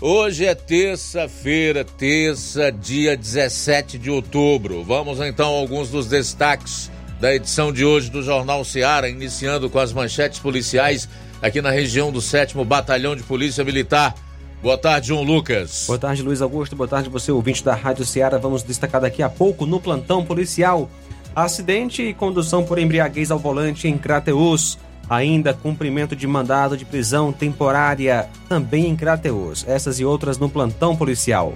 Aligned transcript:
Hoje 0.00 0.44
é 0.44 0.56
terça-feira, 0.56 1.84
terça, 1.84 2.72
dia 2.72 3.16
17 3.16 3.96
de 3.96 4.10
outubro. 4.10 4.82
Vamos 4.82 5.20
então 5.20 5.54
a 5.54 5.58
alguns 5.60 5.88
dos 5.88 6.08
destaques 6.08 6.90
da 7.20 7.32
edição 7.32 7.72
de 7.72 7.84
hoje 7.84 8.10
do 8.10 8.24
Jornal 8.24 8.64
Seara, 8.64 9.08
iniciando 9.08 9.70
com 9.70 9.78
as 9.78 9.92
manchetes 9.92 10.40
policiais 10.40 11.08
aqui 11.40 11.62
na 11.62 11.70
região 11.70 12.10
do 12.10 12.20
7 12.20 12.56
Batalhão 12.64 13.14
de 13.14 13.22
Polícia 13.22 13.62
Militar. 13.62 14.16
Boa 14.60 14.76
tarde, 14.76 15.06
João 15.06 15.22
Lucas. 15.22 15.84
Boa 15.86 15.98
tarde, 15.98 16.22
Luiz 16.22 16.42
Augusto. 16.42 16.74
Boa 16.74 16.88
tarde, 16.88 17.08
você, 17.08 17.30
ouvinte 17.30 17.62
da 17.62 17.76
Rádio 17.76 18.04
Ceará. 18.04 18.36
Vamos 18.36 18.64
destacar 18.64 19.00
daqui 19.00 19.22
a 19.22 19.28
pouco 19.28 19.64
no 19.64 19.80
plantão 19.80 20.24
policial. 20.24 20.90
Acidente 21.36 22.02
e 22.02 22.12
condução 22.12 22.64
por 22.64 22.80
embriaguez 22.80 23.30
ao 23.30 23.38
volante 23.38 23.86
em 23.86 23.96
Crateus. 23.96 24.76
Ainda 25.08 25.54
cumprimento 25.54 26.16
de 26.16 26.26
mandado 26.26 26.76
de 26.76 26.84
prisão 26.84 27.32
temporária 27.32 28.28
também 28.48 28.86
em 28.86 28.96
Crateus. 28.96 29.64
Essas 29.68 30.00
e 30.00 30.04
outras 30.04 30.38
no 30.38 30.48
plantão 30.48 30.96
policial. 30.96 31.54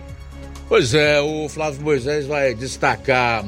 Pois 0.68 0.94
é, 0.94 1.20
o 1.20 1.48
Flávio 1.48 1.82
Moisés 1.82 2.26
vai 2.26 2.54
destacar 2.54 3.44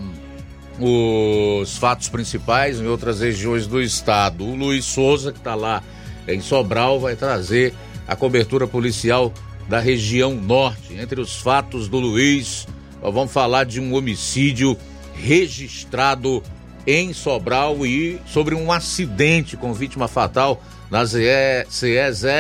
os 0.81 1.77
fatos 1.77 2.09
principais 2.09 2.81
em 2.81 2.87
outras 2.87 3.21
regiões 3.21 3.67
do 3.67 3.81
estado. 3.81 4.45
O 4.45 4.57
Luiz 4.57 4.85
Souza, 4.85 5.31
que 5.31 5.39
está 5.39 5.55
lá 5.55 5.83
em 6.27 6.41
Sobral, 6.41 6.99
vai 6.99 7.15
trazer 7.15 7.73
a 8.09 8.17
cobertura 8.17 8.67
policial 8.67 9.33
da 9.69 9.79
região 9.79 10.35
norte. 10.35 10.95
Entre 10.95 11.21
os 11.21 11.37
fatos 11.37 11.89
do 11.89 12.01
Luiz, 12.01 12.67
nós 13.01 13.15
vamos 13.15 13.33
falar 13.33 13.65
de 13.65 13.81
um 13.81 13.95
homicídio 13.95 14.77
registrado 15.15 16.43
em 16.87 17.13
Sobral 17.13 17.87
e 17.87 18.21
sobre 18.27 18.55
um 18.55 18.73
acidente 18.73 19.57
com 19.57 19.73
vítima 19.73 20.09
fatal 20.09 20.63
na 20.91 21.07
CE, 21.07 21.67
CE 21.69 21.97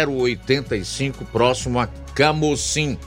085, 0.07 1.25
próximo 1.27 1.79
a 1.79 1.87
Camocim. 2.15 2.99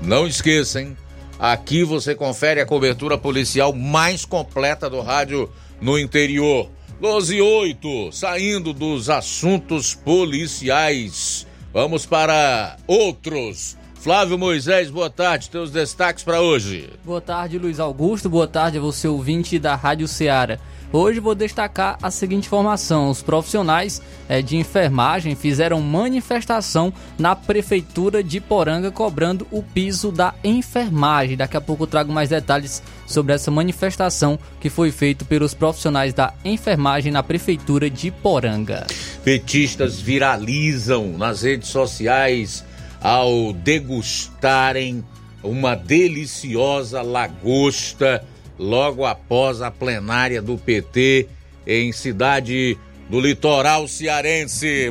Não 0.00 0.26
esqueçam, 0.26 0.96
aqui 1.38 1.82
você 1.82 2.14
confere 2.14 2.60
a 2.60 2.66
cobertura 2.66 3.18
policial 3.18 3.72
mais 3.72 4.24
completa 4.24 4.88
do 4.88 5.00
rádio 5.00 5.50
no 5.80 5.98
interior. 5.98 6.70
12 7.00 7.36
e 7.36 7.40
8, 7.42 8.12
saindo 8.12 8.72
dos 8.72 9.10
assuntos 9.10 9.94
policiais. 9.94 11.46
Vamos 11.72 12.06
para 12.06 12.76
outros. 12.86 13.76
Flávio 13.94 14.38
Moisés, 14.38 14.90
boa 14.90 15.10
tarde. 15.10 15.50
Teus 15.50 15.70
destaques 15.70 16.22
para 16.22 16.40
hoje. 16.40 16.90
Boa 17.04 17.20
tarde, 17.20 17.58
Luiz 17.58 17.80
Augusto. 17.80 18.28
Boa 18.28 18.46
tarde 18.46 18.78
a 18.78 18.80
você, 18.80 19.08
ouvinte 19.08 19.58
da 19.58 19.74
Rádio 19.74 20.06
Ceará. 20.06 20.58
Hoje 20.92 21.20
vou 21.20 21.34
destacar 21.34 21.98
a 22.02 22.10
seguinte 22.10 22.46
informação: 22.46 23.10
os 23.10 23.22
profissionais 23.22 24.00
é, 24.28 24.40
de 24.40 24.56
enfermagem 24.56 25.34
fizeram 25.34 25.80
manifestação 25.80 26.92
na 27.18 27.34
prefeitura 27.34 28.22
de 28.22 28.40
Poranga 28.40 28.90
cobrando 28.90 29.46
o 29.50 29.62
piso 29.62 30.12
da 30.12 30.34
enfermagem. 30.42 31.36
Daqui 31.36 31.56
a 31.56 31.60
pouco 31.60 31.82
eu 31.82 31.88
trago 31.88 32.12
mais 32.12 32.28
detalhes 32.28 32.82
sobre 33.06 33.34
essa 33.34 33.50
manifestação 33.50 34.38
que 34.60 34.70
foi 34.70 34.90
feita 34.90 35.24
pelos 35.24 35.54
profissionais 35.54 36.14
da 36.14 36.32
enfermagem 36.44 37.12
na 37.12 37.22
prefeitura 37.22 37.90
de 37.90 38.10
Poranga. 38.10 38.86
Petistas 39.24 40.00
viralizam 40.00 41.18
nas 41.18 41.42
redes 41.42 41.68
sociais 41.68 42.64
ao 43.00 43.52
degustarem 43.52 45.04
uma 45.42 45.74
deliciosa 45.74 47.02
lagosta 47.02 48.24
logo 48.58 49.04
após 49.04 49.60
a 49.60 49.70
plenária 49.70 50.40
do 50.40 50.56
PT 50.56 51.28
em 51.66 51.92
cidade 51.92 52.78
do 53.08 53.20
litoral 53.20 53.86
cearense. 53.88 54.90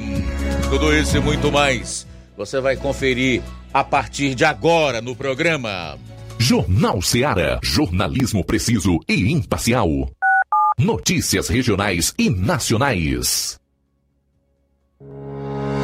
Tudo 0.70 0.96
isso 0.96 1.18
e 1.18 1.20
muito 1.20 1.52
mais 1.52 2.08
você 2.36 2.60
vai 2.60 2.76
conferir 2.76 3.42
a 3.74 3.84
partir 3.84 4.36
de 4.36 4.46
agora 4.46 5.02
no 5.02 5.16
programa. 5.16 5.98
Jornal 6.38 7.02
Ceará, 7.02 7.60
jornalismo 7.64 8.44
preciso 8.44 9.00
e 9.08 9.32
imparcial. 9.32 9.88
Notícias 10.78 11.48
regionais 11.48 12.14
e 12.18 12.30
nacionais. 12.30 13.60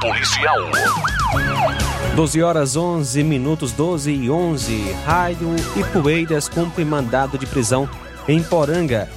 policial. 0.00 0.58
12 2.16 2.42
horas 2.42 2.76
11 2.76 3.22
minutos 3.22 3.72
12 3.72 4.10
e 4.10 4.30
11. 4.30 4.92
Raio 5.04 5.54
Poeiras 5.92 6.48
cumpre 6.48 6.84
mandado 6.84 7.38
de 7.38 7.46
prisão 7.46 7.88
em 8.26 8.42
Poranga. 8.42 9.08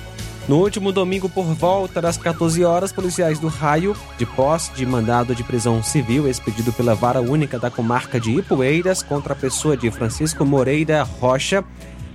No 0.47 0.57
último 0.57 0.91
domingo, 0.91 1.27
por 1.29 1.45
volta 1.45 2.01
das 2.01 2.17
14 2.17 2.63
horas, 2.63 2.91
policiais 2.91 3.39
do 3.39 3.47
Raio, 3.47 3.95
de 4.17 4.25
posse 4.25 4.73
de 4.73 4.85
mandado 4.85 5.33
de 5.33 5.43
prisão 5.43 5.81
civil 5.81 6.27
expedido 6.27 6.71
pela 6.73 6.93
Vara 6.93 7.21
Única 7.21 7.57
da 7.57 7.71
Comarca 7.71 8.19
de 8.19 8.31
Ipueiras 8.31 9.01
contra 9.01 9.33
a 9.33 9.37
pessoa 9.37 9.75
de 9.75 9.89
Francisco 9.89 10.45
Moreira 10.45 11.01
Rocha, 11.03 11.63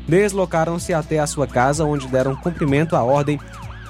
deslocaram-se 0.07 0.93
até 0.93 1.19
a 1.19 1.27
sua 1.27 1.47
casa, 1.47 1.85
onde 1.85 2.07
deram 2.07 2.37
cumprimento 2.37 2.95
à 2.95 3.03
ordem 3.03 3.41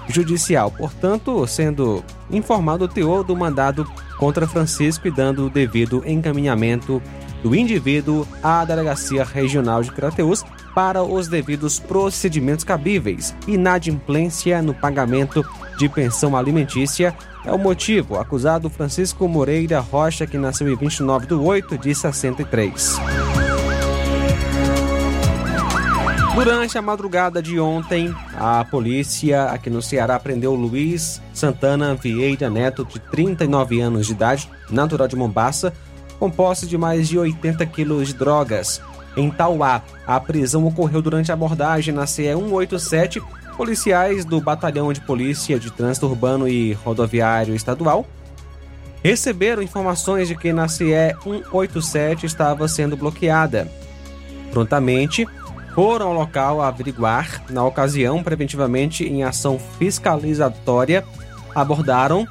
judicial, 0.09 0.71
portanto, 0.71 1.47
sendo 1.47 2.03
informado 2.31 2.85
o 2.85 2.89
teor 2.89 3.23
do 3.25 3.37
mandado 3.37 3.87
contra 4.19 4.47
Francisco 4.47 5.07
e 5.07 5.11
dando 5.11 5.47
o 5.47 5.51
devido 5.51 6.03
encaminhamento 6.07 7.01
do 7.43 7.55
indivíduo 7.55 8.27
à 8.43 8.65
Delegacia 8.65 9.25
Regional 9.25 9.83
de 9.83 9.93
Crateús 9.93 10.45
para 10.75 11.03
os 11.03 11.29
devidos 11.29 11.79
procedimentos 11.79 12.65
cabíveis. 12.65 13.35
Inadimplência 13.47 14.61
no 14.63 14.75
pagamento 14.75 15.45
de 15.77 15.89
pensão 15.89 16.37
alimentícia 16.37 17.15
é 17.45 17.53
o 17.53 17.59
motivo. 17.59 18.19
Acusado 18.19 18.69
Francisco 18.69 19.27
Moreira 19.29 19.81
Rocha, 19.81 20.27
que 20.27 20.39
nasceu 20.39 20.69
em 20.69 20.77
29 20.77 21.27
de 21.27 21.35
8 21.35 21.79
de 21.79 21.95
63. 21.95 22.99
Durante 26.39 26.79
a 26.79 26.83
madrugada 26.83 27.43
de 27.43 27.59
ontem, 27.59 28.15
a 28.37 28.65
polícia 28.65 29.47
aqui 29.47 29.69
no 29.69 29.83
Ceará 29.83 30.21
prendeu 30.21 30.55
Luiz 30.55 31.21
Santana 31.35 31.97
Vieira 31.97 32.49
Neto, 32.49 32.85
de 32.85 33.01
39 33.01 33.81
anos 33.81 34.07
de 34.07 34.13
idade, 34.13 34.49
natural 34.71 35.09
de 35.09 35.17
Mombaça, 35.17 35.73
com 36.17 36.31
posse 36.31 36.65
de 36.65 36.79
mais 36.79 37.09
de 37.09 37.19
80 37.19 37.67
quilos 37.67 38.07
de 38.07 38.15
drogas. 38.15 38.81
Em 39.17 39.29
Tauá, 39.33 39.83
a 40.07 40.21
prisão 40.21 40.65
ocorreu 40.65 41.03
durante 41.03 41.33
a 41.33 41.35
abordagem 41.35 41.93
na 41.93 42.07
CE 42.07 42.33
187. 42.33 43.21
Policiais 43.57 44.25
do 44.25 44.41
Batalhão 44.41 44.93
de 44.93 45.01
Polícia 45.01 45.59
de 45.59 45.73
Trânsito 45.73 46.07
Urbano 46.07 46.47
e 46.47 46.73
Rodoviário 46.73 47.57
Estadual 47.57 48.07
receberam 49.03 49.61
informações 49.61 50.29
de 50.29 50.37
que 50.37 50.53
na 50.53 50.69
CE 50.69 51.17
187 51.21 52.27
estava 52.27 52.69
sendo 52.69 52.97
bloqueada. 52.97 53.69
Prontamente, 54.53 55.27
foram 55.79 56.09
ao 56.09 56.13
local 56.13 56.61
averiguar. 56.61 57.41
Na 57.51 57.65
ocasião, 57.65 58.21
preventivamente 58.21 59.05
em 59.05 59.23
ação 59.23 59.61
fiscalizatória, 59.79 61.05
abordaram 61.55 62.27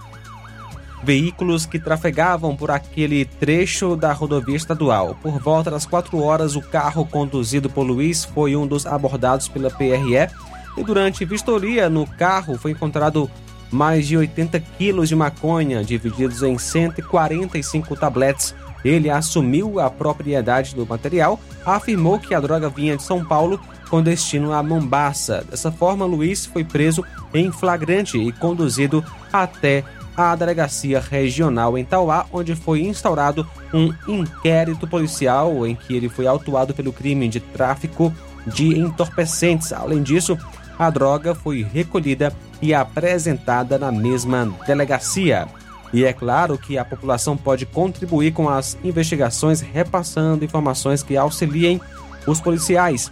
veículos 1.02 1.66
que 1.66 1.80
trafegavam 1.80 2.58
por 2.58 2.70
aquele 2.70 3.24
trecho 3.24 3.96
da 3.96 4.12
rodovia 4.12 4.58
estadual. 4.58 5.16
Por 5.22 5.40
volta 5.40 5.72
das 5.72 5.86
4 5.86 6.22
horas, 6.22 6.58
o 6.58 6.62
carro 6.62 7.06
conduzido 7.06 7.70
por 7.70 7.84
Luiz 7.84 8.26
foi 8.26 8.54
um 8.54 8.68
dos 8.68 8.86
abordados 8.86 9.48
pela 9.48 9.70
PRE 9.70 10.28
e 10.76 10.84
durante 10.84 11.24
vistoria 11.24 11.90
no 11.90 12.06
carro 12.06 12.58
foi 12.58 12.72
encontrado 12.72 13.32
mais 13.72 14.06
de 14.06 14.18
80 14.18 14.60
quilos 14.78 15.08
de 15.08 15.16
maconha, 15.16 15.86
divididos 15.86 16.44
em 16.44 16.58
145 16.58 17.96
tabletes 17.96 18.54
ele 18.88 19.10
assumiu 19.10 19.80
a 19.80 19.90
propriedade 19.90 20.76
do 20.76 20.86
material, 20.86 21.40
afirmou 21.66 22.20
que 22.20 22.34
a 22.34 22.40
droga 22.40 22.70
vinha 22.70 22.96
de 22.96 23.04
São 23.04 23.24
Paulo 23.24 23.60
com 23.90 24.02
destino 24.02 24.54
a 24.54 24.62
Mombaça. 24.62 25.44
Dessa 25.50 25.72
forma, 25.72 26.06
Luiz 26.06 26.46
foi 26.46 26.64
preso 26.64 27.04
em 27.34 27.52
flagrante 27.52 28.18
e 28.18 28.32
conduzido 28.32 29.04
até 29.32 29.84
a 30.16 30.36
delegacia 30.36 31.00
regional 31.00 31.78
em 31.78 31.86
Tauá, 31.86 32.26
onde 32.34 32.56
foi 32.56 32.82
instaurado 32.82 33.48
um 33.72 33.94
inquérito 34.08 34.88
policial 34.88 35.66
em 35.66 35.76
que 35.76 35.96
ele 35.96 36.10
foi 36.10 36.26
autuado 36.26 36.74
pelo 36.74 36.92
crime 36.92 37.30
de 37.30 37.40
tráfico 37.40 38.12
de 38.48 38.80
entorpecentes. 38.80 39.72
Além 39.72 40.02
disso, 40.02 40.38
a 40.80 40.90
droga 40.90 41.36
foi 41.36 41.62
recolhida 41.62 42.34
e 42.62 42.74
apresentada 42.74 43.78
na 43.78 43.92
mesma 43.92 44.52
delegacia. 44.66 45.48
E 45.94 46.04
é 46.04 46.12
claro 46.12 46.58
que 46.58 46.78
a 46.78 46.86
população 46.86 47.38
pode 47.38 47.66
contribuir 47.66 48.34
com 48.34 48.50
as 48.50 48.78
investigações, 48.84 49.62
repassando 49.62 50.44
informações 50.44 51.02
que 51.02 51.16
auxiliem 51.16 51.80
os 52.26 52.42
policiais. 52.42 53.12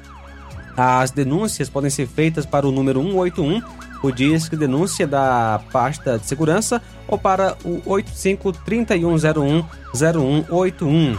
As 0.75 1.11
denúncias 1.11 1.69
podem 1.69 1.89
ser 1.89 2.05
feitas 2.05 2.45
para 2.45 2.67
o 2.67 2.71
número 2.71 3.01
181, 3.01 3.61
o 4.03 4.11
Disque 4.11 4.57
Denúncia 4.57 5.07
da 5.07 5.61
Pasta 5.71 6.19
de 6.19 6.25
Segurança, 6.25 6.81
ou 7.07 7.17
para 7.17 7.55
o 7.63 7.81
85 7.85 8.51
3101 8.51 9.63
0181. 9.93 11.15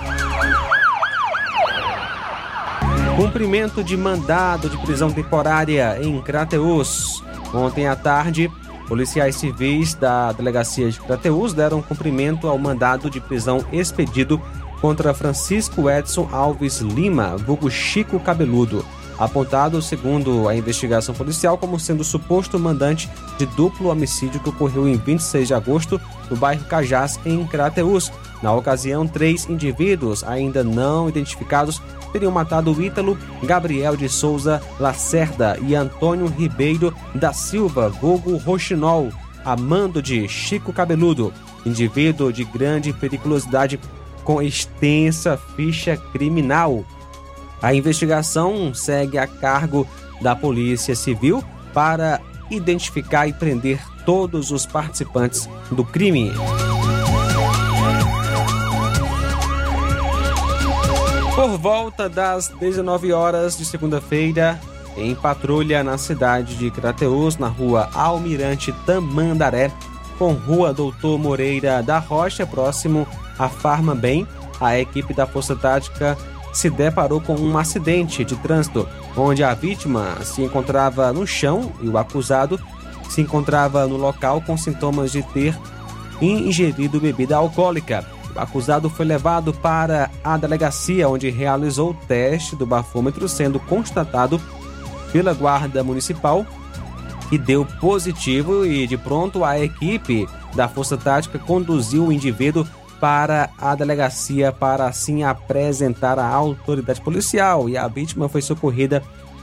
Cumprimento 3.17 3.83
de 3.83 3.97
mandado 3.97 4.69
de 4.69 4.77
prisão 4.79 5.11
temporária 5.11 5.99
em 6.03 6.21
Crateus. 6.21 7.25
Ontem 7.55 7.87
à 7.89 7.97
tarde, 7.97 8.51
Policiais 8.87 9.35
civis 9.37 9.95
da 9.95 10.31
delegacia 10.33 10.91
de 10.91 11.01
Crateus 11.01 11.53
deram 11.53 11.83
cumprimento 11.83 12.47
ao 12.47 12.57
mandado 12.57 13.11
de 13.11 13.21
prisão 13.21 13.65
expedido 13.73 14.41
contra 14.81 15.15
Francisco 15.15 15.91
Edson 15.91 16.29
Alves 16.31 16.79
Lima, 16.79 17.37
vulgo 17.37 17.69
Chico 17.69 18.21
Cabeludo, 18.21 18.85
apontado, 19.19 19.81
segundo 19.83 20.49
a 20.49 20.55
investigação 20.55 21.15
policial, 21.15 21.59
como 21.59 21.81
sendo 21.81 22.05
suposto 22.05 22.59
mandante 22.59 23.11
de 23.39 23.47
duplo 23.47 23.89
homicídio 23.89 24.41
que 24.41 24.49
ocorreu 24.49 24.87
em 24.87 24.97
26 24.97 25.49
de 25.49 25.55
agosto 25.55 26.01
no 26.31 26.37
bairro 26.37 26.65
Cajás, 26.65 27.19
em 27.25 27.45
Crateus. 27.47 28.13
Na 28.43 28.53
ocasião, 28.53 29.07
três 29.07 29.49
indivíduos 29.49 30.23
ainda 30.23 30.63
não 30.63 31.09
identificados 31.09 31.81
teriam 32.17 32.33
matado 32.33 32.83
Ítalo 32.83 33.19
Gabriel 33.43 33.95
de 33.95 34.09
Souza 34.09 34.63
Lacerda 34.81 35.59
e 35.61 35.75
Antônio 35.75 36.27
Ribeiro 36.27 36.95
da 37.15 37.35
Silva, 37.35 37.91
vulgo 37.91 38.39
Rochinol, 38.39 39.11
amando 39.45 40.01
de 40.01 40.27
Chico 40.27 40.73
Cabeludo, 40.73 41.31
indivíduo 41.67 42.33
de 42.33 42.43
grande 42.43 42.91
periculosidade 42.91 43.79
com 44.25 44.41
extensa 44.41 45.39
ficha 45.55 45.95
criminal. 45.97 46.87
A 47.61 47.75
investigação 47.75 48.73
segue 48.73 49.19
a 49.19 49.27
cargo 49.27 49.87
da 50.23 50.35
Polícia 50.35 50.97
Civil 50.97 51.45
para 51.75 52.19
identificar 52.51 53.29
e 53.29 53.35
prender 53.35 53.79
todos 54.07 54.51
os 54.51 54.65
participantes 54.65 55.47
do 55.71 55.85
crime. 55.85 56.33
Por 61.37 61.59
volta 61.59 62.09
das 62.09 62.49
19 62.49 63.13
horas 63.13 63.59
de 63.59 63.65
segunda-feira, 63.67 64.59
em 64.97 65.15
patrulha 65.15 65.85
na 65.85 65.99
cidade 65.99 66.57
de 66.57 66.71
Crateus, 66.71 67.37
na 67.37 67.47
rua 67.47 67.91
Almirante 67.93 68.73
Tamandaré, 68.87 69.71
com 70.19 70.33
rua 70.33 70.73
Doutor 70.73 71.19
Moreira 71.19 71.83
da 71.83 71.99
Rocha, 71.99 72.47
próximo 72.47 73.07
à 73.39 73.51
Farma 73.51 73.95
Bem, 73.95 74.27
a 74.59 74.79
equipe 74.79 75.13
da 75.13 75.27
Força 75.27 75.55
Tática 75.55 76.17
se 76.55 76.71
deparou 76.71 77.21
com 77.21 77.35
um 77.35 77.59
acidente 77.59 78.25
de 78.25 78.35
trânsito, 78.37 78.89
onde 79.15 79.45
a 79.45 79.53
vítima 79.53 80.17
se 80.25 80.41
encontrava 80.41 81.13
no 81.13 81.27
chão 81.27 81.71
e 81.83 81.89
o 81.89 81.99
acusado 81.99 82.59
se 83.11 83.21
encontrava 83.21 83.87
no 83.87 83.99
local 83.99 84.41
com 84.41 84.57
sintomas 84.57 85.13
de 85.13 85.23
ter 85.23 85.55
ingerido 86.19 86.99
bebida 86.99 87.37
alcoólica. 87.37 88.16
Acusado 88.39 88.89
foi 88.91 89.07
levado 89.07 89.53
para 89.53 90.11
a 90.23 90.37
delegacia, 90.37 91.09
onde 91.09 91.31
realizou 91.31 91.91
o 91.91 91.95
teste 91.95 92.57
do 92.57 92.67
bafômetro, 92.67 93.29
sendo 93.29 93.59
constatado 93.59 94.41
pela 95.13 95.33
Guarda 95.33 95.83
Municipal 95.83 96.45
que 97.29 97.39
deu 97.39 97.65
positivo 97.81 98.65
e 98.65 98.87
de 98.87 98.97
pronto 98.97 99.45
a 99.45 99.59
equipe 99.59 100.29
da 100.55 100.69
Força 100.69 100.97
Tática 100.97 101.39
conduziu 101.39 102.07
o 102.07 102.13
indivíduo 102.13 102.67
para 103.01 103.51
a 103.59 103.75
delegacia 103.75 104.53
para 104.53 104.87
assim 104.87 105.23
apresentar 105.23 106.19
a 106.19 106.27
autoridade 106.27 107.01
policial 107.01 107.69
e 107.69 107.77
a 107.77 107.87
vítima 107.89 108.29
foi 108.29 108.41
socorrida 108.41 109.03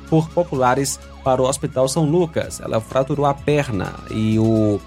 por 0.10 0.30
populares 0.30 1.00
para 1.24 1.42
o 1.42 1.46
Hospital 1.46 1.88
São 1.88 2.06
Lucas. 2.06 2.60
Ela 2.60 2.82
fraturou 2.82 3.26
a 3.26 3.34
perna 3.34 3.94
e 4.10 4.40
o 4.40 4.80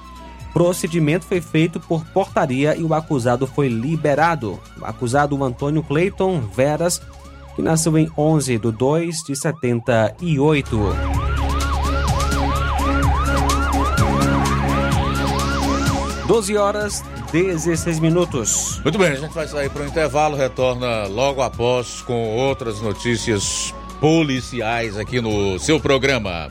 procedimento 0.57 1.27
foi 1.27 1.39
feito 1.39 1.79
por 1.79 2.03
portaria 2.07 2.75
e 2.75 2.83
o 2.83 2.95
acusado 2.95 3.47
foi 3.47 3.69
liberado. 3.69 4.59
O 4.81 4.87
acusado 4.87 5.45
Antônio 5.45 5.83
Cleiton 5.83 6.41
Veras, 6.41 6.99
que 7.55 7.61
nasceu 7.61 7.99
em 7.99 8.11
11 8.17 8.57
de 8.57 8.73
2 8.73 9.23
de 9.23 9.37
78. 9.37 10.97
12 16.27 16.57
horas 16.57 17.05
16 17.31 18.01
minutos. 18.01 18.81
Muito 18.83 18.99
bem, 18.99 19.09
a 19.09 19.17
gente 19.17 19.35
vai 19.35 19.47
sair 19.47 19.69
para 19.69 19.83
o 19.83 19.87
intervalo, 19.87 20.39
retorna 20.39 21.07
logo 21.07 21.43
após 21.43 22.01
com 22.01 22.35
outras 22.35 22.81
notícias 22.81 23.75
policiais 24.01 24.97
aqui 24.97 25.21
no 25.21 25.59
seu 25.59 25.79
programa. 25.79 26.51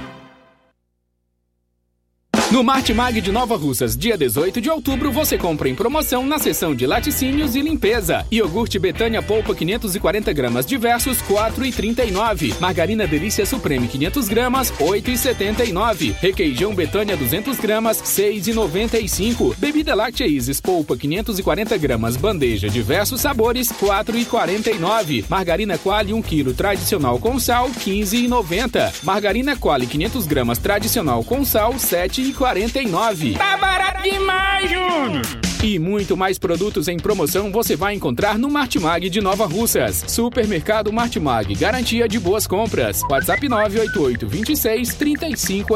No 2.51 2.65
Martimag 2.65 3.21
de 3.21 3.31
Nova 3.31 3.55
Russas, 3.55 3.95
dia 3.95 4.17
18 4.17 4.59
de 4.59 4.69
outubro, 4.69 5.09
você 5.09 5.37
compra 5.37 5.69
em 5.69 5.73
promoção 5.73 6.25
na 6.25 6.37
seção 6.37 6.75
de 6.75 6.85
laticínios 6.85 7.55
e 7.55 7.61
limpeza. 7.61 8.25
Iogurte 8.29 8.77
Betânia 8.77 9.21
Polpa 9.21 9.55
540 9.55 10.33
gramas 10.33 10.65
diversos, 10.65 11.19
4,39. 11.21 12.59
Margarina 12.59 13.07
Delícia 13.07 13.45
Supreme 13.45 13.87
500 13.87 14.27
gramas, 14.27 14.69
8,79. 14.73 16.13
Requeijão 16.19 16.75
Betânia 16.75 17.15
200 17.15 17.57
gramas, 17.57 18.01
6,95. 18.01 19.55
Bebida 19.57 19.95
Láctea 19.95 20.27
Isis 20.27 20.59
Polpa 20.59 20.97
540 20.97 21.77
gramas, 21.77 22.17
bandeja 22.17 22.67
diversos 22.67 23.21
sabores, 23.21 23.71
4,49. 23.71 25.23
Margarina 25.29 25.77
Quali 25.77 26.13
1 26.13 26.21
kg 26.21 26.53
tradicional 26.53 27.17
com 27.17 27.39
sal, 27.39 27.69
15,90. 27.69 28.93
Margarina 29.03 29.55
Quali 29.55 29.87
500 29.87 30.25
gramas 30.25 30.57
tradicional 30.57 31.23
com 31.23 31.45
sal, 31.45 31.75
7,49. 31.75 32.40
49. 32.41 33.33
Tá 33.33 33.55
barato 33.55 34.01
demais, 34.01 34.67
Júnior! 34.67 35.21
E 35.63 35.77
muito 35.77 36.17
mais 36.17 36.39
produtos 36.39 36.87
em 36.87 36.97
promoção 36.97 37.51
você 37.51 37.75
vai 37.75 37.93
encontrar 37.93 38.35
no 38.39 38.49
Martimag 38.49 39.11
de 39.11 39.21
Nova 39.21 39.45
Russas. 39.45 40.03
Supermercado 40.07 40.91
Martimag, 40.91 41.53
garantia 41.53 42.07
de 42.07 42.19
boas 42.19 42.47
compras. 42.47 43.03
WhatsApp 43.03 43.47
988 43.47 44.27
26 44.27 44.95
35 44.95 45.75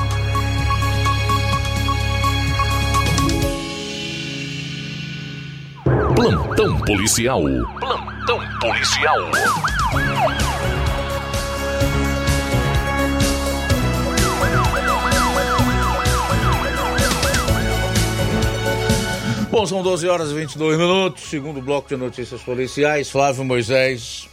Plantão 6.21 6.77
policial. 6.81 7.41
Plantão 7.79 8.39
policial. 8.59 9.17
Bom, 19.49 19.65
são 19.65 19.81
12 19.81 20.07
horas 20.07 20.29
e 20.29 20.35
22 20.35 20.77
minutos. 20.77 21.23
Segundo 21.23 21.59
bloco 21.59 21.89
de 21.89 21.97
notícias 21.97 22.39
policiais, 22.43 23.09
Flávio 23.09 23.43
Moisés. 23.43 24.29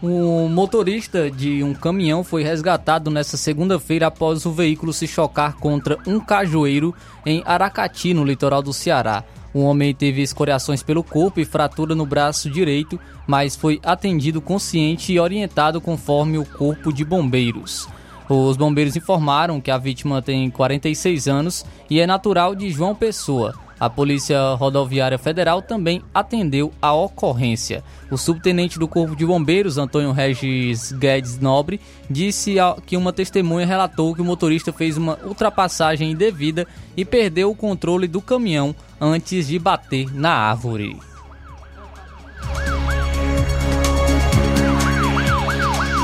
Um 0.00 0.48
motorista 0.48 1.28
de 1.28 1.64
um 1.64 1.74
caminhão 1.74 2.22
foi 2.22 2.44
resgatado 2.44 3.10
nesta 3.10 3.36
segunda-feira 3.36 4.06
após 4.06 4.46
o 4.46 4.52
veículo 4.52 4.92
se 4.92 5.08
chocar 5.08 5.56
contra 5.56 5.98
um 6.06 6.20
cajueiro 6.20 6.94
em 7.26 7.42
Aracati, 7.44 8.14
no 8.14 8.24
litoral 8.24 8.62
do 8.62 8.72
Ceará. 8.72 9.24
O 9.54 9.60
homem 9.60 9.94
teve 9.94 10.20
escoriações 10.20 10.82
pelo 10.82 11.04
corpo 11.04 11.38
e 11.38 11.44
fratura 11.44 11.94
no 11.94 12.04
braço 12.04 12.50
direito, 12.50 12.98
mas 13.24 13.54
foi 13.54 13.80
atendido 13.84 14.40
consciente 14.40 15.12
e 15.12 15.20
orientado 15.20 15.80
conforme 15.80 16.36
o 16.36 16.44
corpo 16.44 16.92
de 16.92 17.04
bombeiros. 17.04 17.88
Os 18.28 18.56
bombeiros 18.56 18.96
informaram 18.96 19.60
que 19.60 19.70
a 19.70 19.78
vítima 19.78 20.20
tem 20.20 20.50
46 20.50 21.28
anos 21.28 21.64
e 21.88 22.00
é 22.00 22.06
natural 22.06 22.54
de 22.54 22.68
João 22.70 22.96
Pessoa. 22.96 23.63
A 23.78 23.90
Polícia 23.90 24.54
Rodoviária 24.54 25.18
Federal 25.18 25.60
também 25.60 26.02
atendeu 26.14 26.72
a 26.80 26.92
ocorrência. 26.92 27.82
O 28.10 28.16
subtenente 28.16 28.78
do 28.78 28.86
Corpo 28.86 29.16
de 29.16 29.26
Bombeiros, 29.26 29.78
Antônio 29.78 30.12
Regis 30.12 30.92
Guedes 30.92 31.38
Nobre, 31.38 31.80
disse 32.08 32.56
que 32.86 32.96
uma 32.96 33.12
testemunha 33.12 33.66
relatou 33.66 34.14
que 34.14 34.22
o 34.22 34.24
motorista 34.24 34.72
fez 34.72 34.96
uma 34.96 35.18
ultrapassagem 35.24 36.12
indevida 36.12 36.66
e 36.96 37.04
perdeu 37.04 37.50
o 37.50 37.56
controle 37.56 38.06
do 38.06 38.22
caminhão 38.22 38.74
antes 39.00 39.48
de 39.48 39.58
bater 39.58 40.14
na 40.14 40.30
árvore. 40.30 40.96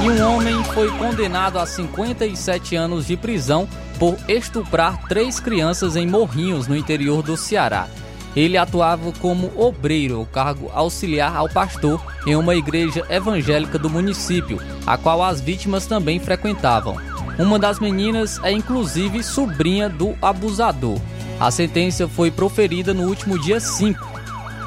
E 0.02 0.08
um 0.08 0.34
homem 0.34 0.64
foi 0.64 0.90
condenado 0.96 1.58
a 1.58 1.66
57 1.66 2.74
anos 2.74 3.06
de 3.06 3.16
prisão 3.16 3.68
por 4.00 4.16
estuprar 4.26 5.06
três 5.06 5.38
crianças 5.38 5.94
em 5.94 6.06
Morrinhos, 6.06 6.66
no 6.66 6.74
interior 6.74 7.22
do 7.22 7.36
Ceará. 7.36 7.86
Ele 8.34 8.56
atuava 8.56 9.12
como 9.20 9.52
obreiro, 9.54 10.26
cargo 10.32 10.70
auxiliar 10.72 11.36
ao 11.36 11.50
pastor, 11.50 12.00
em 12.26 12.34
uma 12.34 12.54
igreja 12.54 13.04
evangélica 13.10 13.78
do 13.78 13.90
município, 13.90 14.58
a 14.86 14.96
qual 14.96 15.22
as 15.22 15.42
vítimas 15.42 15.86
também 15.86 16.18
frequentavam. 16.18 16.96
Uma 17.38 17.58
das 17.58 17.78
meninas 17.78 18.42
é 18.42 18.50
inclusive 18.50 19.22
sobrinha 19.22 19.90
do 19.90 20.16
abusador. 20.22 20.98
A 21.38 21.50
sentença 21.50 22.08
foi 22.08 22.30
proferida 22.30 22.94
no 22.94 23.02
último 23.06 23.38
dia 23.38 23.60
5. 23.60 23.98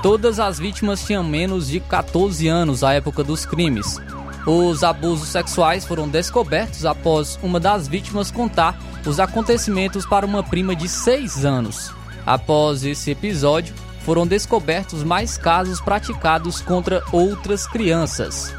Todas 0.04 0.40
as 0.40 0.60
vítimas 0.60 1.04
tinham 1.04 1.24
menos 1.24 1.70
de 1.70 1.80
14 1.80 2.48
anos 2.48 2.84
à 2.84 2.94
época 2.94 3.24
dos 3.24 3.48
crimes. 3.48 4.00
Os 4.46 4.84
abusos 4.84 5.30
sexuais 5.30 5.86
foram 5.86 6.08
descobertos 6.08 6.86
após 6.86 7.40
uma 7.42 7.60
das 7.60 7.88
vítimas 7.88 8.30
contar 8.30 8.78
os 9.06 9.20
acontecimentos 9.20 10.06
para 10.06 10.26
uma 10.26 10.44
prima 10.44 10.76
de 10.76 10.90
6 10.90 11.46
anos. 11.46 11.92
Após 12.26 12.84
esse 12.84 13.12
episódio, 13.12 13.74
foram 14.02 14.28
descobertos 14.28 15.02
mais 15.02 15.38
casos 15.38 15.80
praticados 15.80 16.62
contra 16.62 17.02
outras 17.12 17.66
crianças. 17.66 18.54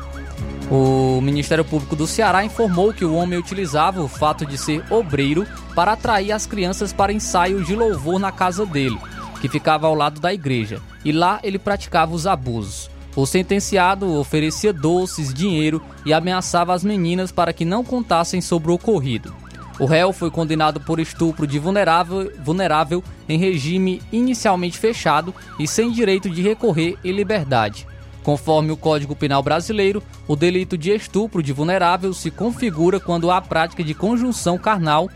O 0.71 1.21
Ministério 1.21 1.65
Público 1.65 1.95
do 1.95 2.07
Ceará 2.07 2.43
informou 2.43 2.93
que 2.93 3.05
o 3.05 3.15
homem 3.15 3.39
utilizava 3.39 4.03
o 4.03 4.09
fato 4.09 4.47
de 4.47 4.57
ser 4.57 4.83
obreiro 4.91 5.47
para 5.75 5.93
atrair 5.93 6.33
as 6.33 6.47
crianças 6.47 6.93
para 6.93 7.13
ensaios 7.13 7.67
de 7.67 7.77
louvor 7.77 8.19
na 8.19 8.33
casa 8.33 8.65
dele, 8.65 8.99
que 9.43 9.49
ficava 9.49 9.87
ao 9.87 9.95
lado 9.95 10.19
da 10.19 10.33
igreja, 10.33 10.81
e 11.05 11.13
lá 11.13 11.39
ele 11.43 11.59
praticava 11.59 12.15
os 12.15 12.27
abusos. 12.27 12.91
O 13.17 13.27
sentenciado 13.27 14.13
oferecia 14.19 14.73
doces, 14.73 15.33
dinheiro 15.33 15.81
e 16.05 16.13
ameaçava 16.13 16.75
as 16.75 16.83
meninas 16.83 17.31
para 17.31 17.53
que 17.53 17.65
não 17.65 17.85
contassem 17.85 18.41
sobre 18.41 18.71
o 18.71 18.75
ocorrido. 18.75 19.33
O 19.79 19.87
réu 19.87 20.13
foi 20.13 20.31
condenado 20.31 20.81
por 20.81 20.99
estupro 20.99 21.47
de 21.47 21.59
vulnerável, 21.59 22.33
vulnerável 22.43 23.03
em 23.29 23.39
regime 23.39 24.03
inicialmente 24.13 24.79
fechado 24.79 25.35
e 25.59 25.67
sem 25.67 25.93
direito 25.93 26.29
de 26.29 26.43
recorrer 26.43 26.97
em 27.05 27.13
liberdade. 27.13 27.87
Conforme 28.23 28.73
o 28.73 28.77
Código 28.77 29.15
Penal 29.15 29.43
brasileiro, 29.43 30.03
o 30.27 30.35
delito 30.35 30.79
de 30.79 30.91
estupro 30.91 31.43
de 31.43 31.53
vulnerável 31.53 32.13
se 32.15 32.31
configura 32.31 32.99
quando 32.99 33.31
há 33.31 33.41
prática 33.41 33.85
de 33.85 33.95
conjunção 33.95 34.57
carnal 34.57 35.11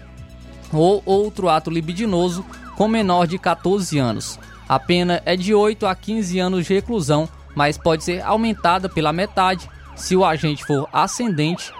ou 0.72 1.02
outro 1.06 1.48
ato 1.48 1.70
libidinoso 1.70 2.44
com 2.76 2.86
menor 2.86 3.26
de 3.26 3.38
14 3.38 3.98
anos. 3.98 4.38
A 4.68 4.78
pena 4.78 5.22
é 5.24 5.34
de 5.34 5.54
8 5.54 5.86
a 5.86 5.94
15 5.94 6.38
anos 6.38 6.66
de 6.66 6.74
reclusão 6.74 7.28
mas 7.58 7.76
pode 7.76 8.04
ser 8.04 8.20
aumentada 8.24 8.88
pela 8.88 9.12
metade 9.12 9.68
se 9.96 10.14
o 10.14 10.24
agente 10.24 10.64
for 10.64 10.88
ascendente, 10.92 11.72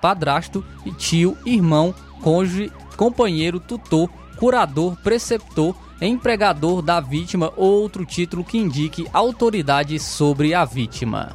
padrasto 0.00 0.64
tio, 0.96 1.36
irmão, 1.44 1.92
cônjuge, 2.22 2.70
companheiro, 2.96 3.58
tutor, 3.58 4.08
curador, 4.36 4.96
preceptor, 5.02 5.74
empregador 6.00 6.80
da 6.82 7.00
vítima 7.00 7.52
ou 7.56 7.82
outro 7.82 8.06
título 8.06 8.44
que 8.44 8.56
indique 8.56 9.08
autoridade 9.12 9.98
sobre 9.98 10.54
a 10.54 10.64
vítima. 10.64 11.34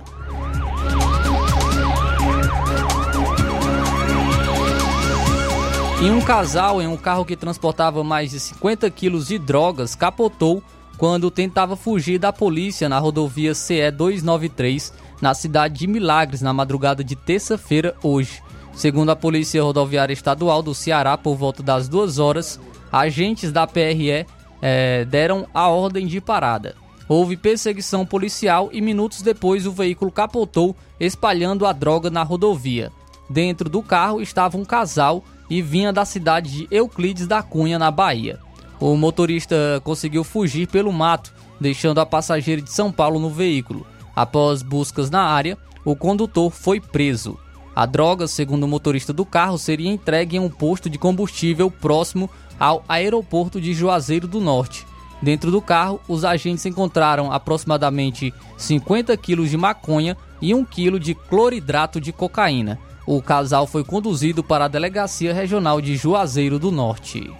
E 6.01 6.10
um 6.10 6.21
casal 6.21 6.82
em 6.82 6.88
um 6.88 6.95
carro 6.95 7.25
que 7.25 7.36
transportava 7.36 8.01
mais 8.01 8.32
de 8.32 8.39
50 8.39 8.89
quilos 8.91 9.27
de 9.27 9.38
drogas 9.38 9.93
capotou 9.93 10.63
quando 10.97 11.29
tentava 11.29 11.75
fugir 11.75 12.17
da 12.17 12.33
polícia 12.33 12.89
na 12.89 12.97
rodovia 12.97 13.53
CE 13.53 13.91
293, 13.91 14.93
na 15.21 15.33
cidade 15.33 15.79
de 15.79 15.88
Milagres, 15.88 16.41
na 16.41 16.51
madrugada 16.51 17.03
de 17.03 17.15
terça-feira, 17.15 17.95
hoje. 18.01 18.41
Segundo 18.73 19.10
a 19.10 19.15
Polícia 19.15 19.62
Rodoviária 19.63 20.13
Estadual 20.13 20.62
do 20.62 20.73
Ceará, 20.73 21.17
por 21.17 21.36
volta 21.36 21.63
das 21.63 21.88
duas 21.88 22.19
horas, 22.19 22.60
agentes 22.91 23.51
da 23.51 23.65
PRE 23.65 24.25
eh, 24.62 25.05
deram 25.05 25.47
a 25.53 25.67
ordem 25.67 26.05
de 26.05 26.21
parada. 26.21 26.75
Houve 27.07 27.38
perseguição 27.38 28.05
policial 28.05 28.69
e 28.71 28.81
minutos 28.81 29.21
depois 29.21 29.65
o 29.65 29.71
veículo 29.71 30.12
capotou, 30.12 30.75
espalhando 30.99 31.65
a 31.65 31.71
droga 31.71 32.10
na 32.10 32.21
rodovia. 32.21 32.91
Dentro 33.29 33.69
do 33.69 33.81
carro 33.81 34.21
estava 34.21 34.57
um 34.57 34.65
casal 34.65 35.23
e 35.49 35.62
vinha 35.62 35.93
da 35.93 36.05
cidade 36.05 36.51
de 36.51 36.67
Euclides 36.69 37.27
da 37.27 37.41
Cunha, 37.41 37.79
na 37.79 37.89
Bahia. 37.89 38.39
O 38.79 38.95
motorista 38.95 39.81
conseguiu 39.83 40.23
fugir 40.23 40.67
pelo 40.67 40.93
mato, 40.93 41.33
deixando 41.59 41.99
a 41.99 42.05
passageira 42.05 42.61
de 42.61 42.71
São 42.71 42.91
Paulo 42.91 43.19
no 43.19 43.29
veículo. 43.29 43.85
Após 44.15 44.61
buscas 44.61 45.09
na 45.09 45.21
área, 45.21 45.57
o 45.83 45.95
condutor 45.95 46.51
foi 46.51 46.79
preso. 46.79 47.37
A 47.75 47.85
droga, 47.85 48.27
segundo 48.27 48.63
o 48.63 48.67
motorista 48.67 49.13
do 49.13 49.25
carro, 49.25 49.57
seria 49.57 49.91
entregue 49.91 50.37
em 50.37 50.39
um 50.39 50.49
posto 50.49 50.89
de 50.89 50.97
combustível 50.97 51.69
próximo 51.69 52.29
ao 52.59 52.83
aeroporto 52.89 53.61
de 53.61 53.73
Juazeiro 53.73 54.27
do 54.27 54.41
Norte. 54.41 54.85
Dentro 55.21 55.49
do 55.49 55.61
carro, 55.61 55.99
os 56.07 56.23
agentes 56.23 56.65
encontraram 56.65 57.31
aproximadamente 57.31 58.33
50 58.57 59.15
quilos 59.17 59.49
de 59.49 59.57
maconha 59.57 60.15
e 60.41 60.53
1 60.53 60.65
quilo 60.65 60.99
de 60.99 61.15
cloridrato 61.15 61.99
de 61.99 62.11
cocaína. 62.11 62.79
O 63.05 63.21
casal 63.21 63.65
foi 63.65 63.83
conduzido 63.83 64.43
para 64.43 64.65
a 64.65 64.67
Delegacia 64.67 65.33
Regional 65.33 65.81
de 65.81 65.95
Juazeiro 65.95 66.59
do 66.59 66.71
Norte. 66.71 67.31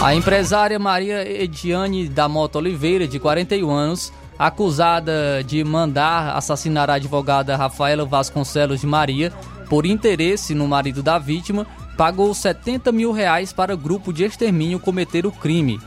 A 0.00 0.14
empresária 0.14 0.78
Maria 0.78 1.28
Ediane 1.28 2.08
da 2.08 2.28
Mota 2.28 2.58
Oliveira, 2.58 3.06
de 3.08 3.18
41 3.18 3.68
anos, 3.68 4.12
acusada 4.38 5.42
de 5.44 5.64
mandar 5.64 6.36
assassinar 6.36 6.88
a 6.88 6.94
advogada 6.94 7.56
Rafaela 7.56 8.04
Vasconcelos 8.04 8.80
de 8.80 8.86
Maria 8.86 9.32
por 9.68 9.84
interesse 9.84 10.54
no 10.54 10.68
marido 10.68 11.02
da 11.02 11.18
vítima, 11.18 11.66
pagou 11.96 12.32
70 12.32 12.92
mil 12.92 13.10
reais 13.10 13.52
para 13.52 13.74
o 13.74 13.76
grupo 13.76 14.12
de 14.12 14.22
extermínio 14.22 14.78
cometer 14.78 15.26
o 15.26 15.32
crime, 15.32 15.80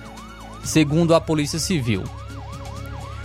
segundo 0.62 1.16
a 1.16 1.22
Polícia 1.22 1.58
Civil. 1.58 2.04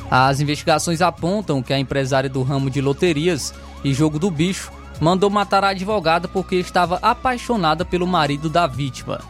As 0.09 0.39
investigações 0.39 1.03
apontam 1.03 1.65
que 1.65 1.73
a 1.73 1.79
empresária 1.81 2.31
do 2.31 2.45
ramo 2.45 2.71
de 2.71 2.81
loterias 2.81 3.53
e 3.83 3.93
jogo 3.93 4.21
do 4.21 4.31
bicho 4.31 4.71
mandou 5.01 5.29
matar 5.29 5.65
a 5.65 5.71
advogada 5.71 6.29
porque 6.29 6.55
estava 6.55 7.01
apaixonada 7.03 7.85
pelo 7.85 8.07
marido 8.07 8.49
da 8.49 8.69
vítima. 8.69 9.21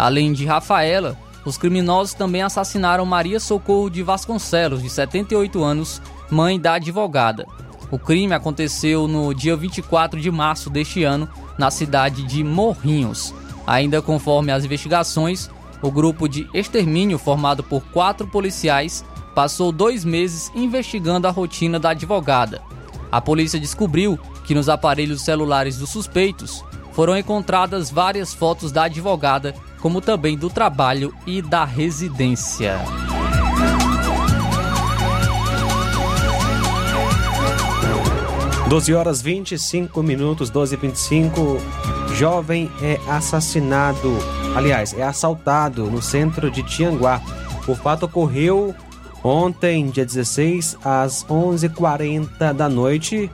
Além 0.00 0.32
de 0.32 0.46
Rafaela, 0.46 1.14
os 1.44 1.58
criminosos 1.58 2.14
também 2.14 2.40
assassinaram 2.40 3.04
Maria 3.04 3.38
Socorro 3.38 3.90
de 3.90 4.02
Vasconcelos, 4.02 4.82
de 4.82 4.88
78 4.88 5.62
anos, 5.62 6.00
mãe 6.30 6.58
da 6.58 6.74
advogada. 6.74 7.46
O 7.90 7.98
crime 7.98 8.32
aconteceu 8.32 9.06
no 9.06 9.34
dia 9.34 9.54
24 9.54 10.18
de 10.18 10.30
março 10.30 10.70
deste 10.70 11.04
ano, 11.04 11.28
na 11.58 11.70
cidade 11.70 12.22
de 12.22 12.42
Morrinhos. 12.42 13.34
Ainda 13.66 14.00
conforme 14.00 14.50
as 14.50 14.64
investigações, 14.64 15.50
o 15.82 15.90
grupo 15.90 16.26
de 16.26 16.48
extermínio, 16.54 17.18
formado 17.18 17.62
por 17.62 17.82
quatro 17.82 18.26
policiais, 18.26 19.04
passou 19.34 19.70
dois 19.70 20.02
meses 20.02 20.50
investigando 20.54 21.28
a 21.28 21.30
rotina 21.30 21.78
da 21.78 21.90
advogada. 21.90 22.62
A 23.12 23.20
polícia 23.20 23.60
descobriu 23.60 24.18
que 24.46 24.54
nos 24.54 24.70
aparelhos 24.70 25.20
celulares 25.20 25.76
dos 25.76 25.90
suspeitos 25.90 26.64
foram 26.92 27.18
encontradas 27.18 27.90
várias 27.90 28.32
fotos 28.32 28.72
da 28.72 28.84
advogada 28.84 29.54
como 29.80 30.00
também 30.00 30.36
do 30.36 30.50
trabalho 30.50 31.14
e 31.26 31.40
da 31.40 31.64
residência. 31.64 32.78
12 38.70 38.94
horas 38.94 39.20
25 39.20 40.00
minutos, 40.00 40.48
12 40.48 40.74
e 40.74 40.78
25. 40.78 41.56
Jovem 42.14 42.70
é 42.80 43.00
assassinado, 43.08 44.16
aliás, 44.54 44.94
é 44.96 45.02
assaltado 45.02 45.90
no 45.90 46.00
centro 46.00 46.48
de 46.52 46.62
Tianguá. 46.62 47.20
O 47.66 47.74
fato 47.74 48.06
ocorreu 48.06 48.72
ontem, 49.24 49.90
dia 49.90 50.06
16, 50.06 50.78
às 50.84 51.24
11h40 51.24 52.52
da 52.52 52.68
noite. 52.68 53.28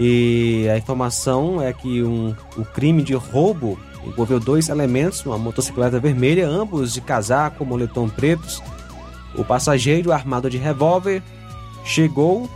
E 0.00 0.68
a 0.68 0.76
informação 0.76 1.62
é 1.62 1.72
que 1.72 2.02
um, 2.02 2.34
o 2.56 2.64
crime 2.64 3.00
de 3.04 3.14
roubo 3.14 3.78
envolveu 4.06 4.40
dois 4.40 4.68
elementos, 4.68 5.24
uma 5.24 5.38
motocicleta 5.38 5.98
vermelha, 5.98 6.48
ambos 6.48 6.92
de 6.92 7.00
casaco, 7.00 7.64
moletom 7.64 8.08
pretos. 8.08 8.62
O 9.34 9.44
passageiro, 9.44 10.12
armado 10.12 10.48
de 10.48 10.58
revólver, 10.58 11.22
chegou 11.84 12.48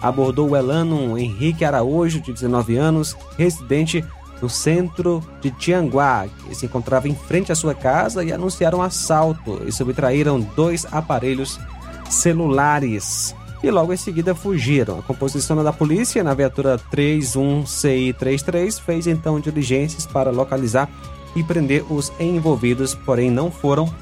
abordou 0.00 0.50
o 0.50 0.56
Elano 0.56 1.18
Henrique 1.18 1.64
Araújo, 1.64 2.20
de 2.20 2.32
19 2.32 2.76
anos, 2.76 3.16
residente 3.36 4.04
no 4.40 4.48
centro 4.48 5.22
de 5.42 5.50
Tianguá, 5.50 6.26
que 6.46 6.54
se 6.54 6.64
encontrava 6.64 7.08
em 7.08 7.14
frente 7.14 7.52
à 7.52 7.54
sua 7.54 7.74
casa 7.74 8.24
e 8.24 8.32
anunciaram 8.32 8.78
um 8.78 8.82
assalto 8.82 9.62
e 9.66 9.72
subtraíram 9.72 10.40
dois 10.40 10.86
aparelhos 10.90 11.60
celulares. 12.08 13.34
E 13.62 13.70
logo 13.70 13.92
em 13.92 13.96
seguida 13.96 14.34
fugiram. 14.34 14.98
A 14.98 15.02
composição 15.02 15.62
da 15.62 15.72
polícia 15.72 16.24
na 16.24 16.32
viatura 16.32 16.80
31CI33 16.92 18.80
fez 18.80 19.06
então 19.06 19.38
diligências 19.38 20.06
para 20.06 20.30
localizar 20.30 20.88
e 21.36 21.44
prender 21.44 21.84
os 21.92 22.12
envolvidos, 22.18 22.94
porém 22.94 23.30
não 23.30 23.50
foram 23.50 23.92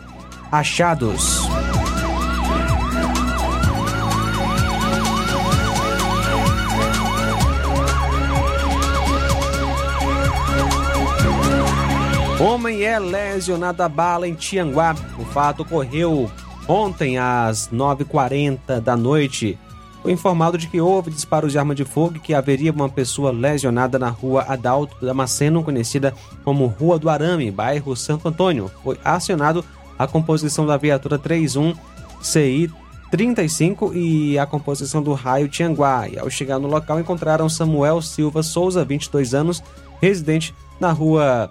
achados. 0.51 1.49
Homem 12.41 12.85
é 12.85 12.99
lesionado 13.01 13.83
a 13.83 13.89
bala 13.89 14.29
em 14.29 14.35
Tianguá. 14.35 14.95
O 15.19 15.25
fato 15.25 15.63
ocorreu 15.63 16.31
ontem 16.69 17.19
às 17.19 17.69
9h40 17.73 18.81
da 18.81 18.97
noite. 18.97 19.59
Foi 20.03 20.13
informado 20.13 20.57
de 20.57 20.69
que 20.69 20.81
houve 20.81 21.11
disparos 21.11 21.51
de 21.51 21.59
arma 21.59 21.75
de 21.75 21.85
fogo 21.85 22.17
e 22.17 22.21
que 22.21 22.35
haveria 22.35 22.71
uma 22.71 22.89
pessoa 22.89 23.33
lesionada 23.33 23.99
na 23.99 24.09
rua 24.09 24.45
Adalto 24.47 25.05
Damasceno, 25.05 25.65
conhecida 25.65 26.15
como 26.45 26.67
Rua 26.67 26.99
do 26.99 27.11
Arame, 27.11 27.51
bairro 27.51 27.97
Santo 27.97 28.29
Antônio. 28.29 28.71
Foi 28.85 28.99
acionado 29.05 29.65
a 29.99 30.07
composição 30.07 30.65
da 30.67 30.77
viatura 30.77 31.19
31 31.19 31.75
CI 32.23 32.71
35 33.11 33.95
e 33.95 34.39
a 34.39 34.47
composição 34.47 35.03
do 35.03 35.15
raio 35.15 35.49
Tianguá. 35.49 36.09
E 36.09 36.19
ao 36.19 36.29
chegar 36.29 36.59
no 36.59 36.69
local 36.69 37.01
encontraram 37.01 37.49
Samuel 37.49 38.03
Silva 38.03 38.43
Souza, 38.43 38.85
22 38.85 39.35
anos, 39.35 39.63
residente 40.01 40.55
na 40.79 40.93
rua 40.93 41.51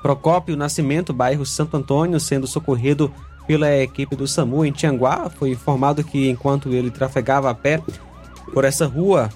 Procópio 0.00 0.56
Nascimento, 0.56 1.12
bairro 1.12 1.44
Santo 1.44 1.76
Antônio, 1.76 2.18
sendo 2.20 2.46
socorrido 2.46 3.12
pela 3.50 3.76
equipe 3.78 4.14
do 4.14 4.28
SAMU 4.28 4.64
em 4.64 4.70
Tianguá. 4.70 5.28
Foi 5.28 5.50
informado 5.50 6.04
que 6.04 6.30
enquanto 6.30 6.68
ele 6.68 6.88
trafegava 6.88 7.50
a 7.50 7.54
pé 7.54 7.82
por 8.54 8.64
essa 8.64 8.86
rua, 8.86 9.28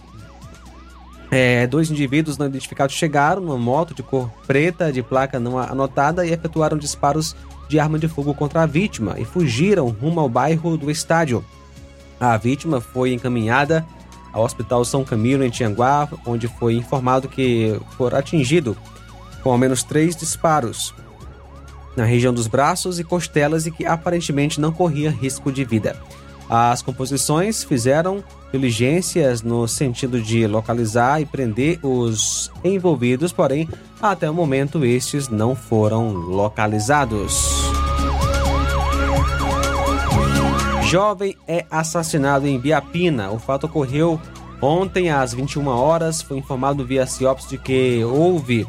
é, 1.33 1.67
dois 1.67 1.91
indivíduos 1.91 2.39
não 2.39 2.47
identificados 2.47 2.95
chegaram 2.95 3.43
numa 3.43 3.59
moto 3.59 3.93
de 3.93 4.05
cor 4.05 4.31
preta, 4.47 4.93
de 4.93 5.03
placa 5.03 5.41
não 5.41 5.59
anotada, 5.59 6.25
e 6.25 6.33
efetuaram 6.33 6.79
disparos 6.79 7.35
de 7.69 7.81
arma 7.81 7.99
de 7.99 8.07
fogo 8.07 8.33
contra 8.35 8.63
a 8.63 8.67
vítima 8.67 9.17
e 9.19 9.25
fugiram 9.25 9.89
rumo 9.89 10.21
ao 10.21 10.29
bairro 10.29 10.77
do 10.77 10.93
estádio. 10.93 11.45
A 12.21 12.37
vítima 12.37 12.81
foi 12.81 13.13
encaminhada 13.13 13.85
ao 14.33 14.45
Hospital 14.45 14.85
São 14.85 15.03
Camilo, 15.03 15.43
em 15.43 15.51
Tianguá, 15.51 16.09
onde 16.25 16.47
foi 16.47 16.75
informado 16.75 17.27
que 17.29 17.77
for 17.97 18.15
atingido 18.15 18.77
com 19.43 19.51
ao 19.51 19.59
menos 19.59 19.83
três 19.83 20.15
disparos 20.15 20.95
na 21.97 22.05
região 22.05 22.33
dos 22.33 22.47
braços 22.47 22.99
e 22.99 23.05
costelas 23.05 23.67
e 23.67 23.71
que 23.71 23.87
aparentemente 23.87 24.61
não 24.61 24.73
corria 24.73 25.11
risco 25.11 25.53
de 25.53 25.65
vida. 25.65 25.97
As 26.49 26.83
composições 26.83 27.65
fizeram 27.65 28.23
diligências 28.53 29.43
no 29.43 29.67
sentido 29.67 30.21
de 30.21 30.47
localizar 30.47 31.21
e 31.21 31.27
prender 31.27 31.79
os 31.83 32.51
envolvidos, 32.63 33.33
porém, 33.33 33.69
até 34.01 34.29
o 34.29 34.35
momento 34.35 34.85
estes 34.85 35.29
não 35.29 35.57
foram 35.57 36.13
localizados. 36.13 37.65
Jovem 40.85 41.37
é 41.49 41.65
assassinado 41.71 42.47
em 42.47 42.61
Biapina. 42.61 43.31
O 43.31 43.39
fato 43.39 43.65
ocorreu 43.65 44.21
ontem 44.61 45.11
às 45.11 45.35
21 45.35 45.67
horas. 45.67 46.23
Foi 46.23 46.39
informado 46.39 46.85
via 46.85 47.07
CIOPS 47.07 47.49
de 47.49 47.59
que 47.59 48.05
houve 48.05 48.65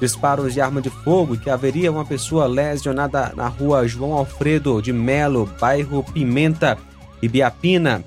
disparos 0.00 0.54
de 0.54 0.60
arma 0.60 0.80
de 0.80 0.90
fogo 0.90 1.36
que 1.36 1.50
haveria 1.50 1.90
uma 1.90 2.04
pessoa 2.04 2.46
lesionada 2.46 3.32
na 3.36 3.48
rua 3.48 3.84
João 3.86 4.12
Alfredo 4.12 4.80
de 4.80 4.92
Melo, 4.92 5.50
bairro 5.60 6.04
Pimenta, 6.04 6.78
Ibiapina. 7.20 8.04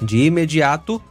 De 0.00 0.24
imediato, 0.24 1.02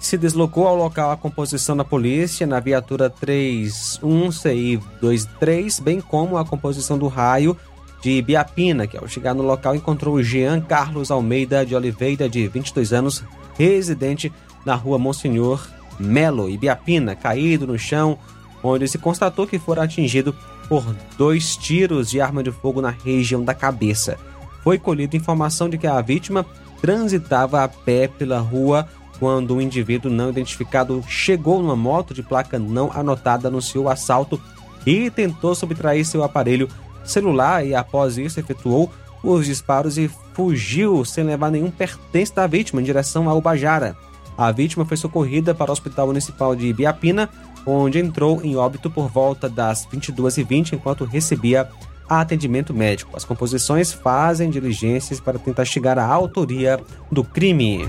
se 0.00 0.18
deslocou 0.18 0.66
ao 0.66 0.74
local 0.76 1.10
a 1.10 1.16
composição 1.16 1.76
da 1.76 1.84
polícia 1.84 2.46
na 2.46 2.60
viatura 2.60 3.08
31CI23, 3.08 5.82
bem 5.82 5.98
como 6.00 6.36
a 6.36 6.44
composição 6.44 6.98
do 6.98 7.08
raio 7.08 7.56
de 8.02 8.18
Ibiapina, 8.18 8.86
que 8.86 8.98
ao 8.98 9.08
chegar 9.08 9.34
no 9.34 9.42
local 9.42 9.74
encontrou 9.74 10.22
Jean 10.22 10.60
Carlos 10.60 11.10
Almeida 11.10 11.64
de 11.64 11.74
Oliveira, 11.74 12.28
de 12.28 12.46
22 12.48 12.92
anos, 12.92 13.24
residente 13.56 14.30
na 14.64 14.74
rua 14.74 14.98
Monsenhor 14.98 15.66
Melo, 15.98 16.50
Ibiapina, 16.50 17.14
caído 17.14 17.66
no 17.66 17.78
chão, 17.78 18.18
onde 18.64 18.88
se 18.88 18.98
constatou 18.98 19.46
que 19.46 19.58
fora 19.58 19.84
atingido 19.84 20.34
por 20.68 20.84
dois 21.18 21.56
tiros 21.56 22.10
de 22.10 22.20
arma 22.20 22.42
de 22.42 22.50
fogo 22.50 22.80
na 22.80 22.90
região 22.90 23.44
da 23.44 23.54
cabeça. 23.54 24.18
Foi 24.62 24.78
colhida 24.78 25.16
informação 25.16 25.68
de 25.68 25.76
que 25.76 25.86
a 25.86 26.00
vítima 26.00 26.46
transitava 26.80 27.62
a 27.62 27.68
pé 27.68 28.08
pela 28.08 28.38
rua 28.38 28.88
quando 29.20 29.54
um 29.54 29.60
indivíduo 29.60 30.10
não 30.10 30.30
identificado 30.30 31.04
chegou 31.06 31.62
numa 31.62 31.76
moto 31.76 32.14
de 32.14 32.22
placa 32.22 32.58
não 32.58 32.90
anotada 32.92 33.50
no 33.50 33.60
seu 33.60 33.88
assalto 33.88 34.40
e 34.86 35.10
tentou 35.10 35.54
subtrair 35.54 36.04
seu 36.04 36.24
aparelho 36.24 36.68
celular 37.04 37.64
e 37.64 37.74
após 37.74 38.16
isso 38.16 38.40
efetuou 38.40 38.90
os 39.22 39.46
disparos 39.46 39.96
e 39.98 40.10
fugiu 40.32 41.04
sem 41.04 41.24
levar 41.24 41.50
nenhum 41.50 41.70
pertence 41.70 42.34
da 42.34 42.46
vítima 42.46 42.80
em 42.80 42.84
direção 42.84 43.28
ao 43.28 43.40
Bajara. 43.40 43.96
A 44.36 44.50
vítima 44.50 44.84
foi 44.84 44.96
socorrida 44.96 45.54
para 45.54 45.70
o 45.70 45.72
Hospital 45.72 46.08
Municipal 46.08 46.56
de 46.56 46.66
Ibiapina, 46.66 47.30
onde 47.66 47.98
entrou 47.98 48.40
em 48.42 48.56
óbito 48.56 48.90
por 48.90 49.08
volta 49.08 49.48
das 49.48 49.86
22h20 49.86 50.74
enquanto 50.74 51.04
recebia 51.04 51.68
atendimento 52.08 52.74
médico. 52.74 53.16
As 53.16 53.24
composições 53.24 53.92
fazem 53.92 54.50
diligências 54.50 55.20
para 55.20 55.38
tentar 55.38 55.64
chegar 55.64 55.98
à 55.98 56.06
autoria 56.06 56.78
do 57.10 57.24
crime. 57.24 57.88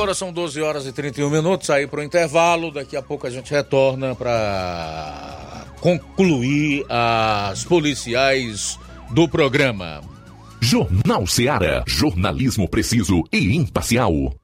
Agora 0.00 0.14
são 0.14 0.32
12 0.32 0.62
horas 0.62 0.86
e 0.86 0.92
31 0.92 1.28
minutos 1.28 1.68
aí 1.68 1.86
para 1.86 2.00
o 2.00 2.02
intervalo. 2.02 2.70
Daqui 2.70 2.96
a 2.96 3.02
pouco 3.02 3.26
a 3.26 3.30
gente 3.30 3.50
retorna 3.50 4.14
para 4.14 5.66
concluir 5.78 6.86
as 6.88 7.64
policiais 7.64 8.78
do 9.10 9.28
programa. 9.28 10.00
Jornal 10.58 11.26
Seara. 11.26 11.84
Jornalismo 11.86 12.66
preciso 12.66 13.22
e 13.30 13.54
imparcial. 13.54 14.34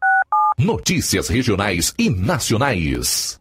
Notícias 0.59 1.29
regionais 1.29 1.95
e 1.99 2.11
nacionais. 2.11 3.41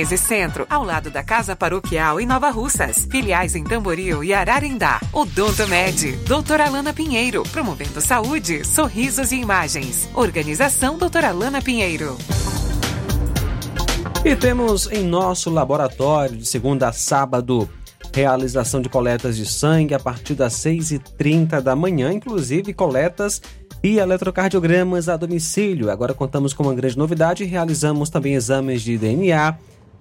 1213 0.00 0.16
Centro, 0.16 0.66
ao 0.70 0.82
lado 0.82 1.10
da 1.10 1.22
Casa 1.22 1.54
Paroquial 1.54 2.20
em 2.20 2.26
Nova 2.26 2.50
Russas. 2.50 3.06
Filiais 3.10 3.54
em 3.54 3.62
Tamboril 3.62 4.24
e 4.24 4.32
Ararindá. 4.32 5.00
Odonto 5.12 5.66
Med, 5.68 6.12
doutora 6.26 6.66
Alana 6.66 6.92
Pinheiro, 6.92 7.42
promovendo 7.44 8.00
saúde, 8.00 8.66
sorrisos 8.66 9.32
e 9.32 9.36
imagens. 9.36 10.08
Organização 10.14 10.96
doutora 10.96 11.28
Alana 11.28 11.60
Pinheiro. 11.60 12.16
E 14.24 14.34
temos 14.36 14.90
em 14.90 15.04
nosso 15.04 15.50
laboratório, 15.50 16.36
de 16.36 16.46
segunda 16.46 16.88
a 16.88 16.92
sábado, 16.92 17.68
realização 18.12 18.80
de 18.80 18.88
coletas 18.88 19.36
de 19.36 19.46
sangue 19.46 19.94
a 19.94 20.00
partir 20.00 20.34
das 20.34 20.54
6h30 20.54 21.60
da 21.60 21.76
manhã, 21.76 22.12
inclusive 22.12 22.72
coletas 22.72 23.40
e 23.82 23.98
eletrocardiogramas 23.98 25.08
a 25.08 25.16
domicílio. 25.16 25.90
Agora 25.90 26.14
contamos 26.14 26.52
com 26.52 26.62
uma 26.62 26.74
grande 26.74 26.98
novidade: 26.98 27.44
realizamos 27.44 28.10
também 28.10 28.34
exames 28.34 28.82
de 28.82 28.98
DNA, 28.98 29.56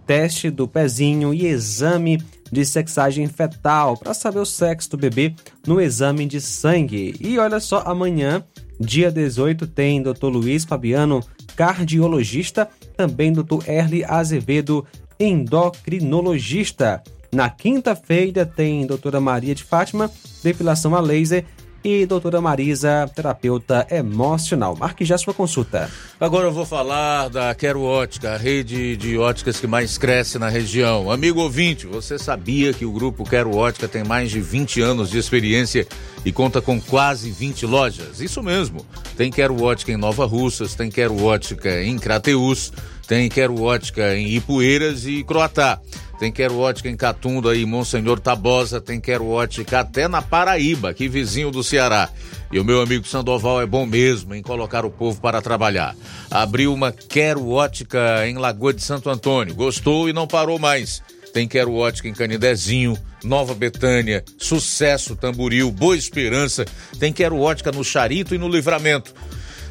teste 0.09 0.49
do 0.49 0.67
pezinho 0.67 1.31
e 1.35 1.45
exame 1.45 2.19
de 2.51 2.65
sexagem 2.65 3.27
fetal 3.27 3.95
para 3.95 4.11
saber 4.11 4.39
o 4.39 4.45
sexo 4.45 4.89
do 4.89 4.97
bebê 4.97 5.35
no 5.67 5.79
exame 5.79 6.25
de 6.25 6.41
sangue. 6.41 7.15
E 7.19 7.37
olha 7.37 7.59
só, 7.59 7.83
amanhã, 7.85 8.43
dia 8.79 9.11
18, 9.11 9.67
tem 9.67 10.01
Dr. 10.01 10.25
Luiz 10.25 10.65
Fabiano, 10.65 11.23
cardiologista, 11.55 12.67
também 12.97 13.31
Dr. 13.31 13.69
Erle 13.69 14.03
Azevedo, 14.03 14.83
endocrinologista. 15.19 17.03
Na 17.31 17.47
quinta-feira 17.47 18.47
tem 18.47 18.87
doutora 18.87 19.19
Maria 19.19 19.53
de 19.53 19.63
Fátima, 19.63 20.09
depilação 20.41 20.95
a 20.95 21.01
laser 21.01 21.45
e 21.83 22.05
doutora 22.05 22.41
Marisa, 22.41 23.09
terapeuta 23.15 23.87
emocional. 23.89 24.75
Marque 24.75 25.05
já 25.05 25.17
sua 25.17 25.33
consulta. 25.33 25.89
Agora 26.19 26.47
eu 26.47 26.51
vou 26.51 26.65
falar 26.65 27.29
da 27.29 27.53
Quero 27.55 27.81
Ótica, 27.81 28.33
a 28.33 28.37
rede 28.37 28.97
de 28.97 29.17
óticas 29.17 29.59
que 29.59 29.67
mais 29.67 29.97
cresce 29.97 30.37
na 30.37 30.49
região. 30.49 31.11
Amigo 31.11 31.41
ouvinte, 31.41 31.87
você 31.87 32.17
sabia 32.17 32.73
que 32.73 32.85
o 32.85 32.91
grupo 32.91 33.23
Quero 33.23 33.55
Ótica 33.55 33.87
tem 33.87 34.03
mais 34.03 34.29
de 34.29 34.41
20 34.41 34.81
anos 34.81 35.09
de 35.09 35.17
experiência 35.17 35.87
e 36.25 36.31
conta 36.31 36.61
com 36.61 36.79
quase 36.81 37.31
20 37.31 37.65
lojas? 37.65 38.19
Isso 38.19 38.43
mesmo. 38.43 38.85
Tem 39.15 39.31
Quero 39.31 39.61
Ótica 39.63 39.91
em 39.91 39.97
Nova 39.97 40.25
Russas, 40.25 40.75
tem 40.75 40.89
Quero 40.89 41.23
Ótica 41.23 41.81
em 41.83 41.97
Crateús, 41.97 42.71
tem 43.07 43.29
Quero 43.29 43.61
Ótica 43.61 44.15
em 44.15 44.35
Ipueiras 44.35 45.05
e 45.05 45.23
Croatá. 45.23 45.79
Tem 46.19 46.33
Quero 46.33 46.59
Ótica 46.59 46.89
em 46.89 46.97
Catunda 46.97 47.55
e 47.55 47.65
Monsenhor 47.65 48.19
Tabosa, 48.19 48.81
tem 48.81 48.99
Quero 48.99 49.25
Ótica 49.29 49.79
até 49.79 50.05
na 50.05 50.21
Paraíba, 50.21 50.89
aqui 50.89 51.07
vizinho 51.07 51.49
do 51.49 51.63
Ceará. 51.63 52.09
E 52.51 52.59
o 52.59 52.65
meu 52.65 52.81
amigo 52.81 53.07
Sandoval 53.07 53.61
é 53.61 53.65
bom 53.65 53.85
mesmo 53.85 54.35
em 54.35 54.41
colocar 54.41 54.83
o 54.83 54.91
povo 54.91 55.21
para 55.21 55.41
trabalhar. 55.41 55.95
Abriu 56.29 56.73
uma 56.73 56.91
Quero 56.91 57.49
Ótica 57.49 58.27
em 58.27 58.37
Lagoa 58.37 58.73
de 58.73 58.81
Santo 58.81 59.09
Antônio, 59.09 59.55
gostou 59.55 60.09
e 60.09 60.13
não 60.13 60.27
parou 60.27 60.59
mais. 60.59 61.01
Tem 61.33 61.47
Quero 61.47 61.73
Ótica 61.73 62.09
em 62.09 62.13
Canidezinho, 62.13 62.97
Nova 63.23 63.53
Betânia, 63.53 64.23
Sucesso, 64.37 65.15
Tamboril, 65.15 65.71
Boa 65.71 65.95
Esperança. 65.95 66.65
Tem 66.99 67.13
Quero 67.13 67.39
Ótica 67.39 67.71
no 67.71 67.83
Charito 67.83 68.35
e 68.35 68.37
no 68.37 68.49
Livramento. 68.49 69.13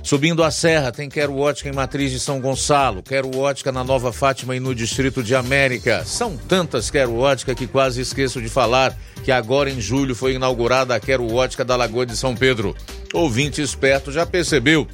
Subindo 0.02 0.42
a 0.42 0.50
serra, 0.50 0.92
tem 0.92 1.08
Quero 1.08 1.37
Ótica 1.37 1.68
em 1.68 1.72
Matriz 1.72 2.11
de 2.11 2.20
São 2.20 2.40
Gonçalo, 2.40 3.02
Quero 3.02 3.37
Ótica 3.37 3.72
na 3.72 3.84
Nova 3.84 4.12
Fátima 4.12 4.56
e 4.56 4.61
no 4.61 4.74
Distrito 4.74 5.22
de 5.22 5.34
América. 5.34 6.04
São 6.04 6.37
tantas 6.37 6.90
Quero 6.90 7.16
Ótica 7.16 7.54
que 7.54 7.66
quase 7.66 8.00
esqueço 8.00 8.40
de 8.40 8.48
falar 8.48 8.96
que 9.24 9.32
agora 9.32 9.68
em 9.68 9.80
julho 9.80 10.14
foi 10.14 10.34
inaugurada 10.34 10.94
a 10.94 11.00
Quero 11.00 11.32
Ótica 11.34 11.64
da 11.64 11.76
Lagoa 11.76 12.06
de 12.06 12.16
São 12.16 12.34
Pedro. 12.34 12.74
Ouvinte 13.12 13.61
esperto 13.61 14.12
já 14.12 14.24
percebeu, 14.24 14.87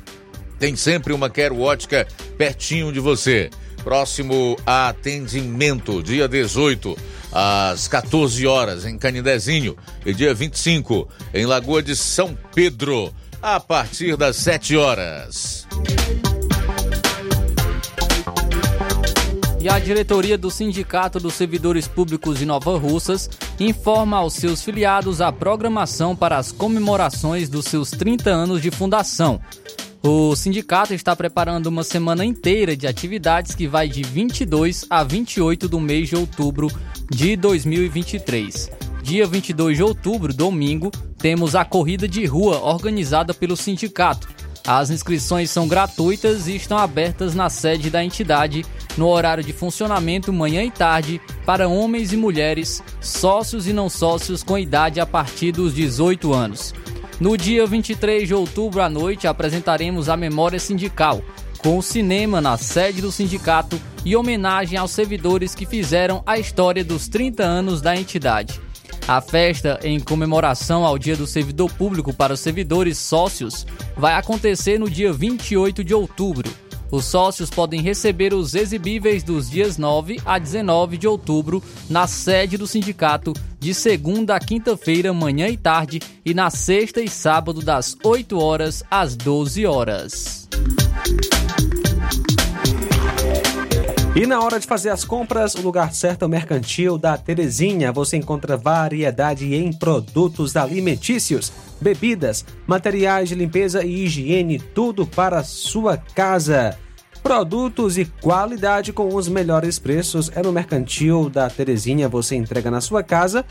tem 0.59 0.75
sempre 0.75 1.13
uma 1.13 1.31
Quero 1.31 1.61
Ótica 1.61 2.07
pertinho 2.37 2.93
de 2.93 3.01
você. 3.01 3.51
Próximo 3.85 4.57
a 4.65 4.89
atendimento, 4.89 6.03
dia 6.03 6.27
18, 6.27 6.97
às 7.31 7.87
14 7.87 8.47
horas, 8.47 8.87
em 8.87 8.97
Canidezinho, 8.97 9.77
e 10.07 10.15
dia 10.15 10.33
25, 10.33 11.07
em 11.35 11.45
Lagoa 11.45 11.83
de 11.83 11.95
São 11.95 12.37
Pedro 12.55 13.13
a 13.45 13.61
partir 13.61 14.17
das 14.17 14.37
7 14.37 14.75
horas. 14.75 15.69
E 19.61 19.69
a 19.69 19.79
diretoria 19.79 20.39
do 20.39 20.51
Sindicato 20.51 21.21
dos 21.21 21.35
Servidores 21.35 21.87
Públicos 21.87 22.39
de 22.39 22.47
Nova 22.47 22.79
Russas 22.79 23.29
informa 23.61 24.17
aos 24.17 24.33
seus 24.33 24.63
filiados 24.63 25.21
a 25.21 25.31
programação 25.31 26.17
para 26.17 26.39
as 26.39 26.53
comemorações 26.53 27.51
dos 27.51 27.67
seus 27.67 27.91
30 27.91 28.31
anos 28.31 28.63
de 28.63 28.71
fundação. 28.71 29.39
O 30.03 30.35
sindicato 30.35 30.95
está 30.95 31.15
preparando 31.15 31.67
uma 31.67 31.85
semana 31.85 32.25
inteira 32.25 32.75
de 32.75 32.87
atividades 32.87 33.55
que 33.55 33.69
vai 33.69 33.89
de 33.89 34.03
22 34.03 34.87
a 34.89 35.05
28 35.05 35.69
do 35.69 35.79
mês 35.79 36.09
de 36.09 36.17
outubro 36.17 36.71
de 37.11 37.37
2023. 37.37 38.71
Dia 39.03 39.27
22 39.27 39.77
de 39.77 39.83
outubro, 39.83 40.33
domingo, 40.33 40.91
temos 41.25 41.55
a 41.55 41.65
corrida 41.65 42.07
de 42.07 42.27
rua 42.27 42.61
organizada 42.61 43.33
pelo 43.33 43.57
sindicato. 43.57 44.29
As 44.67 44.91
inscrições 44.91 45.51
são 45.51 45.67
gratuitas 45.67 46.47
e 46.49 46.55
estão 46.55 46.77
abertas 46.77 47.35
na 47.35 47.49
sede 47.49 47.89
da 47.89 48.05
entidade 48.05 48.63
no 48.99 49.09
horário 49.09 49.43
de 49.43 49.51
funcionamento 49.51 50.31
manhã 50.35 50.63
e 50.63 50.71
tarde 50.71 51.23
para 51.47 51.67
homens 51.67 52.13
e 52.13 52.17
mulheres, 52.19 52.83
sócios 53.01 53.67
e 53.67 53.73
não 53.73 53.89
sócios 53.89 54.43
com 54.43 54.59
idade 54.59 55.01
a 55.01 55.07
partir 55.07 55.51
dos 55.51 55.73
18 55.73 56.31
anos. 56.35 56.75
No 57.19 57.39
dia 57.39 57.67
23 57.67 58.29
de 58.29 58.35
outubro 58.35 58.83
à 58.83 58.91
noite 58.91 59.27
apresentaremos 59.27 60.11
a 60.11 60.19
memória 60.19 60.61
sindical, 60.61 61.23
com 61.57 61.79
o 61.79 61.83
cinema 61.83 62.39
na 62.39 62.59
sede 62.59 63.01
do 63.01 63.11
sindicato 63.11 63.81
e 64.05 64.15
homenagem 64.15 64.77
aos 64.77 64.91
servidores 64.91 65.55
que 65.55 65.65
fizeram 65.65 66.23
a 66.27 66.39
história 66.39 66.85
dos 66.85 67.09
30 67.09 67.43
anos 67.43 67.81
da 67.81 67.97
entidade. 67.97 68.61
A 69.07 69.21
festa, 69.21 69.79
em 69.83 70.01
comemoração 70.01 70.85
ao 70.85 70.99
Dia 70.99 71.17
do 71.17 71.27
Servidor 71.27 71.71
Público 71.73 72.13
para 72.13 72.33
os 72.33 72.41
servidores 72.41 72.97
sócios, 72.99 73.67
vai 73.97 74.15
acontecer 74.15 74.79
no 74.79 74.89
dia 74.89 75.13
28 75.13 75.85
de 75.85 75.95
outubro. 75.95 76.51
Os 76.91 77.07
sócios 77.07 77.51
podem 77.51 77.81
receber 77.81 78.33
os 78.33 78.55
exibíveis 78.55 79.23
dos 79.23 79.51
dias 79.51 79.77
9 79.77 80.21
a 80.25 80.39
19 80.39 80.97
de 80.97 81.09
outubro 81.09 81.63
na 81.91 82.07
sede 82.07 82.57
do 82.57 82.67
sindicato, 82.67 83.33
de 83.59 83.75
segunda 83.75 84.37
a 84.37 84.39
quinta-feira, 84.39 85.13
manhã 85.13 85.49
e 85.49 85.57
tarde, 85.57 86.01
e 86.25 86.33
na 86.33 86.51
sexta 86.51 87.01
e 87.01 87.09
sábado, 87.09 87.61
das 87.63 87.97
8 88.05 88.39
horas 88.39 88.85
às 88.91 89.17
12 89.17 89.67
horas. 89.67 90.49
E 94.17 94.27
na 94.27 94.41
hora 94.41 94.61
de 94.61 94.67
fazer 94.67 94.91
as 94.91 95.05
compras, 95.05 95.57
o 95.57 95.61
lugar 95.61 95.93
certo 95.93 96.23
é 96.23 96.27
o 96.27 96.29
Mercantil 96.29 96.97
da 96.97 97.19
Terezinha. 97.19 97.91
Você 97.91 98.17
encontra 98.17 98.57
variedade 98.57 99.53
em 99.57 99.73
produtos 99.73 100.55
alimentícios, 100.57 101.53
bebidas, 101.81 102.45
materiais 102.65 103.29
de 103.29 103.35
limpeza 103.35 103.85
e 103.85 104.05
higiene, 104.05 104.61
tudo 104.61 105.05
para 105.05 105.41
a 105.41 105.45
sua 105.45 105.97
casa. 105.97 106.79
Produtos 107.25 107.99
e 107.99 108.05
qualidade 108.05 108.93
com 108.93 109.13
os 109.13 109.27
melhores 109.27 109.81
preços 109.81 110.31
é 110.33 110.41
no 110.41 110.53
Mercantil 110.53 111.29
da 111.29 111.51
Terezinha. 111.51 112.09
Você 112.09 112.37
entrega 112.37 112.71
na 112.71 112.81
sua 112.81 113.03
casa 113.03 113.45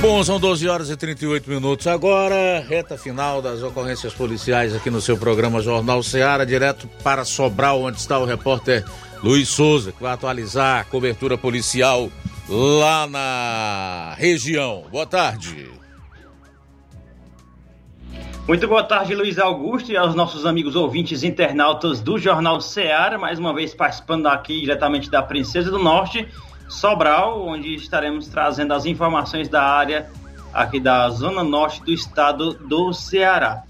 Bom, 0.01 0.25
são 0.25 0.41
12 0.41 0.69
horas 0.69 0.91
e 0.91 0.97
38 0.97 1.49
minutos 1.49 1.87
agora, 1.87 2.65
reta 2.69 2.99
final 2.99 3.41
das 3.41 3.63
ocorrências 3.63 4.13
policiais 4.13 4.75
aqui 4.75 4.91
no 4.91 5.01
seu 5.01 5.17
programa 5.17 5.63
Jornal 5.63 6.03
Ceará, 6.03 6.45
direto 6.45 6.89
para 7.05 7.25
Sobral, 7.25 7.83
onde 7.83 7.99
está 7.99 8.19
o 8.19 8.25
repórter 8.25 8.85
Luiz 9.23 9.49
Souza, 9.49 9.93
que 9.93 10.03
vai 10.03 10.13
atualizar 10.13 10.81
a 10.81 10.85
cobertura 10.85 11.39
policial 11.39 12.11
lá 12.51 13.07
na 13.07 14.15
região. 14.19 14.85
Boa 14.91 15.07
tarde. 15.07 15.71
Muito 18.49 18.67
boa 18.67 18.83
tarde, 18.83 19.15
Luiz 19.15 19.39
Augusto, 19.39 19.93
e 19.93 19.97
aos 19.97 20.17
nossos 20.17 20.45
amigos 20.45 20.75
ouvintes 20.75 21.23
internautas 21.23 22.01
do 22.01 22.19
Jornal 22.19 22.61
Ceará, 22.61 23.17
mais 23.17 23.39
uma 23.39 23.55
vez 23.55 23.73
participando 23.73 24.27
aqui 24.27 24.61
diretamente 24.61 25.09
da 25.09 25.23
Princesa 25.23 25.71
do 25.71 25.79
Norte, 25.79 26.27
Sobral, 26.69 27.47
onde 27.47 27.77
estaremos 27.77 28.27
trazendo 28.27 28.75
as 28.75 28.85
informações 28.87 29.49
da 29.49 29.63
área 29.63 30.11
aqui 30.53 30.81
da 30.81 31.09
Zona 31.11 31.45
Norte 31.45 31.81
do 31.83 31.93
estado 31.93 32.55
do 32.55 32.93
Ceará. 32.93 33.63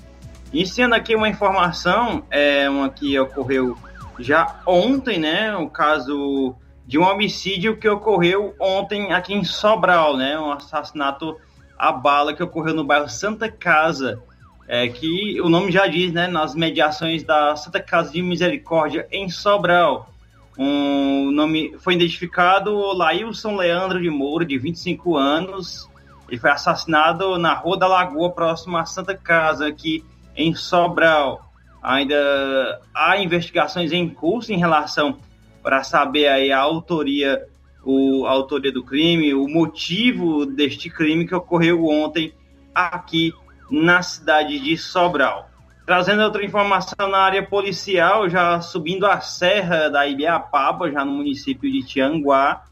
Iniciando 0.51 0.95
aqui 0.95 1.15
uma 1.15 1.29
informação, 1.29 2.25
é 2.31 2.69
uma 2.71 2.89
que 2.89 3.19
ocorreu 3.19 3.77
já 4.19 4.61
ontem, 4.67 5.19
né? 5.19 5.55
O 5.57 5.69
caso 5.69 6.57
de 6.91 6.99
um 6.99 7.05
homicídio 7.05 7.77
que 7.77 7.89
ocorreu 7.89 8.53
ontem 8.59 9.13
aqui 9.13 9.33
em 9.33 9.45
Sobral, 9.45 10.17
né? 10.17 10.37
Um 10.37 10.51
assassinato 10.51 11.37
a 11.79 11.93
bala 11.93 12.35
que 12.35 12.43
ocorreu 12.43 12.75
no 12.75 12.83
bairro 12.83 13.09
Santa 13.09 13.49
Casa, 13.49 14.21
é, 14.67 14.89
que 14.89 15.41
o 15.41 15.49
nome 15.49 15.71
já 15.71 15.87
diz, 15.87 16.13
né? 16.13 16.27
Nas 16.27 16.53
mediações 16.53 17.23
da 17.23 17.55
Santa 17.55 17.79
Casa 17.79 18.11
de 18.11 18.21
Misericórdia 18.21 19.07
em 19.13 19.29
Sobral. 19.29 20.11
Um 20.59 21.31
nome 21.31 21.77
foi 21.79 21.95
identificado 21.95 22.93
Lailson 22.93 23.55
Leandro 23.55 24.03
de 24.03 24.11
Moura, 24.11 24.45
de 24.45 24.59
25 24.59 25.17
anos. 25.17 25.89
Ele 26.29 26.41
foi 26.41 26.51
assassinado 26.51 27.39
na 27.39 27.55
Rua 27.55 27.79
da 27.79 27.87
Lagoa, 27.87 28.33
próximo 28.33 28.77
à 28.77 28.85
Santa 28.85 29.15
Casa, 29.15 29.69
aqui 29.69 30.05
em 30.35 30.57
Sobral. 30.57 31.53
Ainda 31.81 32.81
há 32.93 33.17
investigações 33.17 33.93
em 33.93 34.09
curso 34.09 34.53
em 34.53 34.59
relação 34.59 35.19
para 35.63 35.83
saber 35.85 36.29
aí 36.29 36.53
a 36.53 36.59
autoria, 36.59 37.47
o, 37.85 38.27
a 38.27 38.31
autoria 38.31 38.73
do 38.73 38.85
crime, 38.85 39.35
o 39.35 39.49
motivo 39.49 40.47
deste 40.47 40.91
crime 40.91 41.27
que 41.27 41.35
ocorreu 41.35 41.87
ontem 41.87 42.33
aqui 42.75 43.33
na 43.71 44.03
cidade 44.03 44.59
de 44.59 44.77
Sobral. 44.77 45.49
Trazendo 45.87 46.23
outra 46.23 46.45
informação 46.45 47.09
na 47.09 47.19
área 47.19 47.43
policial, 47.43 48.29
já 48.29 48.61
subindo 48.61 49.07
a 49.07 49.21
serra 49.21 49.89
da 49.89 50.07
Ibiapaba, 50.07 50.91
já 50.91 51.05
no 51.05 51.13
município 51.13 51.71
de 51.71 51.83
Tianguá, 51.83 52.65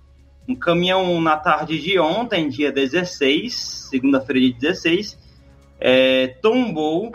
um 0.49 0.55
caminhão 0.55 1.21
na 1.21 1.37
tarde 1.37 1.79
de 1.79 1.99
ontem, 1.99 2.49
dia 2.49 2.73
16, 2.73 3.55
segunda-feira 3.91 4.41
de 4.41 4.53
16, 4.55 5.19
é, 5.81 6.29
tombou 6.41 7.13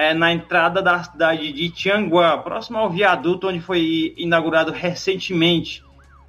é, 0.00 0.14
na 0.14 0.32
entrada 0.32 0.80
da 0.80 1.02
cidade 1.02 1.52
de 1.52 1.68
Tianguá, 1.68 2.38
próximo 2.38 2.78
ao 2.78 2.88
viaduto 2.88 3.48
onde 3.48 3.60
foi 3.60 4.14
inaugurado 4.16 4.72
recentemente. 4.72 5.84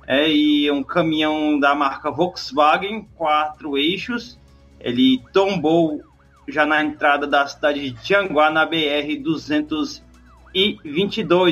É, 0.05 0.29
e 0.29 0.69
um 0.69 0.83
caminhão 0.83 1.57
da 1.57 1.73
marca 1.73 2.11
Volkswagen, 2.11 3.07
quatro 3.15 3.77
eixos, 3.77 4.37
ele 4.77 5.21
tombou 5.31 6.01
já 6.49 6.65
na 6.65 6.83
entrada 6.83 7.25
da 7.25 7.47
cidade 7.47 7.79
de 7.79 7.93
Tianguá, 8.03 8.49
na 8.49 8.67
BR-222. 8.67 10.01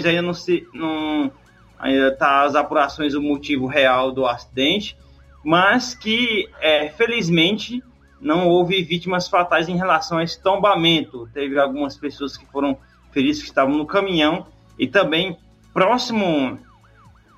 Ainda 0.06 0.22
não 0.22 0.34
se. 0.34 0.68
Não, 0.74 1.32
ainda 1.80 2.14
tá 2.14 2.44
as 2.44 2.54
apurações 2.54 3.14
do 3.14 3.22
motivo 3.22 3.66
real 3.66 4.12
do 4.12 4.26
acidente, 4.26 4.98
mas 5.42 5.96
que, 5.96 6.50
é, 6.60 6.90
felizmente, 6.90 7.82
não 8.22 8.48
houve 8.48 8.84
vítimas 8.84 9.28
fatais 9.28 9.70
em 9.70 9.78
relação 9.78 10.18
a 10.18 10.24
esse 10.24 10.42
tombamento. 10.42 11.30
Teve 11.34 11.60
algumas 11.60 11.98
pessoas 11.98 12.36
que 12.36 12.46
foram 12.46 12.78
feridas 13.12 13.40
que 13.40 13.46
estavam 13.46 13.76
no 13.76 13.86
caminhão 13.86 14.48
e 14.78 14.88
também 14.88 15.38
próximo 15.74 16.60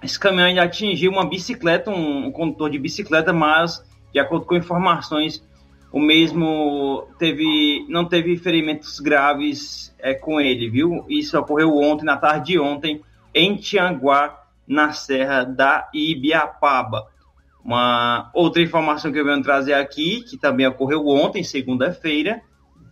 esse 0.01 0.19
caminhão 0.19 0.47
ainda 0.47 0.63
atingiu 0.63 1.11
uma 1.11 1.25
bicicleta, 1.25 1.91
um, 1.91 2.27
um 2.27 2.31
condutor 2.31 2.69
de 2.69 2.79
bicicleta, 2.79 3.31
mas 3.31 3.83
de 4.11 4.19
acordo 4.19 4.45
com 4.45 4.55
informações, 4.55 5.43
o 5.91 5.99
mesmo 5.99 7.07
teve 7.19 7.85
não 7.87 8.05
teve 8.05 8.35
ferimentos 8.37 8.99
graves 8.99 9.93
é, 9.99 10.13
com 10.13 10.39
ele, 10.39 10.69
viu? 10.69 11.05
Isso 11.07 11.37
ocorreu 11.37 11.77
ontem 11.77 12.05
na 12.05 12.17
tarde 12.17 12.53
de 12.53 12.59
ontem 12.59 13.01
em 13.33 13.55
Tianguá, 13.55 14.43
na 14.67 14.91
Serra 14.93 15.43
da 15.43 15.89
Ibiapaba. 15.93 17.07
Uma 17.63 18.31
outra 18.33 18.61
informação 18.61 19.11
que 19.11 19.19
eu 19.19 19.25
venho 19.25 19.41
trazer 19.41 19.73
aqui, 19.73 20.21
que 20.23 20.37
também 20.37 20.65
ocorreu 20.67 21.07
ontem, 21.07 21.43
segunda-feira, 21.43 22.41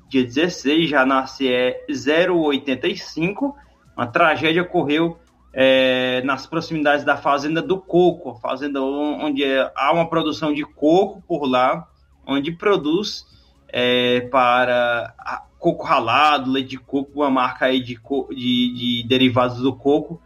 dia 0.07 0.23
16, 0.23 0.89
já 0.89 1.05
na 1.05 1.25
CE 1.25 1.75
085. 1.89 3.55
Uma 3.97 4.07
tragédia 4.07 4.61
ocorreu 4.61 5.17
é, 5.51 6.21
nas 6.23 6.45
proximidades 6.45 7.03
da 7.03 7.17
Fazenda 7.17 7.61
do 7.61 7.79
Coco, 7.79 8.35
fazenda 8.35 8.81
onde 8.81 9.43
é, 9.43 9.71
há 9.75 9.91
uma 9.91 10.07
produção 10.07 10.53
de 10.53 10.63
coco 10.63 11.21
por 11.27 11.49
lá, 11.49 11.87
onde 12.25 12.51
produz 12.51 13.25
é, 13.67 14.21
para 14.21 15.13
coco 15.57 15.83
ralado, 15.83 16.51
leite 16.51 16.69
de 16.69 16.77
coco, 16.77 17.11
uma 17.15 17.29
marca 17.29 17.65
aí 17.65 17.81
de, 17.81 17.99
de, 18.29 18.73
de 18.73 19.05
derivados 19.07 19.57
do 19.57 19.75
coco, 19.75 20.21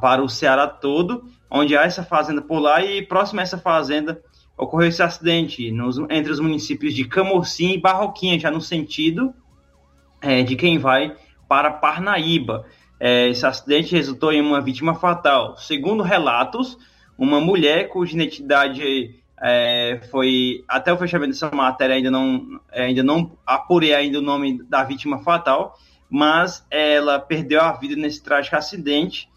para 0.00 0.22
o 0.22 0.28
Ceará 0.28 0.66
todo 0.66 1.24
onde 1.50 1.76
há 1.76 1.84
essa 1.84 2.02
fazenda 2.02 2.44
lá 2.48 2.84
e 2.84 3.02
próximo 3.02 3.40
a 3.40 3.42
essa 3.42 3.58
fazenda 3.58 4.20
ocorreu 4.56 4.88
esse 4.88 5.02
acidente 5.02 5.70
nos, 5.70 5.98
entre 6.10 6.32
os 6.32 6.40
municípios 6.40 6.94
de 6.94 7.04
Camocim 7.04 7.72
e 7.72 7.80
Barroquinha, 7.80 8.38
já 8.38 8.50
no 8.50 8.60
sentido 8.60 9.32
é, 10.20 10.42
de 10.42 10.56
quem 10.56 10.78
vai 10.78 11.14
para 11.48 11.70
Parnaíba. 11.70 12.66
É, 13.00 13.28
esse 13.28 13.46
acidente 13.46 13.94
resultou 13.94 14.32
em 14.32 14.40
uma 14.40 14.60
vítima 14.60 14.94
fatal. 14.96 15.56
Segundo 15.56 16.02
relatos, 16.02 16.76
uma 17.16 17.40
mulher 17.40 17.88
cuja 17.88 18.14
identidade 18.14 19.14
é, 19.40 20.00
foi 20.10 20.64
até 20.66 20.92
o 20.92 20.96
fechamento 20.96 21.30
dessa 21.30 21.50
matéria 21.54 21.94
ainda 21.94 22.10
não 22.10 22.60
ainda 22.72 23.04
não 23.04 23.38
apurei 23.46 23.94
ainda 23.94 24.18
o 24.18 24.22
nome 24.22 24.60
da 24.64 24.82
vítima 24.82 25.20
fatal, 25.20 25.78
mas 26.10 26.66
ela 26.68 27.20
perdeu 27.20 27.60
a 27.60 27.72
vida 27.72 27.94
nesse 27.94 28.22
trágico 28.22 28.56
acidente 28.56 29.28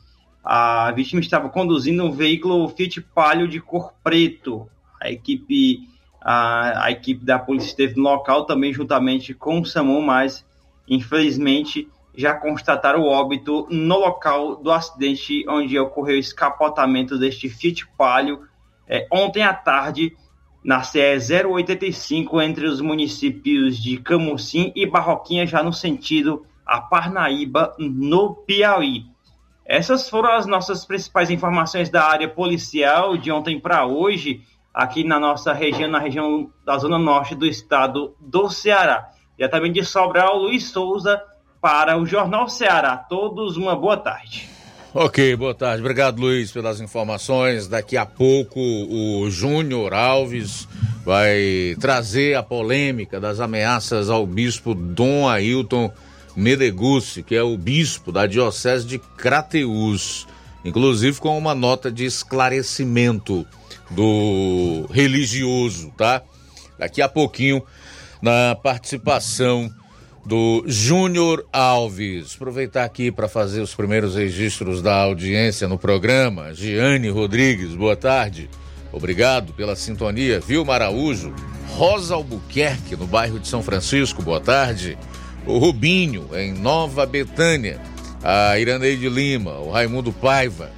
a 0.43 0.91
vítima 0.91 1.21
estava 1.21 1.49
conduzindo 1.49 2.03
um 2.03 2.11
veículo 2.11 2.67
Fiat 2.69 3.01
Palio 3.01 3.47
de 3.47 3.59
cor 3.59 3.93
preto. 4.03 4.67
A 4.99 5.11
equipe, 5.11 5.87
a, 6.21 6.85
a 6.85 6.91
equipe 6.91 7.23
da 7.23 7.39
polícia 7.39 7.69
esteve 7.69 7.95
no 7.95 8.03
local 8.03 8.45
também 8.45 8.73
juntamente 8.73 9.33
com 9.33 9.59
o 9.59 9.65
SAMU, 9.65 10.01
mas 10.01 10.45
infelizmente 10.87 11.87
já 12.15 12.33
constataram 12.33 13.01
o 13.01 13.09
óbito 13.09 13.67
no 13.69 13.99
local 13.99 14.57
do 14.57 14.71
acidente 14.71 15.45
onde 15.47 15.79
ocorreu 15.79 16.15
o 16.15 16.19
escapotamento 16.19 17.17
deste 17.17 17.49
Fiat 17.49 17.87
Palio 17.97 18.41
é, 18.87 19.07
ontem 19.09 19.41
à 19.41 19.53
tarde 19.53 20.13
na 20.63 20.83
CE 20.83 20.99
085 21.47 22.41
entre 22.41 22.67
os 22.67 22.81
municípios 22.81 23.77
de 23.77 23.97
Camucim 23.97 24.71
e 24.75 24.85
Barroquinha, 24.85 25.47
já 25.47 25.63
no 25.63 25.71
sentido 25.73 26.45
a 26.65 26.81
Parnaíba, 26.81 27.73
no 27.79 28.35
Piauí. 28.35 29.05
Essas 29.65 30.09
foram 30.09 30.31
as 30.31 30.45
nossas 30.45 30.85
principais 30.85 31.29
informações 31.29 31.89
da 31.89 32.03
área 32.03 32.27
policial 32.27 33.15
de 33.15 33.31
ontem 33.31 33.59
para 33.59 33.85
hoje, 33.85 34.41
aqui 34.73 35.03
na 35.03 35.19
nossa 35.19 35.53
região, 35.53 35.89
na 35.89 35.99
região 35.99 36.49
da 36.65 36.77
zona 36.77 36.97
norte 36.97 37.35
do 37.35 37.45
estado 37.45 38.15
do 38.19 38.49
Ceará. 38.49 39.09
Diretamente 39.37 39.79
de 39.79 39.85
Sobral, 39.85 40.37
Luiz 40.37 40.69
Souza, 40.69 41.21
para 41.61 41.97
o 41.97 42.05
Jornal 42.05 42.49
Ceará. 42.49 42.97
Todos 42.97 43.55
uma 43.55 43.75
boa 43.75 43.97
tarde. 43.97 44.49
Ok, 44.93 45.35
boa 45.37 45.53
tarde. 45.53 45.81
Obrigado, 45.81 46.19
Luiz, 46.19 46.51
pelas 46.51 46.81
informações. 46.81 47.67
Daqui 47.67 47.95
a 47.95 48.05
pouco 48.05 48.59
o 48.59 49.29
Júnior 49.29 49.93
Alves 49.93 50.67
vai 51.05 51.77
trazer 51.79 52.35
a 52.35 52.43
polêmica 52.43 53.19
das 53.19 53.39
ameaças 53.39 54.09
ao 54.09 54.27
bispo 54.27 54.75
Dom 54.75 55.29
Ailton 55.29 55.91
Medegucci, 56.35 57.23
que 57.23 57.35
é 57.35 57.43
o 57.43 57.57
bispo 57.57 58.11
da 58.11 58.25
Diocese 58.25 58.85
de 58.85 58.99
Crateús, 58.99 60.27
inclusive 60.63 61.19
com 61.19 61.37
uma 61.37 61.53
nota 61.53 61.91
de 61.91 62.05
esclarecimento 62.05 63.45
do 63.89 64.87
religioso, 64.91 65.91
tá? 65.97 66.21
Daqui 66.77 67.01
a 67.01 67.09
pouquinho, 67.09 67.61
na 68.21 68.55
participação 68.55 69.71
do 70.25 70.63
Júnior 70.67 71.45
Alves. 71.51 72.35
Aproveitar 72.35 72.83
aqui 72.83 73.11
para 73.11 73.27
fazer 73.27 73.61
os 73.61 73.73
primeiros 73.73 74.15
registros 74.15 74.81
da 74.81 74.95
audiência 74.95 75.67
no 75.67 75.77
programa. 75.77 76.53
Giane 76.53 77.09
Rodrigues, 77.09 77.75
boa 77.75 77.95
tarde. 77.95 78.49
Obrigado 78.93 79.53
pela 79.53 79.75
sintonia. 79.75 80.39
Vilma 80.39 80.73
Araújo, 80.75 81.33
Rosa 81.69 82.15
Albuquerque, 82.15 82.95
no 82.95 83.07
bairro 83.07 83.39
de 83.39 83.47
São 83.47 83.63
Francisco, 83.63 84.21
boa 84.21 84.39
tarde. 84.39 84.97
O 85.45 85.57
Rubinho, 85.57 86.29
em 86.33 86.53
Nova 86.53 87.05
Betânia. 87.05 87.79
A 88.23 88.59
Iraneide 88.59 89.09
Lima, 89.09 89.53
o 89.57 89.71
Raimundo 89.71 90.13
Paiva, 90.13 90.69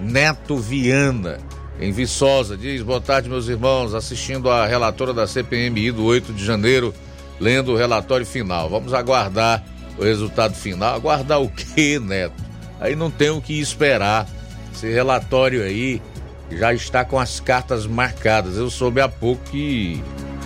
Neto 0.00 0.56
Viana, 0.56 1.38
em 1.80 1.90
Viçosa. 1.90 2.56
Diz, 2.56 2.80
boa 2.82 3.00
tarde, 3.00 3.28
meus 3.28 3.48
irmãos, 3.48 3.92
assistindo 3.92 4.48
a 4.48 4.66
relatora 4.66 5.12
da 5.12 5.26
CPMI 5.26 5.90
do 5.90 6.04
8 6.04 6.32
de 6.32 6.44
janeiro, 6.44 6.94
lendo 7.40 7.72
o 7.72 7.76
relatório 7.76 8.24
final. 8.24 8.68
Vamos 8.68 8.94
aguardar 8.94 9.64
o 9.98 10.04
resultado 10.04 10.54
final. 10.54 10.94
Aguardar 10.94 11.42
o 11.42 11.48
quê, 11.48 11.98
Neto? 11.98 12.40
Aí 12.80 12.94
não 12.94 13.10
tem 13.10 13.30
o 13.30 13.40
que 13.40 13.60
esperar. 13.60 14.28
Esse 14.72 14.88
relatório 14.88 15.64
aí 15.64 16.00
já 16.52 16.72
está 16.72 17.04
com 17.04 17.18
as 17.18 17.40
cartas 17.40 17.84
marcadas. 17.84 18.56
Eu 18.56 18.70
soube 18.70 19.00
há 19.00 19.08
pouco 19.08 19.42
que 19.50 20.00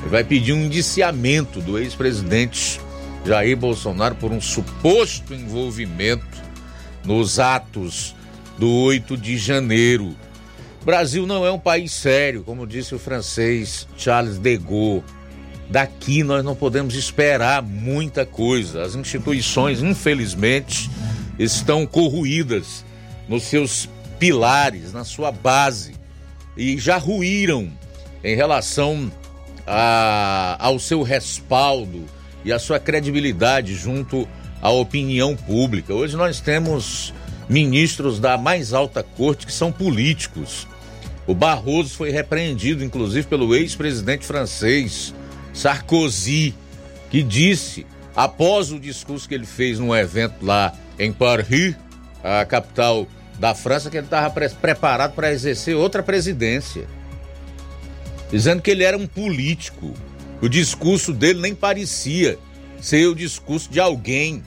vai 0.06 0.24
pedir 0.24 0.54
um 0.54 0.64
indiciamento 0.64 1.60
do 1.60 1.78
ex-presidente 1.78 2.80
Jair 3.26 3.56
Bolsonaro 3.56 4.14
por 4.14 4.30
um 4.30 4.40
suposto 4.40 5.34
envolvimento 5.34 6.24
nos 7.04 7.40
atos 7.40 8.14
do 8.56 8.70
8 8.70 9.16
de 9.16 9.36
janeiro. 9.36 10.14
Brasil 10.84 11.26
não 11.26 11.44
é 11.44 11.50
um 11.50 11.58
país 11.58 11.90
sério, 11.90 12.44
como 12.44 12.66
disse 12.66 12.94
o 12.94 12.98
francês 13.00 13.88
Charles 13.96 14.38
de 14.38 14.56
Gaulle. 14.56 15.02
Daqui 15.68 16.22
nós 16.22 16.44
não 16.44 16.54
podemos 16.54 16.94
esperar 16.94 17.60
muita 17.60 18.24
coisa. 18.24 18.84
As 18.84 18.94
instituições, 18.94 19.82
infelizmente, 19.82 20.88
estão 21.36 21.84
corroídas 21.84 22.84
nos 23.28 23.42
seus 23.42 23.88
pilares, 24.20 24.92
na 24.92 25.02
sua 25.04 25.32
base, 25.32 25.96
e 26.56 26.78
já 26.78 26.96
ruíram 26.96 27.72
em 28.22 28.36
relação 28.36 29.10
a, 29.66 30.56
ao 30.60 30.78
seu 30.78 31.02
respaldo 31.02 32.04
e 32.46 32.52
a 32.52 32.60
sua 32.60 32.78
credibilidade 32.78 33.74
junto 33.74 34.26
à 34.62 34.70
opinião 34.70 35.34
pública. 35.34 35.92
Hoje 35.92 36.16
nós 36.16 36.40
temos 36.40 37.12
ministros 37.48 38.20
da 38.20 38.38
mais 38.38 38.72
alta 38.72 39.02
corte 39.02 39.46
que 39.46 39.52
são 39.52 39.72
políticos. 39.72 40.66
O 41.26 41.34
Barroso 41.34 41.96
foi 41.96 42.10
repreendido, 42.10 42.84
inclusive, 42.84 43.26
pelo 43.26 43.52
ex-presidente 43.52 44.24
francês 44.24 45.12
Sarkozy, 45.52 46.54
que 47.10 47.20
disse, 47.20 47.84
após 48.14 48.70
o 48.70 48.78
discurso 48.78 49.28
que 49.28 49.34
ele 49.34 49.44
fez 49.44 49.80
num 49.80 49.94
evento 49.94 50.36
lá 50.46 50.72
em 51.00 51.12
Paris, 51.12 51.74
a 52.22 52.44
capital 52.44 53.08
da 53.40 53.56
França, 53.56 53.90
que 53.90 53.96
ele 53.96 54.06
estava 54.06 54.30
pre 54.30 54.48
preparado 54.50 55.14
para 55.14 55.32
exercer 55.32 55.74
outra 55.74 56.00
presidência. 56.00 56.86
Dizendo 58.30 58.62
que 58.62 58.70
ele 58.70 58.84
era 58.84 58.96
um 58.96 59.06
político, 59.06 59.92
o 60.40 60.48
discurso 60.48 61.12
dele 61.12 61.40
nem 61.40 61.54
parecia 61.54 62.38
ser 62.80 63.06
o 63.06 63.14
discurso 63.14 63.70
de 63.70 63.80
alguém 63.80 64.42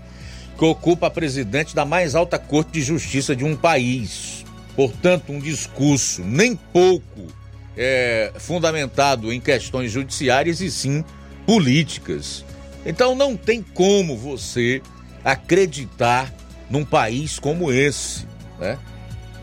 que 0.58 0.66
ocupa 0.66 1.08
a 1.08 1.10
presidente 1.10 1.74
da 1.74 1.86
mais 1.86 2.16
alta 2.16 2.38
corte 2.38 2.72
de 2.72 2.82
justiça 2.82 3.36
de 3.36 3.44
um 3.46 3.56
país. 3.56 4.46
Portanto, 4.76 5.32
um 5.32 5.40
discurso 5.40 6.22
nem 6.24 6.56
pouco 6.56 7.28
é, 7.76 8.32
fundamentado 8.38 9.32
em 9.32 9.40
questões 9.40 9.92
judiciárias 9.92 10.62
e 10.62 10.70
sim 10.70 11.04
políticas. 11.46 12.46
Então 12.86 13.16
não 13.16 13.36
tem 13.36 13.62
como 13.62 14.18
você 14.18 14.82
acreditar 15.24 16.34
num 16.70 16.86
país 16.86 17.40
como 17.40 17.72
esse, 17.72 18.26
né? 18.60 18.78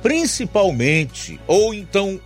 Principalmente, 0.02 1.40
ou 1.46 1.74
então 1.74 2.20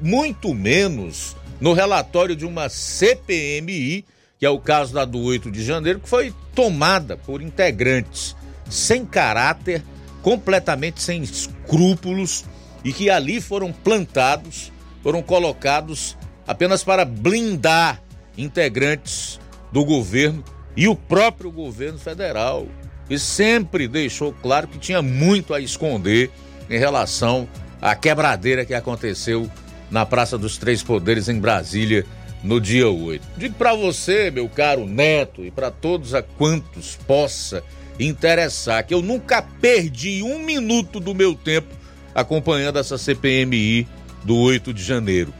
muito 0.00 0.54
menos, 0.54 1.36
no 1.60 1.72
relatório 1.72 2.36
de 2.36 2.44
uma 2.44 2.68
CPMI, 2.68 4.04
que 4.38 4.46
é 4.46 4.50
o 4.50 4.58
caso 4.58 4.92
da 4.92 5.04
do 5.04 5.20
8 5.20 5.50
de 5.50 5.64
janeiro, 5.64 6.00
que 6.00 6.08
foi 6.08 6.34
tomada 6.54 7.16
por 7.16 7.40
integrantes 7.40 8.36
sem 8.68 9.04
caráter, 9.04 9.82
completamente 10.22 11.02
sem 11.02 11.22
escrúpulos 11.22 12.44
e 12.84 12.92
que 12.92 13.08
ali 13.08 13.40
foram 13.40 13.72
plantados, 13.72 14.72
foram 15.02 15.22
colocados 15.22 16.16
apenas 16.46 16.84
para 16.84 17.04
blindar 17.04 18.02
integrantes 18.36 19.40
do 19.72 19.84
governo 19.84 20.44
e 20.76 20.88
o 20.88 20.94
próprio 20.94 21.50
governo 21.50 21.98
federal, 21.98 22.66
que 23.08 23.18
sempre 23.18 23.88
deixou 23.88 24.32
claro 24.32 24.68
que 24.68 24.78
tinha 24.78 25.00
muito 25.00 25.54
a 25.54 25.60
esconder 25.60 26.30
em 26.68 26.78
relação 26.78 27.48
à 27.80 27.94
quebradeira 27.94 28.64
que 28.64 28.74
aconteceu 28.74 29.50
na 29.90 30.04
Praça 30.04 30.36
dos 30.36 30.56
Três 30.56 30.82
Poderes 30.82 31.28
em 31.28 31.38
Brasília 31.38 32.04
no 32.42 32.60
dia 32.60 32.88
8. 32.88 33.26
Digo 33.36 33.54
para 33.54 33.74
você, 33.74 34.30
meu 34.30 34.48
caro 34.48 34.86
neto, 34.86 35.44
e 35.44 35.50
para 35.50 35.70
todos 35.70 36.14
a 36.14 36.22
quantos 36.22 36.96
possa 37.06 37.62
interessar, 37.98 38.84
que 38.86 38.94
eu 38.94 39.02
nunca 39.02 39.42
perdi 39.42 40.22
um 40.22 40.38
minuto 40.38 41.00
do 41.00 41.14
meu 41.14 41.34
tempo 41.34 41.74
acompanhando 42.14 42.78
essa 42.78 42.96
CPMI 42.96 43.86
do 44.24 44.36
8 44.36 44.72
de 44.72 44.82
janeiro. 44.82 45.32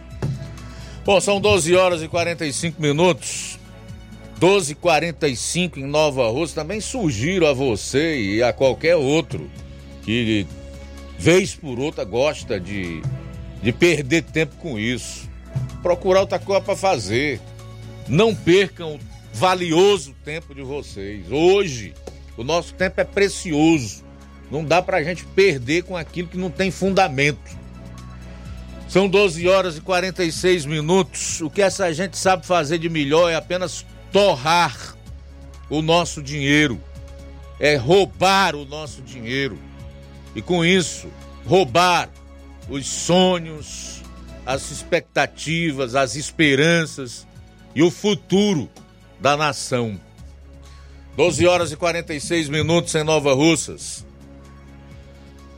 Bom, 1.05 1.20
são 1.20 1.40
12 1.40 1.74
horas 1.74 2.03
e 2.03 2.09
45 2.09 2.82
minutos. 2.82 3.59
12 4.38 4.72
h 4.72 4.80
45 4.80 5.78
em 5.78 5.84
Nova 5.84 6.28
Rússia. 6.28 6.57
Também 6.57 6.80
sugiro 6.80 7.47
a 7.47 7.53
você 7.53 8.18
e 8.18 8.42
a 8.42 8.53
qualquer 8.53 8.97
outro 8.97 9.51
que, 10.03 10.47
vez 11.18 11.55
por 11.55 11.78
outra, 11.78 12.05
gosta 12.05 12.61
de 12.61 13.01
de 13.67 13.73
perder 13.73 14.23
tempo 14.23 14.55
com 14.59 14.79
isso. 14.79 15.29
Procurar 15.83 16.21
outra 16.21 16.39
coisa 16.39 16.61
para 16.61 16.77
fazer. 16.77 17.41
Não 18.07 18.33
percam 18.33 18.95
o 18.95 19.01
valioso 19.33 20.14
tempo 20.25 20.55
de 20.55 20.62
vocês. 20.62 21.29
Hoje, 21.33 21.93
o 22.37 22.45
nosso 22.45 22.73
tempo 22.75 23.01
é 23.01 23.05
precioso. 23.05 24.05
Não 24.53 24.64
dá 24.64 24.81
para 24.81 24.99
a 24.99 25.03
gente 25.03 25.25
perder 25.25 25.83
com 25.83 25.97
aquilo 25.97 26.29
que 26.29 26.39
não 26.39 26.49
tem 26.49 26.71
fundamento. 26.71 27.59
São 28.89 29.09
12 29.09 29.49
horas 29.49 29.77
e 29.77 29.81
46 29.81 30.64
minutos. 30.64 31.41
O 31.41 31.51
que 31.51 31.61
essa 31.61 31.93
gente 31.93 32.17
sabe 32.17 32.47
fazer 32.47 32.79
de 32.79 32.89
melhor 32.89 33.33
é 33.33 33.35
apenas 33.35 33.85
torrar 34.12 34.95
o 35.69 35.83
nosso 35.83 36.23
dinheiro, 36.23 36.81
é 37.59 37.75
roubar 37.75 38.55
o 38.55 38.64
nosso 38.64 39.03
dinheiro. 39.03 39.59
E 40.37 40.41
com 40.41 40.64
isso, 40.64 41.09
roubar 41.45 42.09
os 42.69 42.87
sonhos, 42.87 44.03
as 44.45 44.71
expectativas, 44.71 45.95
as 45.95 46.17
esperanças 46.17 47.27
e 47.75 47.83
o 47.83 47.91
futuro 47.91 48.69
da 49.21 49.37
nação. 49.37 49.99
12 51.17 51.47
horas 51.47 51.73
e 51.73 51.77
46 51.77 52.49
minutos 52.49 52.95
em 52.95 53.03
Nova 53.03 53.33
Russas. 53.33 54.05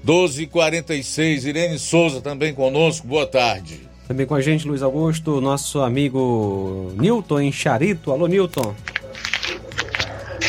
12 0.05 0.45
e 0.45 0.47
46 0.47 1.45
Irene 1.45 1.79
Souza 1.79 2.21
também 2.21 2.55
conosco, 2.55 3.07
boa 3.07 3.27
tarde. 3.27 3.89
Também 4.07 4.25
com 4.25 4.35
a 4.35 4.41
gente, 4.41 4.67
Luiz 4.67 4.83
Augusto, 4.83 5.41
nosso 5.41 5.81
amigo 5.81 6.93
Newton 6.97 7.41
em 7.41 7.53
Charito. 7.53 8.11
Alô, 8.13 8.27
Newton. 8.27 8.75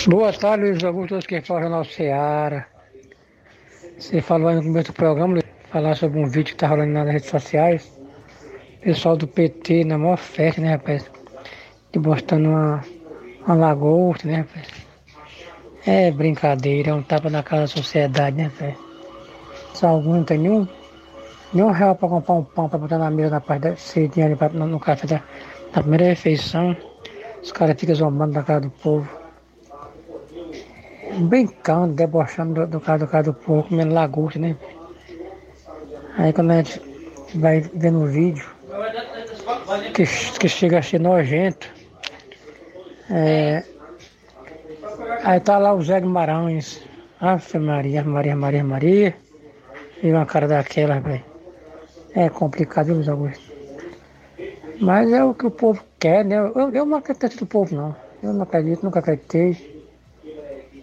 Boa 0.07 0.31
tarde, 0.31 0.65
Luiz 0.65 0.83
Augusto, 0.83 1.19
quem 1.27 1.41
fala 1.41 1.65
é 1.65 1.79
o 1.79 1.83
Seara. 1.83 2.67
Você 3.97 4.21
falou 4.21 4.47
aí 4.47 4.55
no 4.55 4.63
começo 4.63 4.91
do 4.91 4.93
programa, 4.93 5.33
Luiz 5.33 5.48
falar 5.69 5.95
sobre 5.95 6.19
um 6.19 6.27
vídeo 6.27 6.53
que 6.53 6.55
tá 6.55 6.67
rolando 6.67 6.91
nas 6.91 7.07
redes 7.07 7.29
sociais. 7.29 7.99
Pessoal 8.81 9.15
do 9.15 9.27
PT 9.27 9.83
na 9.83 9.97
maior 9.97 10.17
festa, 10.17 10.61
né, 10.61 10.71
rapaz? 10.73 11.09
De 11.91 11.99
mostrando 11.99 12.49
uma, 12.49 12.83
uma 13.45 13.55
lagosta, 13.55 14.27
né, 14.27 14.37
rapaz? 14.37 14.67
É 15.85 16.11
brincadeira, 16.11 16.91
é 16.91 16.93
um 16.93 17.03
tapa 17.03 17.29
na 17.29 17.43
cara 17.43 17.63
da 17.63 17.67
sociedade, 17.67 18.35
né, 18.35 18.51
velho? 18.59 18.77
Só 19.73 19.87
alguns 19.87 20.15
não 20.17 20.23
tem 20.23 20.37
nenhum, 20.39 20.67
nenhum 21.53 21.71
real 21.71 21.95
pra 21.95 22.09
comprar 22.09 22.35
um 22.35 22.43
pão 22.43 22.67
pra 22.67 22.79
botar 22.79 22.97
na 22.97 23.11
mesa 23.11 23.31
na 23.31 23.41
parte 23.41 23.61
da 23.61 23.75
cedinha 23.75 24.25
ali 24.25 24.35
pra, 24.35 24.49
no, 24.49 24.79
café 24.79 25.07
da, 25.07 25.21
na 25.73 25.81
primeira 25.81 26.05
refeição. 26.05 26.75
Os 27.41 27.51
caras 27.51 27.79
ficam 27.79 27.95
zombando 27.95 28.33
na 28.33 28.43
cara 28.43 28.61
do 28.61 28.69
povo. 28.71 29.07
Brincando, 31.19 31.93
debochando 31.93 32.53
do, 32.53 32.67
do 32.67 32.79
cara 32.79 32.99
do 32.99 33.07
cara 33.07 33.23
do 33.23 33.33
povo, 33.33 33.63
comendo 33.63 33.93
lagosta, 33.93 34.39
né? 34.39 34.55
Aí 36.19 36.33
quando 36.33 36.51
a 36.51 36.57
gente 36.57 36.81
vai 37.35 37.61
vendo 37.61 38.03
o 38.03 38.05
vídeo, 38.05 38.45
que, 39.93 40.03
que 40.37 40.49
chega 40.49 40.79
a 40.79 40.81
ser 40.81 40.99
nojento, 40.99 41.65
é, 43.09 43.63
aí 45.23 45.39
tá 45.39 45.57
lá 45.57 45.73
o 45.73 45.81
Zé 45.81 46.01
Guimarães, 46.01 46.81
Ave 47.21 47.59
Maria, 47.59 48.03
Maria, 48.03 48.35
Maria, 48.35 48.63
Maria, 48.65 49.15
e 50.03 50.11
uma 50.11 50.25
cara 50.25 50.45
daquela, 50.45 50.99
velho. 50.99 51.23
É 52.13 52.27
complicado, 52.27 52.87
viu, 52.87 52.95
Luiz 52.95 53.07
Augusto? 53.07 53.53
Mas 54.81 55.09
é 55.13 55.23
o 55.23 55.33
que 55.33 55.45
o 55.45 55.51
povo 55.51 55.81
quer, 55.97 56.25
né? 56.25 56.35
Eu, 56.35 56.69
eu 56.73 56.85
não 56.85 56.97
acredito 56.97 57.37
do 57.37 57.45
povo, 57.45 57.73
não. 57.73 57.95
Eu 58.21 58.33
não 58.33 58.43
acredito, 58.43 58.83
nunca 58.83 58.99
acreditei. 58.99 59.87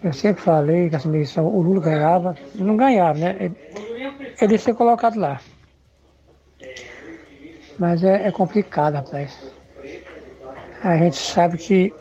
Eu 0.03 0.13
sempre 0.13 0.41
falei 0.41 0.89
que 0.89 0.95
essa 0.95 1.07
eleição 1.07 1.45
o 1.45 1.61
Lula 1.61 1.81
ganhava, 1.81 2.35
não 2.55 2.75
ganhava, 2.75 3.19
né? 3.19 3.35
Ele, 3.39 3.55
ele 4.41 4.57
ser 4.57 4.73
colocado 4.75 5.19
lá. 5.19 5.39
Mas 7.77 8.03
é, 8.03 8.27
é 8.27 8.31
complicado, 8.31 8.95
rapaz. 8.95 9.37
A 10.83 10.97
gente 10.97 11.17
sabe 11.17 11.57
que 11.57 11.93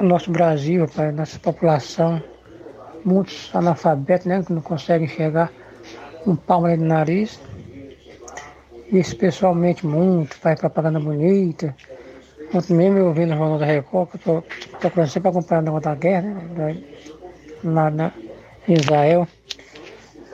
o 0.00 0.04
nosso 0.04 0.30
Brasil, 0.30 0.84
rapaz, 0.86 1.14
nossa 1.14 1.38
população, 1.38 2.22
muitos 3.04 3.50
analfabetos, 3.54 4.26
né, 4.26 4.42
que 4.42 4.52
não 4.52 4.62
conseguem 4.62 5.06
enxergar 5.06 5.50
um 6.26 6.36
palmo 6.36 6.66
ali 6.66 6.76
no 6.76 6.86
nariz. 6.86 7.40
E 8.90 8.98
especialmente 8.98 9.86
muito, 9.86 10.34
faz 10.36 10.60
propaganda 10.60 11.00
bonita. 11.00 11.74
Ontem 12.52 12.74
mesmo 12.74 12.98
eu 12.98 13.12
vi 13.14 13.24
no 13.24 13.36
Jornal 13.36 13.58
da 13.58 13.64
Record, 13.64 14.10
que 14.10 14.16
eu 14.16 14.42
tô 14.42 14.44
procurando 14.78 15.08
sempre 15.08 15.30
acompanhar 15.30 15.60
o 15.60 15.64
negócio 15.64 15.84
da 15.84 15.94
guerra, 15.94 16.28
né, 16.28 16.82
lá 17.64 17.90
na, 17.90 18.12
Israel. 18.68 19.26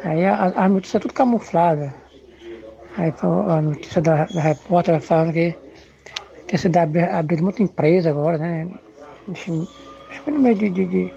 Aí 0.05 0.25
as 0.27 0.71
notícias 0.71 0.97
é 0.97 1.01
tudo 1.01 1.15
camuflada. 1.15 1.95
Aí 2.97 3.13
a 3.23 3.63
notícia 3.63 4.01
da, 4.01 4.25
da 4.27 4.41
repórter 4.41 5.01
falando 5.01 5.33
que 5.33 5.55
tem 6.47 6.59
sido 6.59 6.77
abrindo 6.77 7.43
muita 7.43 7.63
empresa 7.63 8.11
agora, 8.11 8.39
né? 8.39 8.69
Acho 9.31 9.67
que 10.25 10.31
no 10.31 10.39
mês 10.39 10.59
de, 10.59 10.71
de, 10.71 10.87
de 10.87 11.13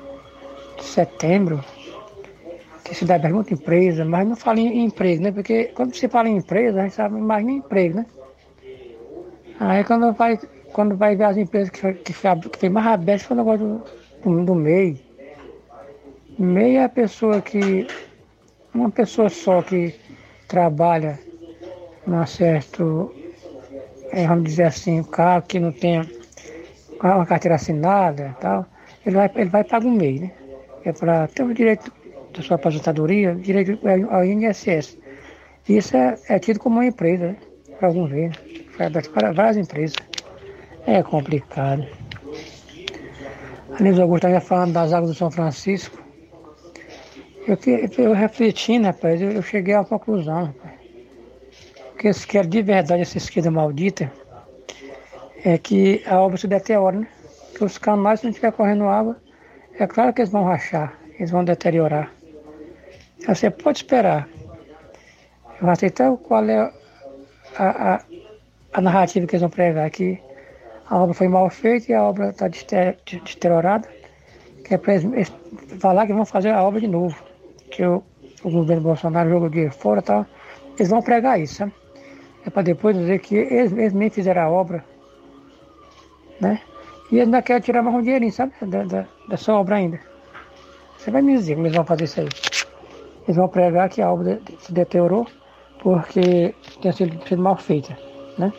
setembro. 0.83 1.63
Tem 2.83 2.93
sido 2.93 3.11
aberta 3.11 3.33
muita 3.33 3.53
empresa, 3.53 4.03
mas 4.03 4.27
não 4.27 4.35
fala 4.35 4.59
em 4.59 4.83
emprego, 4.83 5.23
né? 5.23 5.31
Porque 5.31 5.65
quando 5.75 5.95
você 5.95 6.09
fala 6.09 6.27
em 6.27 6.37
empresa, 6.37 6.79
a 6.79 6.83
gente 6.83 6.95
sabe 6.95 7.21
mais 7.21 7.45
nem 7.45 7.57
emprego, 7.57 7.97
né? 7.97 8.05
Aí 9.59 9.83
quando 9.83 10.11
vai, 10.13 10.37
quando 10.73 10.97
vai 10.97 11.15
ver 11.15 11.25
as 11.25 11.37
empresas 11.37 11.69
que, 11.69 11.93
que, 11.93 12.13
que 12.13 12.59
foi 12.59 12.69
mais 12.69 12.87
abertas 12.87 13.23
foi 13.23 13.37
o 13.37 13.37
negócio 13.37 13.83
do, 14.23 14.35
do, 14.37 14.45
do 14.45 14.55
MEI. 14.55 14.99
MEI 16.37 16.77
é 16.77 16.83
a 16.83 16.89
pessoa 16.89 17.41
que. 17.41 17.87
Uma 18.73 18.89
pessoa 18.89 19.29
só 19.29 19.61
que 19.61 19.93
trabalha 20.47 21.19
num 22.07 22.25
certo, 22.25 23.13
é, 24.11 24.25
vamos 24.27 24.45
dizer 24.45 24.63
assim, 24.63 25.03
carro 25.03 25.43
que 25.43 25.59
não 25.59 25.71
tenha 25.71 26.05
uma 27.01 27.25
carteira 27.25 27.55
assinada 27.55 28.35
tal, 28.39 28.65
ele 29.05 29.15
vai, 29.15 29.31
ele 29.35 29.49
vai 29.49 29.63
pagar 29.63 29.87
um 29.87 29.91
MEI, 29.91 30.19
né? 30.19 30.31
É 30.85 30.91
para 30.91 31.27
ter 31.27 31.43
o 31.43 31.53
direito 31.53 31.91
da 32.33 32.41
sua 32.41 32.55
aposentadoria, 32.55 33.35
direito 33.35 33.79
ao 34.09 34.25
INSS. 34.25 34.97
Isso 35.67 35.95
é, 35.95 36.17
é 36.29 36.39
tido 36.39 36.59
como 36.59 36.77
uma 36.77 36.85
empresa, 36.85 37.27
né? 37.27 37.37
para 37.77 37.87
alguns 37.87 38.09
ver, 38.09 38.29
né? 38.79 38.89
para 39.13 39.31
várias 39.31 39.57
empresas. 39.57 39.95
É 40.87 41.03
complicado. 41.03 41.85
A 43.77 43.83
Nilza 43.83 44.01
Augusto 44.01 44.27
estava 44.27 44.41
falando 44.41 44.73
das 44.73 44.91
águas 44.91 45.11
do 45.11 45.15
São 45.15 45.29
Francisco. 45.29 46.00
Eu, 47.47 47.57
eu 47.97 48.13
refletindo, 48.13 48.85
rapaz, 48.85 49.21
eu, 49.21 49.31
eu 49.31 49.41
cheguei 49.41 49.73
à 49.73 49.83
conclusão, 49.83 50.45
rapaz. 50.45 50.73
Que 51.97 52.07
eles 52.07 52.25
querem 52.25 52.49
de 52.49 52.61
verdade 52.61 53.01
essa 53.01 53.17
esquerda 53.17 53.49
maldita 53.49 54.11
é 55.43 55.57
que 55.57 56.03
a 56.05 56.19
obra 56.19 56.37
se 56.37 56.47
deteriora, 56.47 56.99
né? 56.99 57.07
Que 57.55 57.63
os 57.63 57.77
canais, 57.77 58.19
se 58.19 58.25
não 58.25 58.29
estiver 58.31 58.51
correndo 58.51 58.85
água, 58.85 59.17
é 59.77 59.87
claro 59.87 60.13
que 60.13 60.21
eles 60.21 60.31
vão 60.31 60.43
rachar, 60.43 60.93
eles 61.17 61.31
vão 61.31 61.43
deteriorar. 61.43 62.11
Então, 63.19 63.33
você 63.33 63.49
pode 63.49 63.79
esperar. 63.79 64.27
Eu 65.59 65.67
não 65.67 66.17
qual 66.17 66.43
é 66.45 66.71
a, 67.55 67.93
a, 67.95 68.01
a, 68.73 68.81
narrativa 68.81 69.27
que 69.27 69.35
eles 69.35 69.41
vão 69.41 69.49
pregar, 69.49 69.89
que 69.89 70.19
a 70.87 70.97
obra 70.97 71.13
foi 71.13 71.27
mal 71.27 71.49
feita 71.49 71.91
e 71.91 71.95
a 71.95 72.03
obra 72.03 72.29
está 72.29 72.47
deteriorada, 72.47 73.87
que 74.63 74.73
é 74.73 74.77
para 74.77 74.95
eles 74.95 75.31
falar 75.79 76.07
que 76.07 76.13
vão 76.13 76.25
fazer 76.25 76.49
a 76.49 76.63
obra 76.63 76.79
de 76.79 76.87
novo. 76.87 77.30
Que 77.71 77.83
o, 77.83 78.03
o 78.43 78.51
governo 78.51 78.83
Bolsonaro 78.83 79.29
jogou 79.29 79.49
dinheiro 79.49 79.73
fora 79.73 79.99
e 79.99 80.03
tal. 80.03 80.25
Eles 80.77 80.89
vão 80.89 81.01
pregar 81.01 81.39
isso, 81.39 81.55
sabe? 81.55 81.73
É 82.45 82.49
para 82.49 82.63
depois 82.63 82.97
dizer 82.97 83.19
que 83.19 83.35
eles, 83.35 83.71
eles 83.71 83.93
nem 83.93 84.09
fizeram 84.09 84.41
a 84.41 84.49
obra, 84.49 84.83
né? 86.39 86.59
E 87.11 87.15
eles 87.15 87.25
ainda 87.25 87.41
querem 87.41 87.61
tirar 87.61 87.83
mais 87.83 87.95
um 87.95 88.01
dinheirinho, 88.01 88.31
sabe? 88.31 88.53
Da, 88.61 88.83
da, 88.83 89.05
dessa 89.27 89.53
obra 89.53 89.75
ainda. 89.75 89.99
Você 90.97 91.11
vai 91.11 91.21
me 91.21 91.33
dizer 91.33 91.55
como 91.55 91.67
eles 91.67 91.75
vão 91.75 91.85
fazer 91.85 92.05
isso 92.05 92.19
aí. 92.19 92.29
Eles 93.23 93.35
vão 93.35 93.47
pregar 93.47 93.89
que 93.89 94.01
a 94.01 94.11
obra 94.11 94.41
se 94.59 94.73
deteriorou 94.73 95.27
porque 95.79 96.55
tinha 96.79 96.93
sido, 96.93 97.27
sido 97.27 97.41
mal 97.41 97.57
feita, 97.57 97.97
né? 98.37 98.51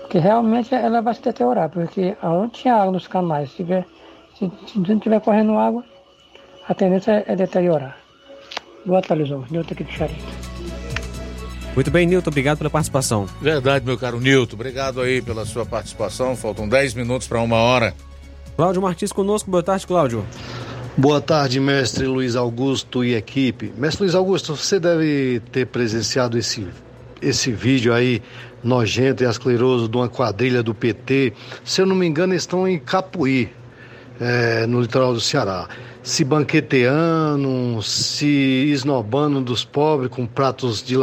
Porque 0.00 0.18
realmente 0.18 0.74
ela 0.74 1.00
vai 1.02 1.14
se 1.14 1.22
deteriorar, 1.22 1.68
porque 1.68 2.16
aonde 2.22 2.52
tinha 2.52 2.74
água 2.76 2.92
nos 2.92 3.08
canais, 3.08 3.50
se, 3.50 3.56
tiver, 3.56 3.86
se, 4.34 4.50
se 4.66 4.78
não 4.78 4.96
estiver 4.96 5.20
correndo 5.20 5.58
água, 5.58 5.84
a 6.68 6.74
tendência 6.74 7.24
é 7.26 7.34
deteriorar. 7.34 8.03
Boa 8.86 9.00
tarde, 9.00 9.22
Lisão. 9.22 9.44
Nilton 9.50 9.72
aqui 9.72 9.84
de 9.84 9.92
Charito. 9.92 10.24
Muito 11.74 11.90
bem, 11.90 12.06
Nilton, 12.06 12.30
obrigado 12.30 12.58
pela 12.58 12.70
participação. 12.70 13.26
Verdade, 13.40 13.84
meu 13.84 13.98
caro 13.98 14.20
Nilton, 14.20 14.54
obrigado 14.54 15.00
aí 15.00 15.22
pela 15.22 15.44
sua 15.44 15.64
participação. 15.64 16.36
Faltam 16.36 16.68
10 16.68 16.94
minutos 16.94 17.26
para 17.26 17.40
uma 17.40 17.56
hora. 17.56 17.94
Cláudio 18.56 18.82
Martins 18.82 19.10
conosco, 19.10 19.50
boa 19.50 19.62
tarde, 19.62 19.86
Cláudio. 19.86 20.24
Boa 20.96 21.20
tarde, 21.20 21.58
mestre 21.58 22.06
Luiz 22.06 22.36
Augusto 22.36 23.04
e 23.04 23.14
equipe. 23.14 23.72
Mestre 23.76 24.04
Luiz 24.04 24.14
Augusto, 24.14 24.54
você 24.54 24.78
deve 24.78 25.42
ter 25.50 25.66
presenciado 25.66 26.38
esse, 26.38 26.64
esse 27.20 27.50
vídeo 27.50 27.92
aí 27.92 28.22
nojento 28.62 29.24
e 29.24 29.26
ascleroso 29.26 29.88
de 29.88 29.96
uma 29.96 30.08
quadrilha 30.08 30.62
do 30.62 30.72
PT. 30.72 31.32
Se 31.64 31.80
eu 31.80 31.86
não 31.86 31.96
me 31.96 32.06
engano, 32.06 32.34
estão 32.34 32.68
em 32.68 32.78
Capuí, 32.78 33.50
é, 34.20 34.64
no 34.66 34.80
litoral 34.80 35.12
do 35.12 35.20
Ceará 35.20 35.68
se 36.04 36.22
banqueteando, 36.22 37.82
se 37.82 38.26
esnobando 38.70 39.40
dos 39.40 39.64
pobres 39.64 40.10
com 40.10 40.26
pratos 40.26 40.82
de 40.82 40.96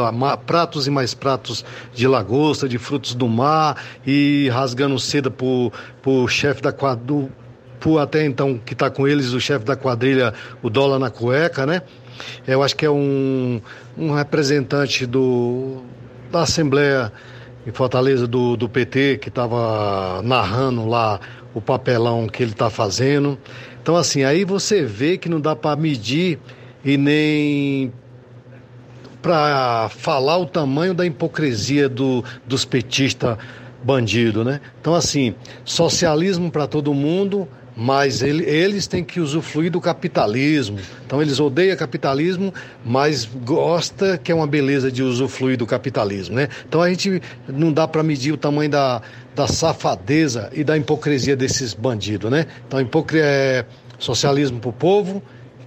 pratos 0.45 0.85
e 0.85 0.91
mais 0.91 1.15
pratos 1.15 1.65
de 1.91 2.07
lagosta, 2.07 2.69
de 2.69 2.77
frutos 2.77 3.15
do 3.15 3.27
mar 3.27 3.83
e 4.05 4.47
rasgando 4.49 4.99
seda 4.99 5.31
pro, 5.31 5.73
pro 6.03 6.27
chefe 6.27 6.61
da 6.61 6.71
quadrilha, 6.71 7.29
por 7.79 7.97
até 7.97 8.23
então 8.23 8.59
que 8.63 8.73
está 8.73 8.91
com 8.91 9.07
eles 9.07 9.33
o 9.33 9.41
chefe 9.41 9.65
da 9.65 9.75
quadrilha, 9.75 10.35
o 10.61 10.69
dólar 10.69 10.99
na 10.99 11.09
cueca, 11.09 11.65
né? 11.65 11.81
Eu 12.47 12.61
acho 12.61 12.75
que 12.75 12.85
é 12.85 12.91
um, 12.91 13.59
um 13.97 14.13
representante 14.13 15.07
do, 15.07 15.81
da 16.31 16.43
Assembleia 16.43 17.11
em 17.65 17.71
Fortaleza 17.71 18.27
do, 18.27 18.55
do 18.55 18.69
PT 18.69 19.17
que 19.17 19.29
estava 19.29 20.21
narrando 20.21 20.87
lá 20.87 21.19
o 21.53 21.61
papelão 21.61 22.27
que 22.27 22.43
ele 22.43 22.51
está 22.51 22.69
fazendo. 22.69 23.37
Então, 23.81 23.95
assim, 23.95 24.23
aí 24.23 24.45
você 24.45 24.83
vê 24.83 25.17
que 25.17 25.27
não 25.27 25.41
dá 25.41 25.55
para 25.55 25.75
medir 25.75 26.39
e 26.85 26.97
nem 26.97 27.91
para 29.21 29.89
falar 29.89 30.37
o 30.37 30.45
tamanho 30.45 30.93
da 30.93 31.05
hipocrisia 31.05 31.87
do, 31.89 32.23
dos 32.45 32.65
petistas 32.65 33.37
bandido, 33.83 34.43
né? 34.43 34.61
Então, 34.79 34.93
assim, 34.93 35.33
socialismo 35.65 36.51
para 36.51 36.67
todo 36.67 36.93
mundo, 36.93 37.47
mas 37.75 38.21
ele, 38.21 38.43
eles 38.43 38.87
têm 38.87 39.03
que 39.03 39.19
usufruir 39.19 39.71
do 39.71 39.79
capitalismo. 39.79 40.79
Então, 41.05 41.21
eles 41.21 41.39
odeiam 41.39 41.75
capitalismo, 41.77 42.53
mas 42.85 43.25
gosta 43.25 44.17
que 44.17 44.31
é 44.31 44.35
uma 44.35 44.47
beleza 44.47 44.91
de 44.91 45.01
usufruir 45.01 45.57
do 45.57 45.65
capitalismo, 45.65 46.35
né? 46.35 46.49
Então, 46.67 46.81
a 46.81 46.89
gente 46.89 47.21
não 47.47 47.71
dá 47.71 47.87
para 47.87 48.03
medir 48.03 48.33
o 48.33 48.37
tamanho 48.37 48.69
da, 48.69 49.01
da 49.35 49.47
safadeza 49.47 50.49
e 50.53 50.63
da 50.63 50.77
hipocrisia 50.77 51.35
desses 51.35 51.73
bandidos, 51.73 52.29
né? 52.29 52.45
Então, 52.67 52.79
hipocrisia 52.81 53.25
é 53.25 53.65
socialismo 53.97 54.59
para 54.59 54.69
o 54.69 54.73
povo, 54.73 55.21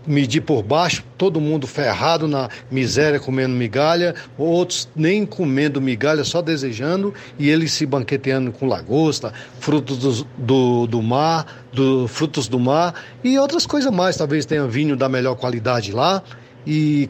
medir 0.06 0.42
por 0.42 0.62
baixo, 0.62 1.04
todo 1.16 1.40
mundo 1.40 1.66
ferrado 1.66 2.28
na 2.28 2.48
miséria 2.70 3.18
comendo 3.18 3.54
migalha, 3.54 4.14
outros 4.36 4.88
nem 4.94 5.24
comendo 5.24 5.80
migalha, 5.80 6.24
só 6.24 6.42
desejando, 6.42 7.14
e 7.38 7.48
eles 7.48 7.72
se 7.72 7.86
banqueteando 7.86 8.52
com 8.52 8.66
lagosta, 8.66 9.32
frutos 9.60 9.98
do, 9.98 10.26
do, 10.36 10.86
do 10.86 11.02
mar, 11.02 11.46
do, 11.72 12.06
frutos 12.06 12.48
do 12.48 12.58
mar 12.58 12.94
e 13.22 13.38
outras 13.38 13.66
coisas 13.66 13.92
mais. 13.92 14.16
Talvez 14.16 14.44
tenha 14.44 14.66
vinho 14.66 14.96
da 14.96 15.08
melhor 15.08 15.36
qualidade 15.36 15.92
lá 15.92 16.22
e 16.66 17.08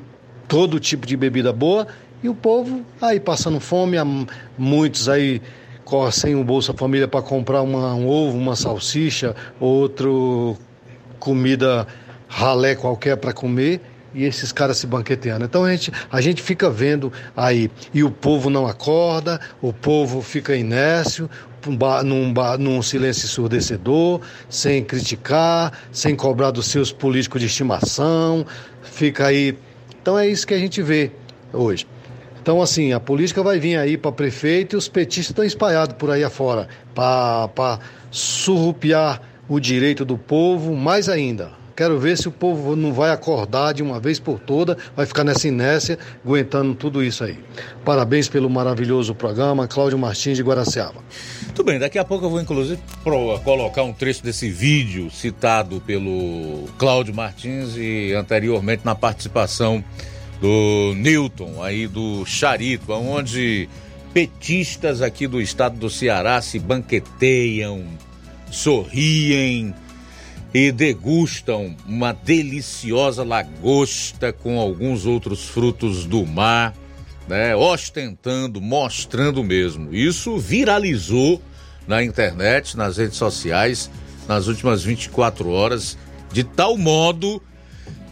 todo 0.49 0.79
tipo 0.81 1.07
de 1.07 1.17
bebida 1.17 1.53
boa. 1.53 1.87
E 2.23 2.29
o 2.29 2.35
povo 2.35 2.85
aí 3.03 3.21
passando 3.21 3.61
fome, 3.61 3.97
muitos 4.57 5.09
aí 5.09 5.43
sem 6.11 6.35
o 6.35 6.43
Bolsa 6.43 6.73
Família 6.73 7.07
para 7.07 7.23
comprar 7.23 7.63
uma, 7.63 7.95
um 7.95 8.09
ovo, 8.09 8.37
uma 8.37 8.57
salsicha, 8.57 9.37
outro 9.61 10.57
comida 11.19 11.87
ralé 12.35 12.75
qualquer 12.75 13.17
para 13.17 13.33
comer 13.33 13.81
e 14.13 14.25
esses 14.25 14.51
caras 14.51 14.77
se 14.77 14.89
banqueteando. 14.89 15.45
Então 15.45 15.65
a 15.65 15.71
gente, 15.71 15.93
a 16.11 16.21
gente 16.21 16.43
fica 16.43 16.69
vendo 16.69 17.13
aí, 17.37 17.71
e 17.93 18.03
o 18.03 18.11
povo 18.11 18.51
não 18.51 18.67
acorda, 18.67 19.41
o 19.63 19.73
povo 19.73 20.21
fica 20.21 20.57
inércio, 20.57 21.31
num, 22.05 22.35
num 22.59 22.83
silêncio 22.83 23.25
ensurdecedor, 23.25 24.21
sem 24.49 24.83
criticar, 24.85 25.73
sem 25.93 26.17
cobrar 26.17 26.51
dos 26.51 26.67
seus 26.67 26.93
políticos 26.93 27.41
de 27.41 27.47
estimação, 27.47 28.45
fica 28.83 29.29
aí. 29.29 29.57
Então 30.03 30.19
é 30.19 30.27
isso 30.27 30.47
que 30.47 30.55
a 30.55 30.59
gente 30.59 30.83
vê 30.83 31.13
hoje. 31.53 31.87
Então, 32.43 32.61
assim, 32.61 32.93
a 32.93 33.01
política 33.01 33.43
vai 33.43 33.59
vir 33.59 33.79
aí 33.79 33.97
para 33.97 34.13
prefeito 34.13 34.75
e 34.75 34.77
os 34.77 34.89
petistas 34.89 35.31
estão 35.31 35.45
espalhados 35.45 35.95
por 35.97 36.11
aí 36.11 36.23
afora 36.23 36.69
para 36.95 37.79
surrupiar 38.11 39.23
o 39.49 39.59
direito 39.59 40.05
do 40.05 40.19
povo 40.19 40.75
mais 40.75 41.09
ainda. 41.09 41.64
Quero 41.77 41.99
ver 41.99 42.17
se 42.17 42.29
o 42.29 42.31
povo 42.31 42.77
não 42.77 42.93
vai 42.93 43.11
acordar 43.11 43.73
de 43.75 43.83
uma 43.83 43.99
vez 43.99 44.21
por 44.21 44.39
toda, 44.39 44.79
vai 44.95 45.07
ficar 45.07 45.25
nessa 45.25 45.49
inércia, 45.49 45.99
aguentando 46.25 46.73
tudo 46.75 47.03
isso 47.03 47.25
aí. 47.25 47.37
Parabéns 47.85 48.29
pelo 48.29 48.49
maravilhoso 48.49 49.13
programa, 49.13 49.67
Cláudio 49.67 49.99
Martins 49.99 50.37
de 50.37 50.43
Guaraciaba. 50.43 51.03
Muito 51.43 51.65
bem, 51.65 51.79
daqui 51.81 51.99
a 51.99 52.05
pouco 52.05 52.27
eu 52.27 52.31
vou 52.31 52.41
inclusive 52.41 52.81
colocar 53.43 53.83
um 53.83 53.93
trecho 53.93 54.23
desse 54.23 54.49
vídeo 54.49 55.11
citado 55.11 55.81
pelo 55.81 56.65
Cláudio 56.79 57.13
Martins 57.13 57.77
e 57.77 58.13
anteriormente 58.13 58.83
na 58.85 58.95
participação 58.95 59.83
do 60.41 60.95
Newton, 60.97 61.61
aí 61.61 61.89
do 61.89 62.25
Charito, 62.25 62.93
onde 62.93 63.69
petistas 64.13 65.03
aqui 65.03 65.27
do 65.27 65.41
estado 65.41 65.77
do 65.77 65.91
Ceará 65.91 66.41
se 66.41 66.61
banqueteiam, 66.61 67.85
sorriem 68.49 69.75
e 70.55 70.71
degustam 70.71 71.77
uma 71.85 72.13
deliciosa 72.13 73.25
lagosta 73.25 74.33
com 74.33 74.61
alguns 74.61 75.05
outros 75.05 75.49
frutos 75.49 76.07
do 76.07 76.25
mar, 76.25 76.73
né, 77.27 77.57
ostentando, 77.57 78.61
mostrando 78.61 79.43
mesmo. 79.43 79.93
Isso 79.93 80.39
viralizou 80.39 81.43
na 81.89 82.05
internet, 82.05 82.77
nas 82.77 82.97
redes 82.97 83.17
sociais, 83.19 83.91
nas 84.29 84.47
últimas 84.47 84.85
24 84.85 85.51
horas, 85.51 85.99
de 86.33 86.45
tal 86.45 86.79
modo 86.79 87.43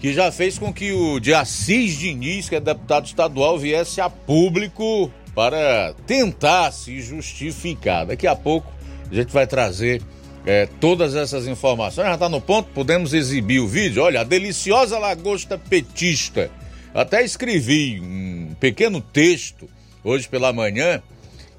que 0.01 0.13
já 0.13 0.33
fez 0.33 0.59
com 0.59 0.73
que 0.73 0.93
o 0.93 1.21
de 1.21 1.33
Assis 1.33 1.97
Diniz, 1.97 2.49
que 2.49 2.57
é 2.57 2.61
deputado 2.61 3.07
estadual, 3.07 3.57
viesse 3.57 4.01
a 4.01 4.11
público 4.11 5.09
para 5.33 5.95
tentar 6.09 6.73
se 6.73 7.01
justificar. 7.01 8.05
Daqui 8.05 8.27
a 8.27 8.35
pouco 8.35 8.71
a 9.09 9.15
gente 9.15 9.33
vai 9.33 9.47
trazer 9.47 10.03
é, 10.47 10.67
todas 10.81 11.15
essas 11.15 11.47
informações. 11.47 12.07
Já 12.07 12.15
está 12.15 12.29
no 12.29 12.41
ponto, 12.41 12.71
podemos 12.75 13.15
exibir 13.15 13.61
o 13.61 13.69
vídeo. 13.69 14.03
Olha, 14.03 14.21
a 14.21 14.25
deliciosa 14.25 14.99
lagosta 14.99 15.57
petista. 15.57 16.51
Até 16.95 17.25
escrevi 17.25 18.01
um 18.01 18.55
pequeno 18.61 19.01
texto 19.01 19.69
hoje 20.05 20.29
pela 20.29 20.53
manhã 20.53 21.03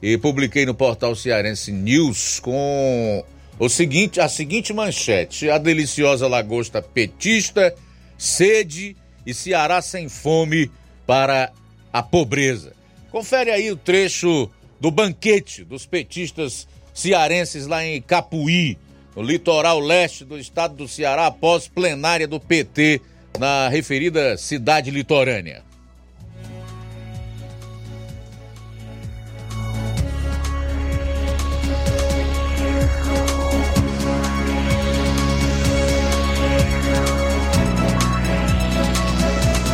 e 0.02 0.18
publiquei 0.18 0.66
no 0.66 0.76
portal 0.76 1.16
Cearense 1.16 1.72
News 1.72 2.40
com 2.40 3.24
o 3.58 3.70
seguinte, 3.70 4.20
a 4.20 4.28
seguinte 4.28 4.74
manchete: 4.74 5.50
a 5.50 5.58
deliciosa 5.58 6.28
lagosta 6.28 6.82
petista, 6.82 7.74
sede 8.18 8.96
e 9.26 9.34
Ceará 9.34 9.82
sem 9.82 10.10
fome 10.10 10.70
para 11.08 11.52
a 11.92 12.04
pobreza. 12.04 12.74
Confere 13.10 13.52
aí 13.52 13.72
o 13.72 13.78
trecho 13.78 14.50
do 14.80 14.92
banquete 14.92 15.64
dos 15.64 15.86
petistas 15.86 16.68
cearenses 16.94 17.68
lá 17.68 17.86
em 17.86 18.02
Capuí, 18.02 18.78
no 19.16 19.22
litoral 19.22 19.80
leste 19.80 20.24
do 20.24 20.38
estado 20.38 20.76
do 20.76 20.88
Ceará, 20.88 21.28
após 21.28 21.68
plenária 21.68 22.28
do 22.28 22.40
PT 22.40 23.02
na 23.40 23.68
referida 23.68 24.38
cidade 24.38 24.92
litorânea. 24.92 25.64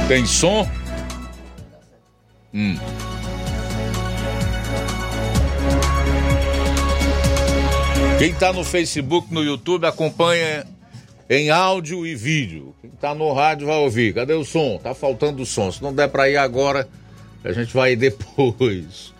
Tem 0.07 0.25
som? 0.25 0.67
Hum. 2.51 2.75
Quem 8.19 8.31
está 8.31 8.51
no 8.51 8.65
Facebook, 8.65 9.33
no 9.33 9.41
YouTube, 9.41 9.85
acompanha 9.85 10.67
em 11.29 11.49
áudio 11.49 12.05
e 12.05 12.15
vídeo. 12.15 12.75
Quem 12.81 12.89
está 12.89 13.15
no 13.15 13.31
rádio 13.31 13.67
vai 13.67 13.77
ouvir. 13.77 14.13
Cadê 14.13 14.33
o 14.33 14.43
som? 14.43 14.77
Tá 14.77 14.93
faltando 14.93 15.41
o 15.41 15.45
som. 15.45 15.71
Se 15.71 15.81
não 15.81 15.93
der 15.93 16.09
para 16.09 16.29
ir 16.29 16.35
agora, 16.35 16.85
a 17.45 17.53
gente 17.53 17.73
vai 17.73 17.93
ir 17.93 17.95
depois. 17.95 19.13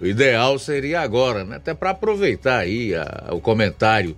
O 0.00 0.06
ideal 0.06 0.58
seria 0.58 1.02
agora, 1.02 1.44
né? 1.44 1.56
Até 1.56 1.74
para 1.74 1.90
aproveitar 1.90 2.60
aí 2.60 2.94
a, 2.94 3.28
o 3.32 3.38
comentário 3.38 4.16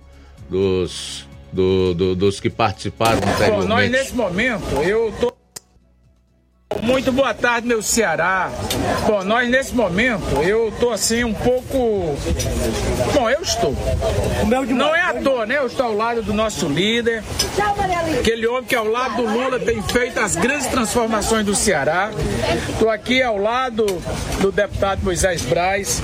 dos, 0.49 1.27
do, 1.51 1.93
do, 1.93 2.15
dos 2.15 2.39
que 2.39 2.49
participaram 2.49 3.17
anteriormente. 3.17 3.63
Bom, 3.63 3.67
nós 3.67 3.91
nesse 3.91 4.15
momento, 4.15 4.63
eu 4.81 5.13
tô 5.19 5.33
muito 6.81 7.11
boa 7.11 7.33
tarde, 7.33 7.67
meu 7.67 7.81
Ceará. 7.81 8.49
Bom, 9.05 9.23
nós 9.23 9.49
nesse 9.49 9.73
momento, 9.73 10.41
eu 10.43 10.73
tô 10.79 10.91
assim 10.91 11.23
um 11.23 11.33
pouco. 11.33 12.15
Bom, 13.13 13.29
eu 13.29 13.41
estou. 13.41 13.75
Não 14.67 14.95
é 14.95 15.01
à 15.01 15.13
toa, 15.13 15.45
né? 15.45 15.57
Eu 15.57 15.67
estou 15.67 15.87
ao 15.87 15.95
lado 15.95 16.21
do 16.21 16.33
nosso 16.33 16.67
líder, 16.67 17.23
aquele 18.19 18.47
homem 18.47 18.63
que 18.63 18.75
ao 18.75 18.87
lado 18.87 19.17
do 19.17 19.23
Lula 19.23 19.59
tem 19.59 19.81
feito 19.81 20.19
as 20.19 20.35
grandes 20.35 20.67
transformações 20.67 21.45
do 21.45 21.55
Ceará. 21.55 22.09
Estou 22.69 22.89
aqui 22.89 23.21
ao 23.21 23.37
lado 23.37 23.85
do 24.39 24.51
deputado 24.51 25.03
Moisés 25.03 25.41
Braz, 25.43 26.01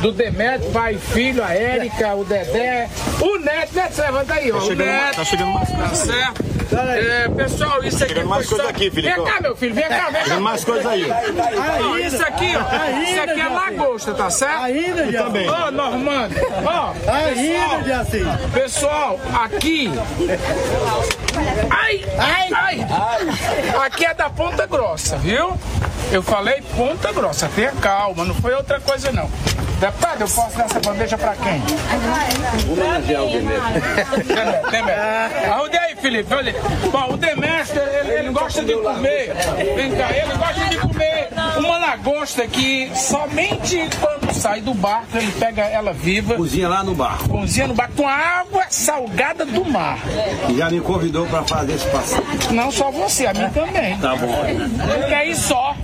do 0.00 0.12
Demetrio, 0.12 0.70
pai 0.70 0.94
e 0.94 0.98
filho, 0.98 1.42
a 1.42 1.52
Érica, 1.52 2.14
o 2.14 2.24
Dedé, 2.24 2.88
o 3.20 3.38
Neto, 3.38 3.74
Neto, 3.74 4.00
levanta 4.00 4.34
aí, 4.34 4.52
ó. 4.52 4.58
Tá 4.58 4.64
chegando, 4.64 4.80
o 4.80 4.92
Neto, 4.92 5.16
tá 5.16 5.24
chegando 5.24 5.52
mais 5.52 5.68
Tá 5.68 5.94
certo? 5.94 6.51
É, 6.74 7.28
pessoal, 7.28 7.84
isso 7.84 8.02
aqui. 8.02 8.14
Tá 8.14 8.24
mais 8.24 8.48
coisa 8.48 8.64
só... 8.64 8.70
aqui, 8.70 8.90
Felipe. 8.90 9.14
Vem 9.14 9.24
cá, 9.24 9.40
meu 9.40 9.56
filho, 9.56 9.74
vem 9.74 9.88
cá, 9.88 10.10
vem 10.10 10.22
cá. 10.22 10.30
Tem 10.30 10.40
mais 10.40 10.64
coisa 10.64 10.90
aí. 10.90 11.06
Ó, 11.10 11.98
isso 11.98 12.22
aqui, 12.22 12.52
ó. 12.56 13.00
Isso 13.02 13.20
aqui 13.20 13.40
é 13.40 13.48
lagosta, 13.48 14.14
tá 14.14 14.30
certo? 14.30 14.62
Ainda, 14.62 15.12
já. 15.12 15.24
também. 15.24 15.48
Ó, 15.48 15.70
Normando. 15.70 16.34
Ó, 16.64 16.92
Ainda, 17.12 17.84
já 17.86 18.04
sim. 18.04 18.24
Pessoal, 18.52 19.20
aqui. 19.34 19.90
Ai, 21.70 22.04
ai, 22.18 22.48
ai. 22.52 22.86
Aqui 23.86 24.04
é 24.06 24.14
da 24.14 24.30
Ponta 24.30 24.66
Grossa, 24.66 25.16
viu? 25.18 25.58
Eu 26.10 26.22
falei 26.22 26.62
Ponta 26.76 27.12
Grossa. 27.12 27.48
Tenha 27.54 27.72
calma, 27.72 28.24
não 28.24 28.34
foi 28.34 28.54
outra 28.54 28.80
coisa, 28.80 29.10
não. 29.12 29.30
Deputado, 29.82 30.20
eu 30.20 30.28
posso 30.28 30.56
dar 30.56 30.64
essa 30.66 30.78
bandeja 30.78 31.18
pra 31.18 31.34
quem? 31.34 31.60
Homenagear 32.70 33.24
o 33.24 33.30
Demetrio. 33.32 34.70
Demetrio. 34.70 35.52
Aonde 35.52 35.76
aí, 35.76 35.96
Felipe? 35.96 36.32
Olha. 36.32 36.54
Bom, 36.92 37.14
o 37.14 37.16
Demetrio, 37.16 37.82
ele, 37.82 38.12
ele 38.12 38.28
gosta 38.30 38.62
de 38.62 38.74
comer. 38.74 39.34
Vem 39.74 39.90
cá, 39.96 40.16
ele 40.16 40.34
gosta 40.36 40.64
de 40.66 40.76
comer 40.78 41.28
uma 41.58 41.78
lagosta 41.78 42.46
que 42.46 42.92
somente 42.94 43.90
quando 44.00 44.32
sai 44.32 44.60
do 44.60 44.72
barco 44.72 45.16
ele 45.16 45.32
pega 45.32 45.62
ela 45.62 45.92
viva. 45.92 46.36
Cozinha 46.36 46.68
lá 46.68 46.84
no 46.84 46.94
barco. 46.94 47.28
Cozinha 47.28 47.66
no 47.66 47.74
barco 47.74 47.94
com 47.96 48.06
água 48.06 48.66
salgada 48.70 49.44
do 49.44 49.64
mar. 49.64 49.98
E 50.48 50.58
já 50.58 50.70
me 50.70 50.80
convidou 50.80 51.26
pra 51.26 51.42
fazer 51.42 51.74
esse 51.74 51.86
passeio. 51.88 52.22
Não 52.52 52.70
só 52.70 52.92
você, 52.92 53.26
a 53.26 53.34
mim 53.34 53.50
também. 53.50 53.98
Tá 53.98 54.14
bom. 54.14 54.44
Ele 54.46 55.06
quer 55.08 55.26
ir 55.26 55.34
só. 55.34 55.74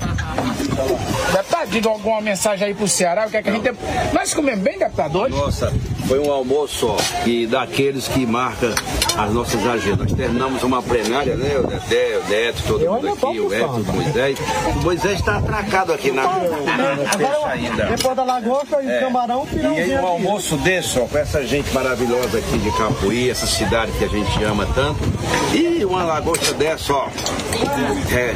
Deputado, 1.32 1.70
diga 1.70 1.88
alguma 1.88 2.20
mensagem 2.20 2.68
aí 2.68 2.74
pro 2.74 2.86
Ceará, 2.86 3.26
o 3.26 3.30
que 3.30 3.36
é 3.36 3.42
que 3.42 3.49
a 3.49 3.53
gente 3.53 3.62
tem... 3.62 3.72
Nós 4.12 4.34
comemos 4.34 4.61
bem, 4.62 4.78
deputado, 4.78 5.18
hoje? 5.20 5.34
Nossa, 5.36 5.72
foi 6.07 6.18
um 6.18 6.30
almoço 6.30 6.86
ó, 6.89 6.97
e 7.26 7.47
daqueles 7.47 8.09
que 8.09 8.24
marca 8.26 8.74
as 9.16 9.32
nossas 9.32 9.64
agendas. 9.66 9.99
Nós 10.09 10.12
terminamos 10.12 10.62
uma 10.62 10.82
plenária, 10.82 11.34
né? 11.36 11.59
O 11.59 11.66
Dedé, 11.66 12.18
o 12.18 12.28
Neto, 12.28 12.62
todo 12.66 12.80
mundo 12.91 13.09
aqui, 13.09 13.41
o 13.41 13.53
Edson, 13.55 13.66
o 13.89 13.93
Moisés. 13.93 14.39
O 14.76 14.82
Moisés 14.84 15.18
está 15.18 15.39
atracado 15.39 15.93
aqui 15.93 16.11
na, 16.11 16.22
na 16.22 17.12
fecha 17.18 17.47
ainda. 17.49 17.86
Depois 17.86 18.16
da 18.16 18.24
lagosta 18.24 18.82
e 18.82 18.86
o 18.86 18.91
É. 18.91 19.01
camarão, 19.01 19.47
E 19.53 19.66
aí 19.66 19.95
um 19.99 20.07
almoço 20.07 20.57
desse, 20.59 20.99
ó, 20.99 21.07
com 21.07 21.18
essa 21.18 21.45
gente 21.47 21.72
maravilhosa 21.74 22.39
aqui 22.39 22.59
de 22.59 22.70
Capuí, 22.76 23.30
essa 23.30 23.47
cidade 23.47 23.93
que 23.93 24.05
a 24.05 24.09
gente 24.09 24.45
ama 24.45 24.66
tanto. 24.74 24.99
E 25.55 25.84
uma 25.84 26.05
lagosta 26.05 26.53
dessa, 26.55 26.93
ó, 26.93 27.09
é, 28.12 28.34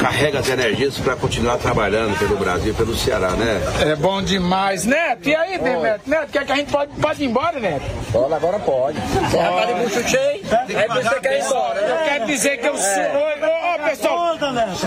carrega 0.00 0.38
as 0.40 0.48
energias 0.48 0.98
para 0.98 1.16
continuar 1.16 1.56
trabalhando 1.58 2.18
pelo 2.18 2.36
Brasil, 2.36 2.74
pelo 2.74 2.94
Ceará, 2.96 3.30
né? 3.30 3.60
É 3.80 3.96
bom 3.96 4.22
demais, 4.22 4.83
Neto. 4.86 5.28
E 5.28 5.34
aí, 5.34 5.58
Neto? 5.58 6.02
Neto, 6.10 6.30
quer 6.32 6.44
que 6.44 6.52
a 6.52 6.56
gente 6.56 6.70
pode, 6.70 6.92
pode 7.00 7.22
ir 7.22 7.26
embora, 7.26 7.58
Neto? 7.58 7.84
Olha, 8.14 8.36
agora 8.36 8.58
pode. 8.58 8.98
Você 9.00 9.36
já 9.36 9.52
tá 9.52 9.64
de 9.66 9.74
bucho 9.74 10.08
cheio? 10.08 10.42
Aí 10.78 10.88
você 11.02 11.20
quer 11.20 11.38
ir 11.38 11.44
embora, 11.44 11.80
né? 11.80 11.90
Eu 11.90 12.04
quero 12.08 12.26
dizer 12.26 12.56
que 12.58 12.66
eu 12.68 12.76
sou. 12.76 13.02
Ô, 13.02 13.74
ô, 13.74 13.88
pessoal. 13.88 14.36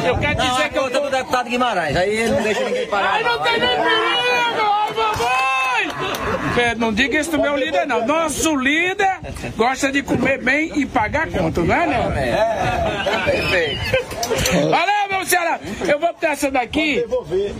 Eu 0.06 0.18
quero 0.18 0.36
dizer 0.41 0.70
que 0.70 0.78
eu 0.78 0.91
tô. 0.91 1.00
do 1.08 1.10
deputado 1.10 1.50
Guimarães, 1.50 1.95
aí 1.95 2.10
ele 2.10 2.32
não 2.32 2.41
deixa 2.41 2.64
ninguém 2.64 2.88
parar. 2.88 3.14
Ai, 3.14 3.24
não 3.24 3.39
tem 3.39 3.60
nem 3.60 3.70
perigo! 3.70 4.62
Ai, 4.62 5.86
mamãe! 5.88 6.64
É, 6.64 6.76
não 6.76 6.91
diga 6.91 7.20
isso 7.20 7.32
do 7.32 7.39
meu 7.39 7.56
líder, 7.56 7.86
não. 7.86 8.06
Nosso 8.06 8.56
líder 8.56 9.20
gosta 9.56 9.91
de 9.91 10.02
comer 10.02 10.41
bem 10.41 10.72
e 10.76 10.86
pagar 10.86 11.28
conta, 11.30 11.62
não 11.62 11.76
é, 11.76 11.88
né? 11.88 12.30
É, 12.30 13.32
perfeito. 13.32 14.70
Valeu, 14.70 14.97
Ceará! 15.28 15.60
Eu 15.82 16.00
vou 16.00 16.14
botar 16.14 16.30
essa 16.30 16.50
daqui. 16.50 16.96
Devolver. 16.96 17.54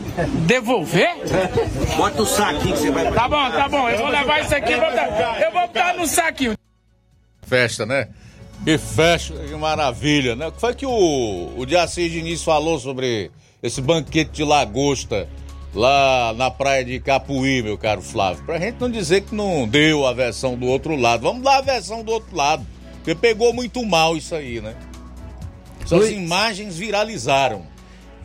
Devolver? 0.45 1.15
Bota 1.97 2.22
o 2.22 2.26
saquinho 2.26 2.74
que 2.74 2.82
você 2.82 2.91
vai. 2.91 3.11
Tá 3.11 3.28
bom, 3.28 3.51
tá 3.51 3.70
bom. 3.70 3.89
Eu 3.89 3.97
vou 3.97 4.07
levar 4.07 4.41
isso 4.41 4.55
aqui. 4.55 4.76
Botar, 4.76 5.41
eu 5.41 5.51
vou 5.51 5.61
botar 5.61 5.93
no 5.95 6.07
saquinho. 6.07 6.55
Festa, 7.43 7.86
né? 7.86 8.07
Que 8.63 8.78
festa, 8.78 9.34
que 9.34 9.55
maravilha, 9.55 10.36
né? 10.36 10.47
O 10.47 10.51
que 10.51 10.59
foi 10.59 10.74
que 10.74 10.86
o, 10.86 11.53
o 11.55 11.65
Diacir 11.65 12.09
Diniz 12.09 12.43
falou 12.43 12.80
sobre 12.80 13.32
esse 13.61 13.82
banquete 13.82 14.32
de 14.32 14.43
lagosta 14.43 15.30
lá 15.74 16.34
na 16.36 16.49
praia 16.49 16.84
de 16.84 16.99
Capuí, 16.99 17.61
meu 17.61 17.78
caro 17.78 18.01
Flávio? 18.01 18.43
Pra 18.43 18.59
gente 18.59 18.80
não 18.80 18.89
dizer 18.89 19.22
que 19.22 19.36
não 19.36 19.68
deu 19.68 20.05
a 20.05 20.13
versão 20.13 20.55
do 20.55 20.65
outro 20.65 20.95
lado. 20.95 21.22
Vamos 21.22 21.43
dar 21.43 21.57
a 21.57 21.61
versão 21.61 22.03
do 22.03 22.11
outro 22.11 22.36
lado. 22.36 22.65
Porque 22.95 23.15
pegou 23.15 23.53
muito 23.53 23.86
mal 23.86 24.18
isso 24.18 24.36
aí, 24.36 24.59
né? 24.59 24.76
Essas 25.88 25.99
Luiz. 25.99 26.11
imagens 26.11 26.77
viralizaram. 26.77 27.63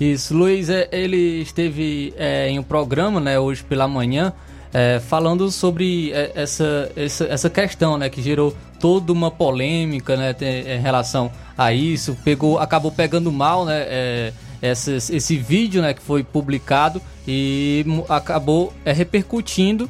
Isso, 0.00 0.34
Luiz, 0.34 0.68
é, 0.68 0.88
ele 0.90 1.40
esteve 1.42 2.12
é, 2.16 2.48
em 2.48 2.58
um 2.58 2.62
programa, 2.62 3.20
né, 3.20 3.38
hoje 3.38 3.62
pela 3.62 3.86
manhã, 3.86 4.32
é, 4.74 4.98
falando 5.00 5.50
sobre 5.50 6.10
é, 6.12 6.32
essa, 6.34 6.90
essa, 6.96 7.24
essa 7.26 7.50
questão, 7.50 7.96
né, 7.96 8.08
que 8.10 8.20
gerou 8.20 8.56
toda 8.80 9.12
uma 9.12 9.30
polêmica, 9.30 10.16
né, 10.16 10.34
em 10.40 10.80
relação 10.80 11.30
a 11.56 11.72
isso, 11.72 12.16
pegou, 12.24 12.58
acabou 12.58 12.90
pegando 12.90 13.30
mal, 13.30 13.64
né, 13.64 13.84
é, 13.86 14.32
essas- 14.60 15.08
esse 15.10 15.36
vídeo, 15.36 15.80
né, 15.82 15.94
que 15.94 16.02
foi 16.02 16.24
publicado 16.24 17.00
e 17.28 17.84
acabou 18.08 18.72
é, 18.84 18.92
repercutindo 18.92 19.88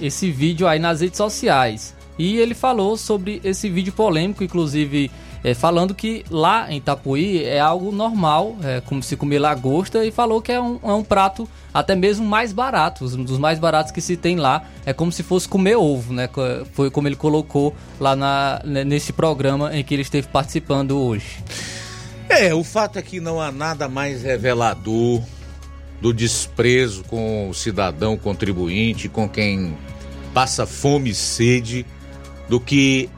esse 0.00 0.30
vídeo 0.30 0.66
aí 0.66 0.78
nas 0.78 1.00
redes 1.00 1.16
sociais. 1.16 1.94
E 2.18 2.36
ele 2.36 2.54
falou 2.54 2.96
sobre 2.96 3.40
esse 3.44 3.68
vídeo 3.70 3.92
polêmico, 3.92 4.42
inclusive 4.44 5.10
é, 5.44 5.54
falando 5.54 5.94
que 5.94 6.24
lá 6.30 6.70
em 6.70 6.78
Itapuí 6.78 7.44
é 7.44 7.60
algo 7.60 7.92
normal, 7.92 8.56
é, 8.62 8.80
como 8.80 9.02
se 9.02 9.16
comer 9.16 9.38
lagosta, 9.38 10.04
e 10.04 10.10
falou 10.10 10.42
que 10.42 10.52
é 10.52 10.60
um, 10.60 10.78
é 10.82 10.92
um 10.92 11.04
prato 11.04 11.48
até 11.72 11.94
mesmo 11.94 12.26
mais 12.26 12.52
barato, 12.52 13.04
um 13.04 13.22
dos 13.24 13.38
mais 13.38 13.58
baratos 13.58 13.92
que 13.92 14.00
se 14.00 14.16
tem 14.16 14.36
lá, 14.36 14.64
é 14.84 14.92
como 14.92 15.12
se 15.12 15.22
fosse 15.22 15.48
comer 15.48 15.76
ovo, 15.76 16.12
né? 16.12 16.28
Foi 16.72 16.90
como 16.90 17.06
ele 17.06 17.16
colocou 17.16 17.74
lá 18.00 18.16
na, 18.16 18.60
ne- 18.64 18.84
nesse 18.84 19.12
programa 19.12 19.76
em 19.76 19.84
que 19.84 19.94
ele 19.94 20.02
esteve 20.02 20.26
participando 20.28 20.98
hoje. 20.98 21.42
É, 22.28 22.52
o 22.54 22.62
fato 22.64 22.98
é 22.98 23.02
que 23.02 23.20
não 23.20 23.40
há 23.40 23.50
nada 23.52 23.88
mais 23.88 24.22
revelador 24.22 25.22
do 26.00 26.12
desprezo 26.12 27.04
com 27.04 27.48
o 27.48 27.54
cidadão 27.54 28.16
contribuinte, 28.16 29.08
com 29.08 29.28
quem 29.28 29.76
passa 30.34 30.66
fome 30.66 31.10
e 31.10 31.14
sede, 31.14 31.86
do 32.48 32.60
que 32.60 33.08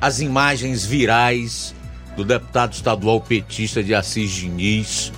as 0.00 0.20
imagens 0.20 0.84
virais 0.84 1.74
do 2.16 2.24
deputado 2.24 2.72
estadual 2.72 3.20
petista 3.20 3.82
de 3.82 3.94
Assis 3.94 4.30
Diniz, 4.30 5.12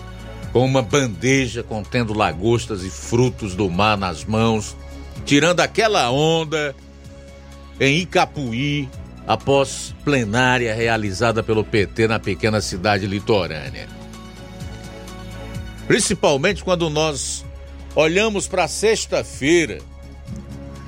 com 0.52 0.64
uma 0.64 0.82
bandeja 0.82 1.62
contendo 1.62 2.12
lagostas 2.12 2.82
e 2.82 2.90
frutos 2.90 3.54
do 3.54 3.70
mar 3.70 3.96
nas 3.96 4.24
mãos, 4.24 4.76
tirando 5.24 5.60
aquela 5.60 6.10
onda 6.10 6.74
em 7.80 7.98
Icapuí, 7.98 8.88
após 9.26 9.94
plenária 10.04 10.74
realizada 10.74 11.42
pelo 11.42 11.62
PT 11.62 12.08
na 12.08 12.18
pequena 12.18 12.60
cidade 12.60 13.06
litorânea. 13.06 13.86
Principalmente 15.86 16.64
quando 16.64 16.88
nós 16.88 17.44
olhamos 17.94 18.48
para 18.48 18.66
sexta-feira, 18.66 19.78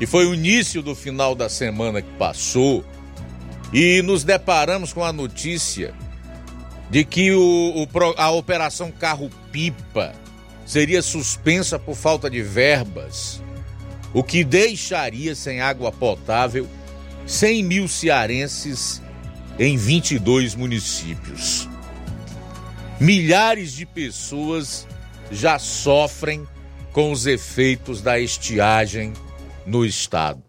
e 0.00 0.06
foi 0.06 0.26
o 0.26 0.34
início 0.34 0.80
do 0.80 0.94
final 0.94 1.34
da 1.34 1.50
semana 1.50 2.00
que 2.00 2.10
passou, 2.18 2.82
e 3.72 4.02
nos 4.02 4.24
deparamos 4.24 4.92
com 4.92 5.04
a 5.04 5.12
notícia 5.12 5.94
de 6.90 7.04
que 7.04 7.32
o, 7.32 7.72
o 7.76 7.88
a 8.16 8.30
Operação 8.30 8.90
Carro-Pipa 8.90 10.12
seria 10.66 11.02
suspensa 11.02 11.78
por 11.78 11.94
falta 11.94 12.28
de 12.28 12.42
verbas, 12.42 13.40
o 14.12 14.22
que 14.22 14.42
deixaria 14.42 15.34
sem 15.34 15.60
água 15.60 15.92
potável 15.92 16.68
100 17.26 17.62
mil 17.62 17.88
cearenses 17.88 19.00
em 19.58 19.76
22 19.76 20.54
municípios. 20.54 21.68
Milhares 22.98 23.72
de 23.72 23.86
pessoas 23.86 24.86
já 25.30 25.58
sofrem 25.58 26.46
com 26.92 27.12
os 27.12 27.26
efeitos 27.26 28.02
da 28.02 28.18
estiagem 28.18 29.12
no 29.64 29.84
estado. 29.84 30.42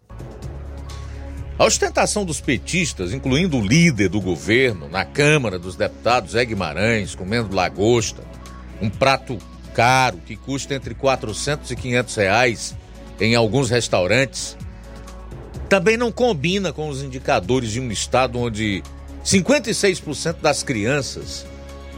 A 1.62 1.66
ostentação 1.66 2.26
dos 2.26 2.42
petistas, 2.42 3.14
incluindo 3.14 3.60
o 3.60 3.62
líder 3.62 4.10
do 4.10 4.20
governo 4.20 4.90
na 4.90 5.06
Câmara 5.06 5.60
dos 5.60 5.76
Deputados, 5.76 6.32
Zé 6.32 6.44
Guimarães, 6.44 7.14
comendo 7.14 7.56
lagosta, 7.56 8.24
um 8.82 8.90
prato 8.90 9.38
caro 9.72 10.18
que 10.26 10.36
custa 10.36 10.74
entre 10.74 10.96
400 10.96 11.70
e 11.70 11.76
500 11.76 12.16
reais 12.16 12.76
em 13.20 13.36
alguns 13.36 13.70
restaurantes, 13.70 14.58
também 15.70 15.98
não 15.98 16.12
combina 16.12 16.74
com 16.74 16.90
os 16.90 17.04
indicadores 17.04 17.70
de 17.70 17.80
um 17.80 17.92
estado 17.92 18.40
onde 18.40 18.82
56% 19.24 20.38
das 20.42 20.64
crianças 20.64 21.46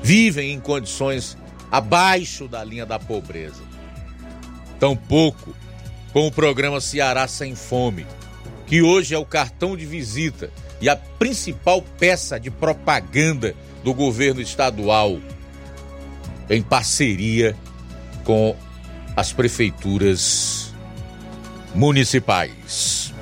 vivem 0.03 0.51
em 0.51 0.59
condições 0.59 1.37
abaixo 1.71 2.49
da 2.49 2.61
linha 2.65 2.85
da 2.85 2.99
pobreza. 2.99 3.63
Tampouco 4.77 5.55
com 6.11 6.27
o 6.27 6.31
programa 6.33 6.81
Ceará 6.81 7.29
Sem 7.29 7.55
Fome, 7.55 8.05
que 8.73 8.81
hoje 8.81 9.13
é 9.13 9.17
o 9.19 9.23
cartão 9.23 9.77
de 9.77 9.85
visita 9.85 10.49
e 10.81 10.89
a 10.89 10.95
principal 10.95 11.79
peça 11.99 12.39
de 12.39 12.49
propaganda 12.49 13.55
do 13.83 13.93
governo 13.93 14.41
estadual, 14.41 15.19
em 16.49 16.59
parceria 16.59 17.55
com 18.23 18.55
as 19.15 19.31
prefeituras 19.31 20.73
municipais. 21.75 23.13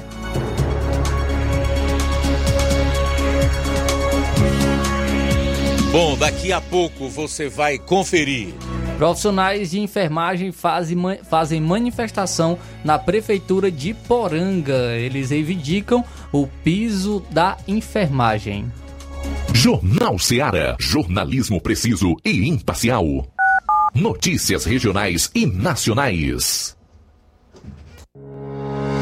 Bom, 5.92 6.18
daqui 6.18 6.54
a 6.54 6.62
pouco 6.62 7.10
você 7.10 7.50
vai 7.50 7.78
conferir. 7.78 8.54
Profissionais 9.02 9.72
de 9.72 9.80
enfermagem 9.80 10.52
fazem, 10.52 10.96
fazem 11.28 11.60
manifestação 11.60 12.60
na 12.84 13.00
prefeitura 13.00 13.72
de 13.72 13.96
Poranga. 13.96 14.96
Eles 14.96 15.32
reivindicam 15.32 16.06
o 16.32 16.46
piso 16.46 17.26
da 17.32 17.58
enfermagem. 17.68 18.72
Jornal 19.56 20.20
Seara. 20.20 20.76
Jornalismo 20.80 21.60
preciso 21.60 22.16
e 22.24 22.48
imparcial. 22.48 23.28
Notícias 23.96 24.66
regionais 24.66 25.32
e 25.34 25.48
nacionais. 25.48 26.78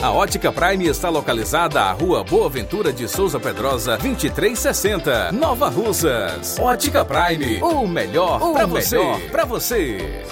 A 0.00 0.12
Ótica 0.12 0.52
Prime 0.52 0.86
está 0.86 1.08
localizada 1.08 1.80
à 1.80 1.90
Rua 1.90 2.22
Boa 2.22 2.48
Ventura 2.48 2.92
de 2.92 3.08
Souza 3.08 3.40
Pedrosa, 3.40 3.96
2360, 3.96 5.32
Nova 5.32 5.68
Russas. 5.68 6.56
Ótica 6.60 7.04
Prime, 7.04 7.60
o 7.60 7.88
melhor 7.88 8.38
para 8.52 8.66
você. 8.66 8.98
Para 9.32 9.44
você. 9.44 10.24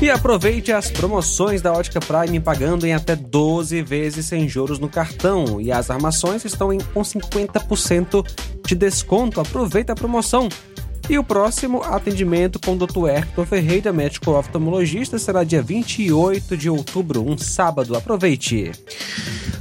E 0.00 0.08
aproveite 0.08 0.70
as 0.70 0.88
promoções 0.88 1.60
da 1.60 1.72
Ótica 1.72 1.98
Prime 1.98 2.38
pagando 2.38 2.86
em 2.86 2.94
até 2.94 3.16
12 3.16 3.82
vezes 3.82 4.26
sem 4.26 4.48
juros 4.48 4.78
no 4.78 4.88
cartão. 4.88 5.60
E 5.60 5.72
as 5.72 5.90
armações 5.90 6.44
estão 6.44 6.72
em, 6.72 6.78
com 6.78 7.00
50% 7.00 8.24
de 8.64 8.74
desconto. 8.76 9.40
Aproveita 9.40 9.94
a 9.94 9.96
promoção. 9.96 10.48
E 11.08 11.16
o 11.16 11.22
próximo 11.22 11.84
atendimento 11.84 12.58
com 12.58 12.72
o 12.72 12.76
Dr. 12.76 13.08
Hector 13.08 13.46
Ferreira, 13.46 13.92
médico 13.92 14.32
oftalmologista, 14.32 15.18
será 15.20 15.44
dia 15.44 15.62
28 15.62 16.56
de 16.56 16.68
outubro, 16.68 17.22
um 17.24 17.38
sábado. 17.38 17.96
Aproveite! 17.96 18.72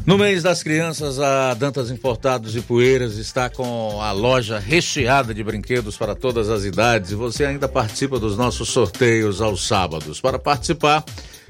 No 0.08 0.18
mês 0.18 0.42
das 0.42 0.64
crianças, 0.64 1.20
a 1.20 1.54
Dantas 1.54 1.92
Importados 1.92 2.56
e 2.56 2.62
Poeiras 2.62 3.18
está 3.18 3.48
com 3.48 4.02
a 4.02 4.12
loja 4.12 4.58
recheada 4.58 5.36
de 5.36 5.44
brinquedos 5.44 5.96
para 5.96 6.16
todas 6.16 6.50
as 6.50 6.64
idades 6.64 7.12
e 7.12 7.16
você 7.16 7.46
ainda 7.46 7.68
participa 7.68 8.20
dos 8.20 8.36
nossos 8.36 8.70
sorteios 8.70 9.40
aos 9.40 9.68
sábados. 9.68 10.20
Para 10.20 10.40
participar, 10.40 11.04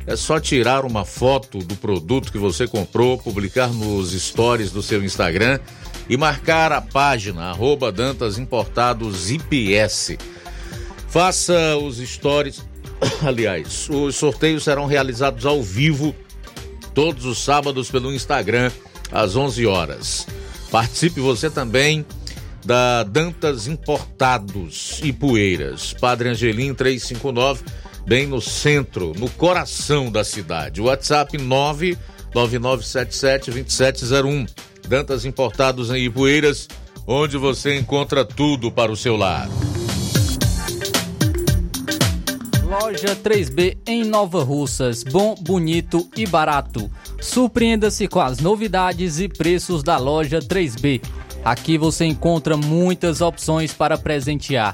é 0.06 0.16
só 0.18 0.42
tirar 0.42 0.84
uma 0.84 1.06
foto 1.06 1.60
do 1.60 1.76
produto 1.76 2.34
que 2.34 2.38
você 2.38 2.68
comprou, 2.68 3.18
publicar 3.18 3.70
nos 3.70 4.12
stories 4.12 4.72
do 4.72 4.84
seu 4.84 5.04
Instagram 5.04 5.60
e 6.10 6.18
marcar 6.18 6.72
a 6.72 6.82
página 6.82 7.46
arroba 7.46 7.92
Dantas 7.92 8.38
Importados 8.38 9.32
IPS. 9.32 10.18
Faça 11.10 11.78
os 11.78 11.98
stories. 11.98 12.64
Aliás, 13.26 13.90
os 13.90 14.16
sorteios 14.16 14.64
serão 14.64 14.86
realizados 14.86 15.46
ao 15.46 15.62
vivo 15.62 16.16
todos 16.94 17.26
os 17.26 17.44
sábados 17.44 17.90
pelo 17.90 18.14
Instagram 18.14 18.72
às 19.12 19.36
11 19.36 19.66
horas. 19.66 20.28
Participe 20.72 21.20
você 21.20 21.50
também 21.50 22.06
da 22.66 23.04
Dantas 23.04 23.68
Importados 23.68 25.00
e 25.04 25.14
Poeiras, 25.14 25.94
Padre 25.94 26.30
Angelim 26.30 26.74
359, 26.74 27.64
bem 28.08 28.26
no 28.26 28.42
centro, 28.42 29.14
no 29.16 29.30
coração 29.30 30.12
da 30.12 30.24
cidade. 30.24 30.82
WhatsApp 30.82 31.38
99977 31.38 33.52
2701. 33.52 34.48
Dantas 34.88 35.26
Importados 35.26 35.90
em 35.90 36.06
Ipueiras, 36.06 36.68
onde 37.08 37.38
você 37.38 37.78
encontra 37.78 38.24
tudo 38.24 38.72
para 38.72 38.92
o 38.92 38.96
seu 38.96 39.16
lar. 39.16 39.50
Loja 42.64 43.16
3B 43.16 43.78
em 43.88 44.04
Nova 44.04 44.44
Russas. 44.44 45.04
Bom, 45.04 45.36
bonito 45.40 46.10
e 46.16 46.26
barato. 46.26 46.90
Surpreenda-se 47.22 48.08
com 48.08 48.20
as 48.20 48.40
novidades 48.40 49.20
e 49.20 49.28
preços 49.28 49.82
da 49.82 49.98
loja 49.98 50.40
3B. 50.40 51.02
Aqui 51.44 51.78
você 51.78 52.06
encontra 52.06 52.58
muitas 52.58 53.22
opções 53.22 53.72
para 53.72 53.98
presentear. 53.98 54.74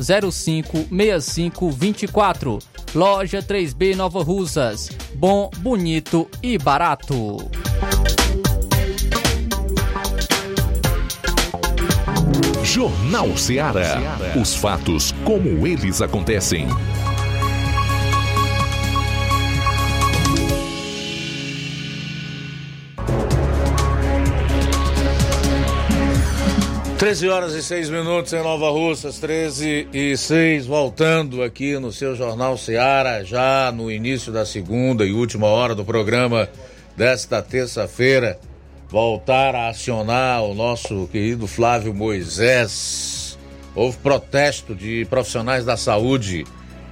88981056524. 0.00 2.62
Loja 2.94 3.42
3B 3.42 3.94
Nova 3.94 4.22
Russas. 4.22 4.88
Bom, 5.14 5.50
bonito 5.58 6.26
e 6.42 6.56
barato. 6.56 7.36
Jornal 12.64 13.36
Ceará. 13.36 13.98
Os 14.40 14.54
fatos 14.54 15.12
como 15.24 15.66
eles 15.66 16.00
acontecem. 16.00 16.66
Treze 26.98 27.28
horas 27.28 27.54
e 27.54 27.62
seis 27.62 27.88
minutos 27.88 28.32
em 28.32 28.42
Nova 28.42 28.70
Russas, 28.70 29.20
13 29.20 29.86
e 29.92 30.16
6, 30.16 30.66
voltando 30.66 31.44
aqui 31.44 31.78
no 31.78 31.92
seu 31.92 32.16
Jornal 32.16 32.58
Ceará, 32.58 33.22
já 33.22 33.70
no 33.72 33.88
início 33.88 34.32
da 34.32 34.44
segunda 34.44 35.06
e 35.06 35.12
última 35.12 35.46
hora 35.46 35.76
do 35.76 35.84
programa 35.84 36.48
desta 36.96 37.40
terça-feira. 37.40 38.36
Voltar 38.88 39.54
a 39.54 39.68
acionar 39.68 40.42
o 40.42 40.54
nosso 40.54 41.06
querido 41.12 41.46
Flávio 41.46 41.94
Moisés. 41.94 43.38
Houve 43.76 43.96
protesto 43.98 44.74
de 44.74 45.06
profissionais 45.08 45.64
da 45.64 45.76
saúde 45.76 46.44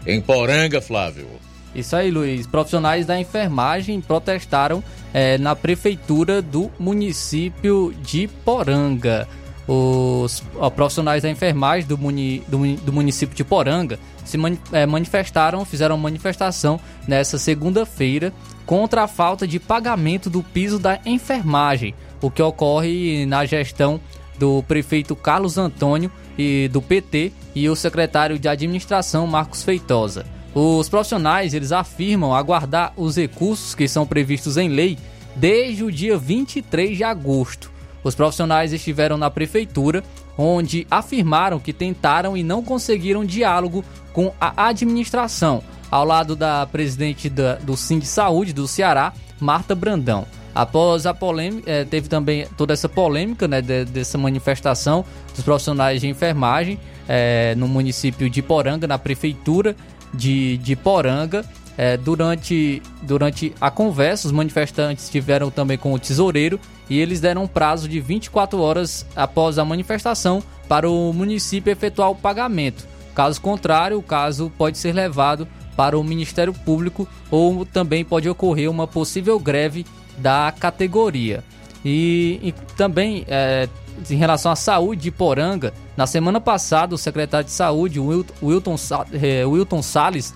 em 0.06 0.20
Poranga, 0.20 0.80
Flávio. 0.80 1.26
Isso 1.74 1.96
aí, 1.96 2.12
Luiz. 2.12 2.46
Profissionais 2.46 3.06
da 3.06 3.18
enfermagem 3.18 4.00
protestaram 4.00 4.84
eh, 5.12 5.36
na 5.36 5.56
prefeitura 5.56 6.40
do 6.40 6.70
município 6.78 7.92
de 8.04 8.28
Poranga. 8.44 9.26
Os 9.68 10.42
ó, 10.56 10.70
profissionais 10.70 11.22
da 11.22 11.30
enfermagem 11.30 11.88
do, 11.88 11.98
muni, 11.98 12.40
do, 12.46 12.58
do 12.76 12.92
município 12.92 13.36
de 13.36 13.42
Poranga 13.42 13.98
se 14.24 14.38
mani- 14.38 14.60
eh, 14.72 14.86
manifestaram, 14.86 15.64
fizeram 15.64 15.98
manifestação 15.98 16.78
nessa 17.06 17.36
segunda-feira 17.36 18.32
contra 18.64 19.02
a 19.02 19.08
falta 19.08 19.46
de 19.46 19.58
pagamento 19.58 20.30
do 20.30 20.42
piso 20.42 20.78
da 20.78 21.00
enfermagem, 21.04 21.94
o 22.20 22.30
que 22.30 22.42
ocorre 22.42 23.26
na 23.26 23.44
gestão 23.44 24.00
do 24.38 24.62
prefeito 24.64 25.16
Carlos 25.16 25.58
Antônio 25.58 26.10
e 26.38 26.68
do 26.72 26.80
PT 26.82 27.32
e 27.54 27.68
o 27.68 27.74
secretário 27.74 28.38
de 28.38 28.48
administração 28.48 29.26
Marcos 29.26 29.62
Feitosa. 29.64 30.26
Os 30.54 30.88
profissionais 30.88 31.54
eles 31.54 31.72
afirmam 31.72 32.34
aguardar 32.34 32.92
os 32.96 33.16
recursos 33.16 33.74
que 33.74 33.88
são 33.88 34.06
previstos 34.06 34.56
em 34.56 34.68
lei 34.68 34.96
desde 35.34 35.84
o 35.84 35.90
dia 35.92 36.16
23 36.16 36.96
de 36.96 37.04
agosto. 37.04 37.70
Os 38.06 38.14
profissionais 38.14 38.72
estiveram 38.72 39.16
na 39.16 39.28
prefeitura, 39.28 40.04
onde 40.38 40.86
afirmaram 40.88 41.58
que 41.58 41.72
tentaram 41.72 42.36
e 42.36 42.42
não 42.44 42.62
conseguiram 42.62 43.24
diálogo 43.24 43.84
com 44.12 44.32
a 44.40 44.68
administração, 44.68 45.60
ao 45.90 46.04
lado 46.04 46.36
da 46.36 46.64
presidente 46.66 47.28
da, 47.28 47.56
do 47.56 47.76
Sim 47.76 47.98
de 47.98 48.06
Saúde 48.06 48.52
do 48.52 48.68
Ceará, 48.68 49.12
Marta 49.40 49.74
Brandão. 49.74 50.24
Após 50.54 51.04
a 51.04 51.12
polêmica, 51.12 51.68
eh, 51.68 51.84
teve 51.84 52.08
também 52.08 52.46
toda 52.56 52.72
essa 52.72 52.88
polêmica 52.88 53.48
né, 53.48 53.60
de- 53.60 53.84
dessa 53.86 54.16
manifestação 54.16 55.04
dos 55.34 55.44
profissionais 55.44 56.00
de 56.00 56.06
enfermagem 56.06 56.78
eh, 57.08 57.56
no 57.56 57.66
município 57.66 58.30
de 58.30 58.40
Poranga, 58.40 58.86
na 58.86 58.98
prefeitura 59.00 59.74
de, 60.14 60.58
de 60.58 60.76
Poranga. 60.76 61.44
Eh, 61.78 61.96
durante, 61.96 62.82
durante 63.02 63.54
a 63.60 63.70
conversa, 63.70 64.26
os 64.26 64.32
manifestantes 64.32 65.04
estiveram 65.04 65.50
também 65.50 65.76
com 65.76 65.92
o 65.92 65.98
tesoureiro 65.98 66.58
e 66.88 66.98
eles 66.98 67.20
deram 67.20 67.42
um 67.44 67.46
prazo 67.46 67.86
de 67.88 68.00
24 68.00 68.58
horas 68.60 69.04
após 69.14 69.58
a 69.58 69.64
manifestação 69.64 70.42
para 70.68 70.88
o 70.90 71.12
município 71.12 71.70
efetuar 71.70 72.10
o 72.10 72.14
pagamento. 72.14 72.86
Caso 73.14 73.40
contrário, 73.40 73.98
o 73.98 74.02
caso 74.02 74.50
pode 74.56 74.78
ser 74.78 74.92
levado 74.94 75.46
para 75.76 75.98
o 75.98 76.02
Ministério 76.04 76.52
Público 76.54 77.06
ou 77.30 77.66
também 77.66 78.04
pode 78.04 78.28
ocorrer 78.28 78.70
uma 78.70 78.86
possível 78.86 79.38
greve 79.38 79.84
da 80.16 80.52
categoria. 80.58 81.44
E, 81.84 82.40
e 82.42 82.52
também 82.76 83.24
é, 83.28 83.68
em 84.10 84.16
relação 84.16 84.50
à 84.50 84.56
saúde 84.56 85.02
de 85.02 85.10
Poranga, 85.10 85.72
na 85.96 86.06
semana 86.06 86.40
passada 86.40 86.94
o 86.94 86.98
secretário 86.98 87.44
de 87.46 87.52
saúde, 87.52 88.00
Wil- 88.00 88.24
Wilton, 88.42 88.76
Sa- 88.76 89.06
eh, 89.12 89.44
Wilton 89.46 89.82
Salles, 89.82 90.34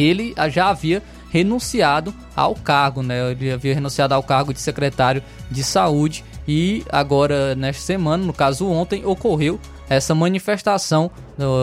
ele 0.00 0.34
já 0.50 0.68
havia 0.68 1.02
renunciado 1.30 2.14
ao 2.34 2.54
cargo, 2.54 3.02
né? 3.02 3.30
Ele 3.32 3.50
havia 3.52 3.74
renunciado 3.74 4.14
ao 4.14 4.22
cargo 4.22 4.52
de 4.54 4.60
secretário 4.60 5.22
de 5.50 5.62
saúde 5.62 6.24
e 6.48 6.84
agora 6.90 7.54
nesta 7.54 7.82
semana, 7.82 8.24
no 8.24 8.32
caso 8.32 8.66
ontem, 8.70 9.04
ocorreu 9.04 9.60
essa 9.88 10.14
manifestação 10.14 11.10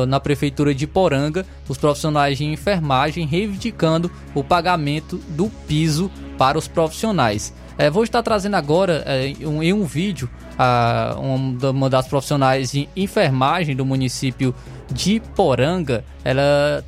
na 0.07 0.19
prefeitura 0.19 0.73
de 0.73 0.85
Poranga, 0.87 1.45
os 1.67 1.77
profissionais 1.77 2.37
de 2.37 2.45
enfermagem 2.45 3.25
reivindicando 3.25 4.09
o 4.35 4.43
pagamento 4.43 5.17
do 5.29 5.49
piso 5.67 6.09
para 6.37 6.57
os 6.57 6.67
profissionais. 6.67 7.53
É, 7.77 7.89
vou 7.89 8.03
estar 8.03 8.21
trazendo 8.21 8.55
agora 8.55 9.03
é, 9.07 9.33
um- 9.47 9.63
em 9.63 9.73
um 9.73 9.83
vídeo 9.83 10.29
a, 10.59 11.15
um- 11.19 11.57
uma 11.71 11.89
das 11.89 12.07
profissionais 12.07 12.71
de 12.71 12.87
enfermagem 12.95 13.75
do 13.75 13.83
município 13.83 14.53
de 14.91 15.19
Poranga. 15.35 16.05
Ela 16.23 16.85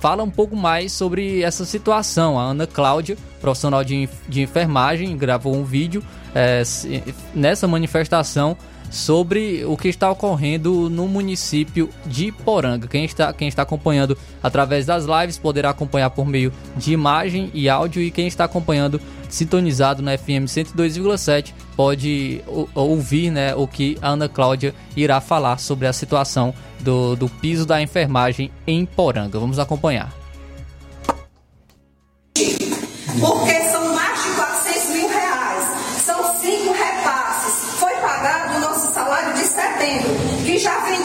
fala 0.00 0.22
um 0.22 0.30
pouco 0.30 0.54
mais 0.56 0.92
sobre 0.92 1.42
essa 1.42 1.64
situação. 1.64 2.38
A 2.38 2.42
Ana 2.44 2.66
Cláudia, 2.66 3.16
profissional 3.40 3.82
de, 3.84 4.08
de 4.28 4.42
enfermagem, 4.42 5.16
gravou 5.16 5.54
um 5.54 5.64
vídeo 5.64 6.02
é, 6.34 6.62
nessa 7.34 7.66
manifestação 7.66 8.56
sobre 8.90 9.64
o 9.64 9.76
que 9.76 9.88
está 9.88 10.10
ocorrendo 10.10 10.88
no 10.88 11.08
município 11.08 11.88
de 12.06 12.30
Poranga. 12.30 12.86
Quem 12.86 13.04
está, 13.04 13.32
quem 13.32 13.48
está 13.48 13.62
acompanhando 13.62 14.16
através 14.42 14.86
das 14.86 15.04
lives 15.04 15.38
poderá 15.38 15.70
acompanhar 15.70 16.10
por 16.10 16.26
meio 16.26 16.52
de 16.76 16.92
imagem 16.92 17.50
e 17.54 17.68
áudio 17.68 18.00
e 18.02 18.10
quem 18.10 18.28
está 18.28 18.44
acompanhando 18.44 19.00
sintonizado 19.28 20.00
na 20.00 20.16
FM 20.16 20.46
102,7 20.46 21.52
pode 21.74 22.40
ou- 22.46 22.68
ouvir 22.74 23.30
né, 23.30 23.54
o 23.54 23.66
que 23.66 23.98
a 24.00 24.10
Ana 24.10 24.28
Cláudia 24.28 24.72
irá 24.96 25.20
falar 25.20 25.58
sobre 25.58 25.88
a 25.88 25.92
situação 25.92 26.54
do, 26.84 27.16
do 27.16 27.28
piso 27.28 27.66
da 27.66 27.82
enfermagem 27.82 28.52
em 28.66 28.84
Poranga. 28.84 29.38
Vamos 29.38 29.58
acompanhar. 29.58 30.12
Porque 32.34 33.60
são 33.70 33.94
mais 33.94 34.22
de 34.22 34.30
400 34.30 34.88
mil 34.90 35.08
reais. 35.08 35.64
São 36.04 36.40
cinco 36.40 36.72
repasses. 36.72 37.74
Foi 37.80 37.94
pagado 37.94 38.56
o 38.56 38.60
nosso 38.60 38.92
salário 38.92 39.34
de 39.34 39.44
setembro, 39.44 40.10
que 40.44 40.58
já 40.58 40.78
vem 40.80 41.03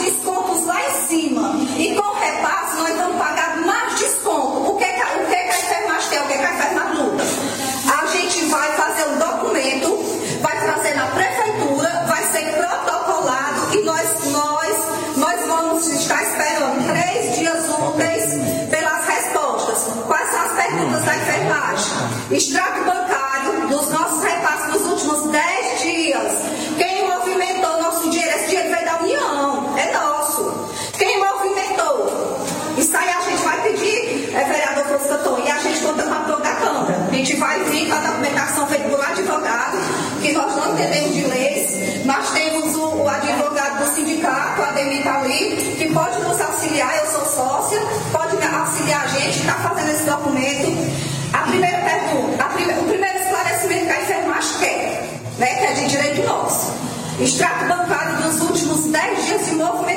Extrato 22.30 22.84
bancário 22.84 23.66
dos 23.68 23.88
nossos 23.90 24.22
repasses 24.22 24.68
nos 24.72 24.86
últimos 24.92 25.30
10 25.32 25.80
dias. 25.82 26.32
Quem 26.78 27.08
movimentou 27.08 27.82
nosso 27.82 28.08
dinheiro? 28.08 28.36
Esse 28.36 28.46
dinheiro 28.50 28.70
veio 28.70 28.84
da 28.86 28.96
União, 28.98 29.74
é 29.78 29.92
nosso. 29.92 30.68
Quem 30.96 31.18
movimentou? 31.18 32.38
Isso 32.78 32.96
aí 32.96 33.08
a 33.08 33.20
gente 33.22 33.42
vai 33.42 33.60
pedir, 33.62 34.32
é, 34.34 34.44
vereador 34.44 34.84
Foscaton, 34.98 35.42
e 35.44 35.50
a 35.50 35.58
gente 35.58 35.80
conta 35.80 36.02
com 36.04 36.12
a 36.14 36.16
apoio 36.18 36.38
da 36.40 36.54
Câmara. 36.54 37.06
A 37.10 37.14
gente 37.14 37.36
vai 37.36 37.58
vir 37.64 37.88
com 37.88 37.94
a 37.94 37.98
documentação 38.00 38.66
feita 38.68 38.88
por 38.88 39.04
advogado, 39.04 39.78
que 40.22 40.32
nós 40.32 40.56
não 40.56 40.72
entendemos 40.72 41.12
de 41.14 41.22
leis. 41.26 42.04
Nós 42.06 42.30
temos 42.30 42.74
o, 42.76 42.86
o 43.02 43.08
advogado 43.08 43.84
do 43.84 43.94
sindicato, 43.94 44.60
o 44.60 44.64
Ademir 44.64 45.02
tá 45.02 45.20
ali, 45.20 45.74
que 45.78 45.92
pode 45.92 46.18
nos 46.20 46.40
auxiliar, 46.40 46.96
eu 46.96 47.06
sou 47.10 47.26
sócia, 47.26 47.80
pode 48.12 48.36
auxiliar 48.46 49.04
a 49.04 49.08
gente, 49.08 49.40
está 49.40 49.54
fazendo 49.54 49.90
esse 49.90 50.04
documento. 50.04 51.10
A 51.32 51.38
primeira 51.42 51.78
pergunta, 51.78 52.42
a 52.44 52.48
prime- 52.48 52.72
o 52.72 52.84
primeiro 52.84 53.18
esclarecimento 53.18 53.86
que 53.86 53.92
a 53.92 54.02
enfermagem 54.02 54.58
quer, 54.58 55.08
né, 55.38 55.46
que 55.54 55.64
é 55.66 55.72
de 55.74 55.86
direito 55.86 56.26
nosso. 56.26 56.72
Extrato 57.20 57.66
bancário 57.66 58.22
dos 58.22 58.40
últimos 58.40 58.84
10 58.86 59.26
dias 59.26 59.46
de 59.46 59.54
movimentação 59.56 59.89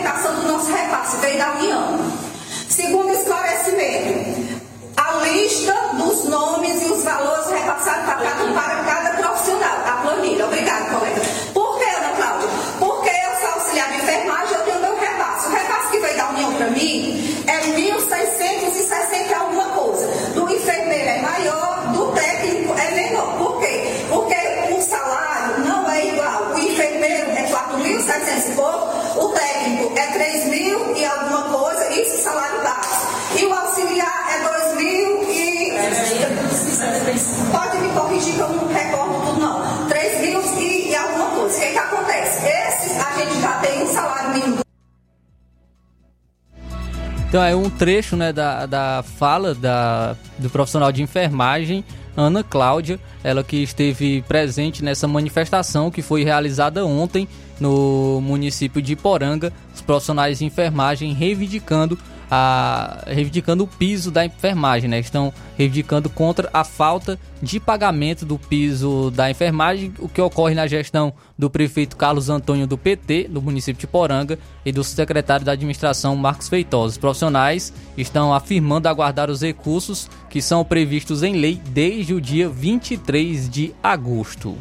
Então 47.33 47.43
é 47.43 47.55
um 47.55 47.67
trecho 47.67 48.15
né, 48.15 48.31
da, 48.31 48.67
da 48.67 49.03
fala 49.17 49.55
da, 49.55 50.15
do 50.37 50.51
profissional 50.51 50.91
de 50.91 51.01
enfermagem, 51.01 51.83
Ana 52.15 52.43
Cláudia, 52.43 52.99
ela 53.23 53.43
que 53.43 53.57
esteve 53.57 54.23
presente 54.27 54.83
nessa 54.83 55.07
manifestação 55.07 55.89
que 55.89 56.03
foi 56.03 56.23
realizada 56.23 56.85
ontem 56.85 57.27
no 57.59 58.21
município 58.21 58.83
de 58.83 58.95
Poranga, 58.95 59.51
os 59.73 59.81
profissionais 59.81 60.37
de 60.37 60.45
enfermagem 60.45 61.11
reivindicando 61.11 61.97
a, 62.29 63.03
reivindicando 63.07 63.63
o 63.63 63.67
piso 63.67 64.11
da 64.11 64.25
enfermagem, 64.25 64.89
né? 64.89 64.99
Estão 64.99 65.33
reivindicando 65.57 66.09
contra 66.09 66.49
a 66.53 66.63
falta 66.63 67.19
de 67.41 67.59
pagamento 67.59 68.25
do 68.25 68.37
piso 68.37 69.11
da 69.11 69.29
enfermagem, 69.29 69.93
o 69.99 70.07
que 70.07 70.21
ocorre 70.21 70.55
na 70.55 70.67
gestão 70.67 71.13
do 71.37 71.49
prefeito 71.49 71.95
Carlos 71.95 72.29
Antônio 72.29 72.65
do 72.65 72.77
PT, 72.77 73.27
do 73.29 73.41
município 73.41 73.79
de 73.79 73.87
Poranga, 73.87 74.39
e 74.65 74.71
do 74.71 74.83
secretário 74.83 75.45
da 75.45 75.51
administração 75.51 76.15
Marcos 76.15 76.49
Feitosa. 76.49 76.93
Os 76.93 76.97
profissionais 76.97 77.73
estão 77.97 78.33
afirmando 78.33 78.87
aguardar 78.87 79.29
os 79.29 79.41
recursos 79.41 80.09
que 80.29 80.41
são 80.41 80.63
previstos 80.63 81.23
em 81.23 81.35
lei 81.35 81.61
desde 81.69 82.13
o 82.13 82.21
dia 82.21 82.49
23 82.49 83.49
de 83.49 83.73
agosto. 83.83 84.57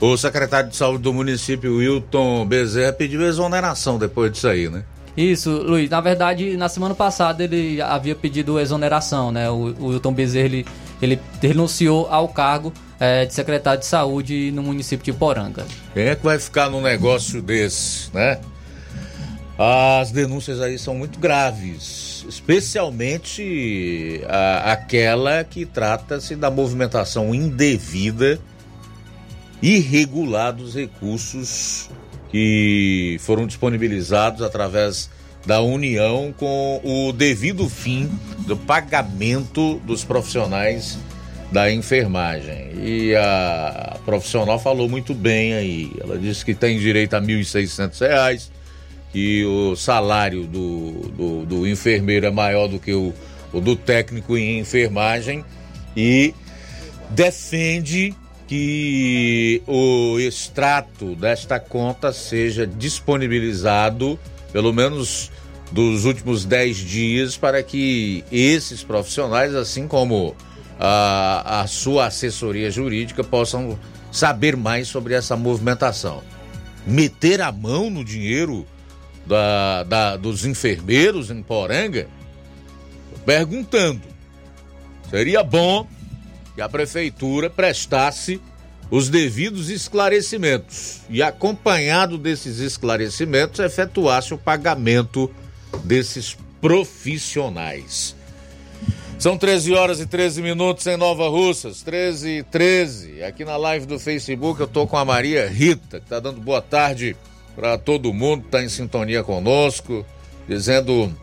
O 0.00 0.16
secretário 0.16 0.68
de 0.68 0.76
saúde 0.76 1.04
do 1.04 1.14
município, 1.14 1.76
Wilton 1.76 2.44
Bezerra, 2.44 2.92
pediu 2.92 3.22
exoneração 3.22 3.98
depois 3.98 4.32
disso 4.32 4.48
aí, 4.48 4.68
né? 4.68 4.82
Isso, 5.16 5.50
Luiz. 5.50 5.90
Na 5.90 6.00
verdade, 6.00 6.56
na 6.56 6.68
semana 6.68 6.94
passada 6.94 7.44
ele 7.44 7.80
havia 7.82 8.14
pedido 8.14 8.58
exoneração, 8.58 9.30
né? 9.30 9.50
O, 9.50 9.74
o 9.78 9.86
Wilton 9.88 10.12
Bezerra 10.12 10.46
ele, 10.46 10.66
ele 11.02 11.20
renunciou 11.40 12.08
ao 12.10 12.28
cargo 12.28 12.72
é, 12.98 13.26
de 13.26 13.34
secretário 13.34 13.80
de 13.80 13.86
saúde 13.86 14.50
no 14.52 14.62
município 14.62 15.04
de 15.04 15.12
Poranga. 15.12 15.66
Quem 15.92 16.04
é 16.04 16.14
que 16.14 16.24
vai 16.24 16.38
ficar 16.38 16.70
num 16.70 16.80
negócio 16.80 17.42
desse, 17.42 18.14
né? 18.14 18.40
As 19.58 20.10
denúncias 20.10 20.60
aí 20.60 20.78
são 20.78 20.94
muito 20.94 21.18
graves, 21.18 22.24
especialmente 22.26 24.22
a, 24.26 24.72
aquela 24.72 25.44
que 25.44 25.66
trata-se 25.66 26.34
da 26.34 26.50
movimentação 26.50 27.34
indevida, 27.34 28.40
irregular 29.60 30.52
dos 30.52 30.74
recursos 30.74 31.90
que 32.32 33.18
foram 33.20 33.46
disponibilizados 33.46 34.42
através 34.42 35.08
da 35.44 35.60
União 35.60 36.34
com 36.36 36.80
o 36.82 37.12
devido 37.12 37.68
fim 37.68 38.10
do 38.46 38.56
pagamento 38.56 39.80
dos 39.84 40.02
profissionais 40.02 40.98
da 41.52 41.70
enfermagem. 41.70 42.70
E 42.82 43.14
a 43.14 43.98
profissional 44.04 44.58
falou 44.58 44.88
muito 44.88 45.12
bem 45.12 45.52
aí. 45.52 45.92
Ela 46.00 46.18
disse 46.18 46.44
que 46.44 46.54
tem 46.54 46.78
direito 46.78 47.14
a 47.14 47.20
R$ 47.20 47.26
1.600, 47.26 48.48
que 49.12 49.44
o 49.44 49.76
salário 49.76 50.44
do, 50.44 50.92
do, 51.10 51.44
do, 51.44 51.68
enfermeiro 51.68 52.24
é 52.24 52.30
maior 52.30 52.66
do 52.66 52.78
que 52.78 52.94
o, 52.94 53.12
o 53.52 53.60
do 53.60 53.76
técnico 53.76 54.38
em 54.38 54.58
enfermagem 54.58 55.44
e 55.94 56.34
defende 57.10 58.14
que 58.52 59.62
o 59.66 60.18
extrato 60.20 61.16
desta 61.16 61.58
conta 61.58 62.12
seja 62.12 62.66
disponibilizado, 62.66 64.18
pelo 64.52 64.74
menos 64.74 65.30
dos 65.70 66.04
últimos 66.04 66.44
10 66.44 66.76
dias, 66.76 67.34
para 67.34 67.62
que 67.62 68.22
esses 68.30 68.84
profissionais, 68.84 69.54
assim 69.54 69.88
como 69.88 70.36
a, 70.78 71.62
a 71.62 71.66
sua 71.66 72.08
assessoria 72.08 72.70
jurídica, 72.70 73.24
possam 73.24 73.78
saber 74.10 74.54
mais 74.54 74.86
sobre 74.86 75.14
essa 75.14 75.34
movimentação. 75.34 76.22
Meter 76.86 77.40
a 77.40 77.50
mão 77.50 77.88
no 77.88 78.04
dinheiro 78.04 78.66
da, 79.24 79.82
da, 79.84 80.16
dos 80.18 80.44
enfermeiros 80.44 81.30
em 81.30 81.42
Poranga? 81.42 82.06
Perguntando. 83.24 84.02
Seria 85.08 85.42
bom 85.42 85.88
que 86.54 86.60
a 86.60 86.68
prefeitura 86.68 87.48
prestasse 87.48 88.40
os 88.90 89.08
devidos 89.08 89.70
esclarecimentos 89.70 91.00
e, 91.08 91.22
acompanhado 91.22 92.18
desses 92.18 92.58
esclarecimentos, 92.58 93.58
efetuasse 93.60 94.34
o 94.34 94.38
pagamento 94.38 95.30
desses 95.82 96.36
profissionais. 96.60 98.14
São 99.18 99.38
13 99.38 99.72
horas 99.72 100.00
e 100.00 100.06
13 100.06 100.42
minutos 100.42 100.86
em 100.86 100.96
Nova 100.96 101.28
Russas, 101.28 101.80
13 101.80 102.28
e 102.28 102.42
13. 102.42 103.22
Aqui 103.22 103.44
na 103.44 103.56
live 103.56 103.86
do 103.86 103.98
Facebook 103.98 104.60
eu 104.60 104.66
tô 104.66 104.86
com 104.86 104.98
a 104.98 105.04
Maria 105.04 105.48
Rita, 105.48 106.00
que 106.00 106.06
tá 106.06 106.20
dando 106.20 106.40
boa 106.40 106.60
tarde 106.60 107.16
para 107.54 107.78
todo 107.78 108.12
mundo 108.12 108.46
tá 108.50 108.62
em 108.62 108.68
sintonia 108.68 109.22
conosco, 109.22 110.04
dizendo 110.48 111.14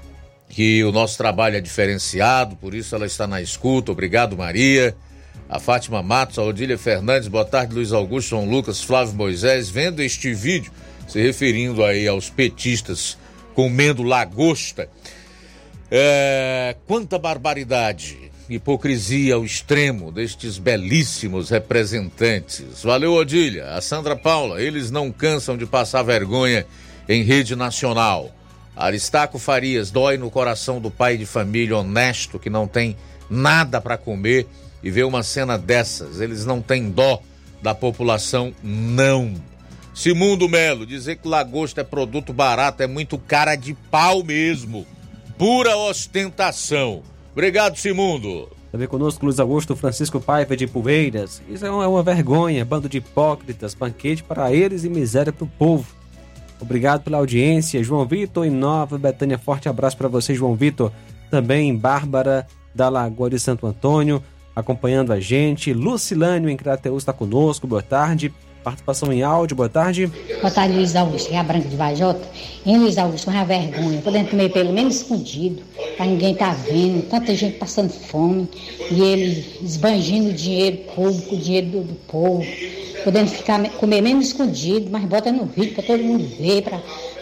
que 0.47 0.83
o 0.83 0.91
nosso 0.91 1.17
trabalho 1.17 1.57
é 1.57 1.61
diferenciado, 1.61 2.55
por 2.55 2.73
isso 2.73 2.95
ela 2.95 3.05
está 3.05 3.27
na 3.27 3.41
escuta. 3.41 3.91
Obrigado, 3.91 4.35
Maria 4.35 4.95
a 5.49 5.59
Fátima 5.59 6.03
Matos, 6.03 6.37
a 6.37 6.43
Odília 6.43 6.77
Fernandes, 6.77 7.27
boa 7.27 7.43
tarde, 7.43 7.73
Luiz 7.73 7.91
Augusto, 7.91 8.29
João 8.29 8.47
Lucas, 8.47 8.83
Flávio 8.83 9.15
Moisés, 9.15 9.67
vendo 9.67 9.99
este 9.99 10.31
vídeo, 10.31 10.71
se 11.07 11.19
referindo 11.19 11.83
aí 11.83 12.07
aos 12.07 12.29
petistas 12.29 13.17
comendo 13.55 14.03
lagosta. 14.03 14.87
É, 15.89 16.75
quanta 16.85 17.17
barbaridade, 17.17 18.31
hipocrisia 18.47 19.33
ao 19.33 19.43
extremo 19.43 20.11
destes 20.11 20.59
belíssimos 20.59 21.49
representantes. 21.49 22.83
Valeu, 22.83 23.13
Odília. 23.13 23.73
A 23.73 23.81
Sandra 23.81 24.15
Paula, 24.15 24.61
eles 24.61 24.91
não 24.91 25.11
cansam 25.11 25.57
de 25.57 25.65
passar 25.65 26.03
vergonha 26.03 26.63
em 27.07 27.23
rede 27.23 27.55
nacional. 27.55 28.29
Aristarco 28.75 29.39
Farias, 29.39 29.89
dói 29.89 30.15
no 30.15 30.29
coração 30.29 30.79
do 30.79 30.91
pai 30.91 31.17
de 31.17 31.25
família 31.25 31.75
honesto 31.75 32.37
que 32.37 32.51
não 32.51 32.67
tem 32.67 32.95
nada 33.27 33.81
para 33.81 33.97
comer 33.97 34.47
e 34.83 34.89
ver 34.89 35.05
uma 35.05 35.23
cena 35.23 35.57
dessas. 35.57 36.21
Eles 36.21 36.45
não 36.45 36.61
têm 36.61 36.89
dó 36.89 37.21
da 37.61 37.75
população, 37.75 38.53
não. 38.63 39.33
Simundo 39.93 40.47
Melo, 40.47 40.85
dizer 40.85 41.17
que 41.17 41.27
lagosta 41.27 41.81
é 41.81 41.83
produto 41.83 42.31
barato 42.31 42.81
é 42.81 42.87
muito 42.87 43.17
cara 43.17 43.55
de 43.55 43.73
pau 43.91 44.23
mesmo. 44.23 44.85
Pura 45.37 45.75
ostentação. 45.75 47.01
Obrigado, 47.31 47.77
Simundo. 47.77 48.49
Também 48.71 48.87
conosco 48.87 49.25
Luiz 49.25 49.39
Augusto 49.39 49.75
Francisco 49.75 50.19
Paiva 50.19 50.55
de 50.55 50.67
Poeiras. 50.67 51.41
Isso 51.49 51.65
é 51.65 51.71
uma, 51.71 51.99
é 51.99 52.03
vergonha, 52.03 52.63
bando 52.63 52.87
de 52.87 52.99
hipócritas, 52.99 53.73
banquete 53.73 54.23
para 54.23 54.53
eles 54.53 54.83
e 54.83 54.89
miséria 54.89 55.33
para 55.33 55.43
o 55.43 55.47
povo. 55.47 55.87
Obrigado 56.61 57.03
pela 57.03 57.17
audiência, 57.17 57.83
João 57.83 58.05
Vitor 58.05 58.45
e 58.45 58.49
Nova 58.49 58.97
Betânia. 58.97 59.37
Forte 59.37 59.67
abraço 59.67 59.97
para 59.97 60.07
você, 60.07 60.35
João 60.35 60.55
Vitor. 60.55 60.91
Também 61.31 61.75
Bárbara 61.75 62.45
da 62.75 62.89
Lagoa 62.89 63.29
de 63.29 63.39
Santo 63.39 63.65
Antônio 63.65 64.21
acompanhando 64.59 65.11
a 65.11 65.19
gente. 65.19 65.73
Lucilânio 65.73 66.49
em 66.49 66.57
Crateus 66.57 67.03
está 67.03 67.13
conosco, 67.13 67.67
boa 67.67 67.81
tarde. 67.81 68.31
Participação 68.63 69.11
em 69.11 69.23
áudio, 69.23 69.55
boa 69.55 69.69
tarde. 69.69 70.07
Boa 70.41 70.51
tarde, 70.51 70.75
Luiz 70.75 70.93
Augusto, 70.95 71.29
que 71.29 71.35
é 71.35 71.41
Branca 71.41 71.69
de 71.69 71.75
Vajota. 71.77 72.27
Em 72.65 72.77
Luiz 72.77 72.97
Augusto, 72.97 73.29
uma 73.29 73.45
vergonha, 73.45 74.01
podendo 74.01 74.29
comer 74.29 74.49
pelo 74.51 74.73
menos 74.73 74.97
escondido, 74.97 75.63
para 75.95 76.05
ninguém 76.05 76.35
tá 76.35 76.51
vendo, 76.51 77.07
tanta 77.09 77.33
gente 77.33 77.57
passando 77.57 77.89
fome, 77.89 78.49
e 78.91 79.01
ele 79.01 79.45
esbanjindo 79.61 80.29
o 80.29 80.33
dinheiro 80.33 80.77
público, 80.93 81.37
dinheiro 81.37 81.67
do, 81.67 81.83
do 81.83 81.95
povo, 82.07 82.45
podendo 83.03 83.29
ficar, 83.29 83.63
comer 83.71 84.01
menos 84.01 84.27
escondido, 84.27 84.89
mas 84.91 85.05
bota 85.05 85.31
no 85.31 85.45
vídeo 85.45 85.73
para 85.73 85.83
todo 85.83 86.03
mundo 86.03 86.27
ver, 86.37 86.65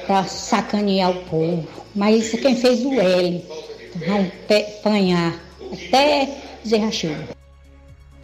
para 0.07 0.23
sacanear 0.25 1.11
o 1.11 1.23
povo. 1.25 1.67
Mas 1.95 2.25
isso 2.25 2.35
é 2.35 2.39
quem 2.39 2.55
fez 2.55 2.83
o 2.83 2.93
L, 2.93 3.45
vão 4.07 4.31
apanhar 4.79 5.39
até 5.71 6.29
Zé 6.67 6.79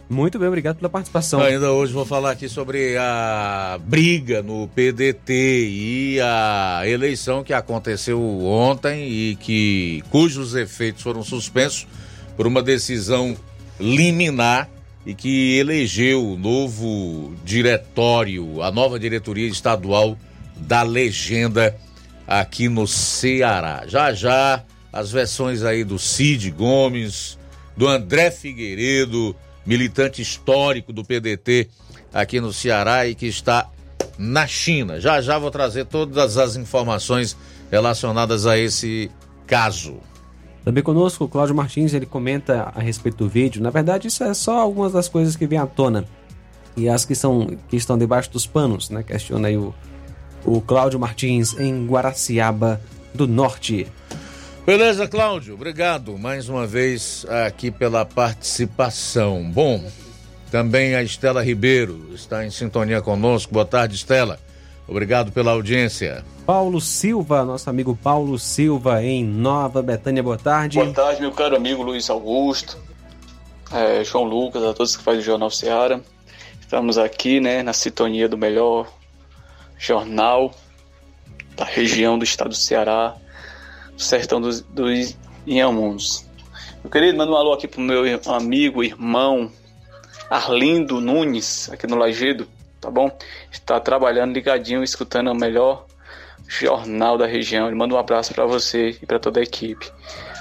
Muito 0.08 0.38
bem, 0.38 0.48
obrigado 0.48 0.76
pela 0.76 0.88
participação. 0.90 1.40
Ainda 1.40 1.72
hoje 1.72 1.92
vou 1.92 2.04
falar 2.04 2.32
aqui 2.32 2.48
sobre 2.48 2.96
a 2.98 3.78
briga 3.82 4.42
no 4.42 4.68
PDT 4.68 5.68
e 5.68 6.20
a 6.20 6.82
eleição 6.84 7.42
que 7.42 7.52
aconteceu 7.52 8.20
ontem 8.44 9.08
e 9.08 9.36
que 9.36 10.02
cujos 10.10 10.54
efeitos 10.54 11.02
foram 11.02 11.22
suspensos 11.22 11.86
por 12.36 12.46
uma 12.46 12.62
decisão 12.62 13.34
liminar 13.80 14.68
e 15.06 15.14
que 15.14 15.58
elegeu 15.58 16.32
o 16.32 16.36
novo 16.36 17.34
diretório, 17.44 18.62
a 18.62 18.70
nova 18.70 18.98
diretoria 18.98 19.48
estadual 19.48 20.18
da 20.56 20.82
legenda 20.82 21.76
aqui 22.26 22.68
no 22.68 22.86
Ceará. 22.86 23.84
Já 23.86 24.12
já 24.12 24.62
as 24.92 25.10
versões 25.10 25.62
aí 25.62 25.82
do 25.82 25.98
Cid 25.98 26.50
Gomes, 26.50 27.38
do 27.76 27.88
André 27.88 28.30
Figueiredo, 28.30 29.34
militante 29.66 30.20
histórico 30.20 30.92
do 30.92 31.04
PDT 31.04 31.68
aqui 32.12 32.40
no 32.40 32.52
Ceará 32.52 33.06
e 33.06 33.14
que 33.14 33.26
está 33.26 33.68
na 34.18 34.46
China. 34.46 35.00
Já 35.00 35.20
já 35.20 35.38
vou 35.38 35.50
trazer 35.50 35.86
todas 35.86 36.36
as 36.36 36.56
informações 36.56 37.36
relacionadas 37.70 38.46
a 38.46 38.58
esse 38.58 39.10
caso. 39.46 39.96
Também 40.64 40.82
conosco 40.82 41.24
o 41.24 41.28
Cláudio 41.28 41.54
Martins, 41.54 41.92
ele 41.92 42.06
comenta 42.06 42.72
a 42.74 42.80
respeito 42.80 43.18
do 43.18 43.28
vídeo. 43.28 43.62
Na 43.62 43.70
verdade, 43.70 44.08
isso 44.08 44.24
é 44.24 44.32
só 44.32 44.58
algumas 44.58 44.92
das 44.92 45.08
coisas 45.08 45.36
que 45.36 45.46
vêm 45.46 45.58
à 45.58 45.66
tona. 45.66 46.06
E 46.76 46.88
as 46.88 47.04
que, 47.04 47.14
são, 47.14 47.56
que 47.68 47.76
estão 47.76 47.98
debaixo 47.98 48.30
dos 48.30 48.46
panos, 48.46 48.88
né? 48.88 49.02
Questiona 49.02 49.48
aí 49.48 49.56
o, 49.56 49.74
o 50.44 50.60
Cláudio 50.60 50.98
Martins 50.98 51.58
em 51.58 51.86
Guaraciaba 51.86 52.80
do 53.14 53.28
Norte. 53.28 53.86
Beleza, 54.66 55.06
Cláudio? 55.06 55.54
Obrigado 55.54 56.16
mais 56.16 56.48
uma 56.48 56.66
vez 56.66 57.26
aqui 57.46 57.70
pela 57.70 58.06
participação. 58.06 59.42
Bom, 59.50 59.84
também 60.50 60.94
a 60.94 61.02
Estela 61.02 61.42
Ribeiro 61.42 62.14
está 62.14 62.46
em 62.46 62.50
sintonia 62.50 63.02
conosco. 63.02 63.52
Boa 63.52 63.66
tarde, 63.66 63.94
Estela. 63.94 64.40
Obrigado 64.88 65.32
pela 65.32 65.50
audiência. 65.50 66.24
Paulo 66.46 66.80
Silva, 66.80 67.44
nosso 67.44 67.68
amigo 67.68 67.94
Paulo 67.94 68.38
Silva, 68.38 69.02
em 69.02 69.22
Nova 69.22 69.82
Betânia. 69.82 70.22
Boa 70.22 70.38
tarde. 70.38 70.78
Boa 70.78 70.92
tarde, 70.94 71.20
meu 71.20 71.32
caro 71.32 71.56
amigo 71.56 71.82
Luiz 71.82 72.08
Augusto, 72.08 72.78
é, 73.70 74.02
João 74.02 74.24
Lucas, 74.24 74.62
a 74.62 74.72
todos 74.72 74.96
que 74.96 75.02
fazem 75.02 75.20
o 75.20 75.24
Jornal 75.24 75.50
Seara. 75.50 76.00
Estamos 76.58 76.96
aqui, 76.96 77.38
né, 77.38 77.62
na 77.62 77.74
sintonia 77.74 78.28
do 78.30 78.38
melhor 78.38 78.90
jornal 79.78 80.54
da 81.54 81.64
região 81.64 82.18
do 82.18 82.24
estado 82.24 82.48
do 82.48 82.56
Ceará, 82.56 83.14
sertão 83.96 84.40
dos, 84.40 84.60
dos 84.60 85.16
Inhamuns. 85.46 86.26
Meu 86.82 86.90
querido, 86.90 87.16
manda 87.16 87.32
um 87.32 87.36
alô 87.36 87.52
aqui 87.52 87.66
pro 87.68 87.80
meu 87.80 88.02
amigo, 88.26 88.82
irmão 88.84 89.50
Arlindo 90.28 91.00
Nunes, 91.00 91.70
aqui 91.72 91.86
no 91.86 91.96
Lagedo, 91.96 92.46
tá 92.80 92.90
bom? 92.90 93.10
Está 93.50 93.78
trabalhando 93.80 94.32
ligadinho, 94.34 94.82
escutando 94.82 95.30
o 95.30 95.34
melhor 95.34 95.86
jornal 96.48 97.16
da 97.16 97.26
região. 97.26 97.66
Ele 97.66 97.76
manda 97.76 97.94
um 97.94 97.98
abraço 97.98 98.34
para 98.34 98.44
você 98.46 98.96
e 99.02 99.06
para 99.06 99.18
toda 99.18 99.40
a 99.40 99.42
equipe. 99.42 99.90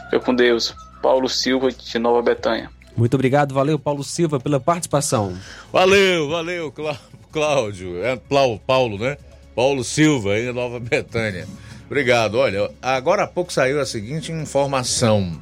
Fica 0.05 0.19
com 0.19 0.33
Deus. 0.33 0.73
Paulo 1.01 1.27
Silva, 1.27 1.69
de 1.71 1.99
Nova 1.99 2.21
Betânia. 2.21 2.69
Muito 2.95 3.13
obrigado, 3.15 3.53
valeu 3.53 3.77
Paulo 3.77 4.03
Silva 4.03 4.39
pela 4.39 4.59
participação. 4.59 5.35
Valeu, 5.71 6.29
valeu, 6.29 6.71
Clá- 6.71 6.99
Cláudio. 7.31 8.03
É 8.03 8.15
Plau- 8.15 8.59
Paulo, 8.65 8.97
né? 8.97 9.17
Paulo 9.55 9.83
Silva, 9.83 10.33
aí 10.33 10.47
em 10.49 10.53
Nova 10.53 10.79
Betânia. 10.79 11.47
Obrigado. 11.93 12.39
Olha, 12.39 12.71
agora 12.81 13.21
há 13.21 13.27
pouco 13.27 13.53
saiu 13.53 13.79
a 13.79 13.85
seguinte 13.85 14.31
informação: 14.31 15.39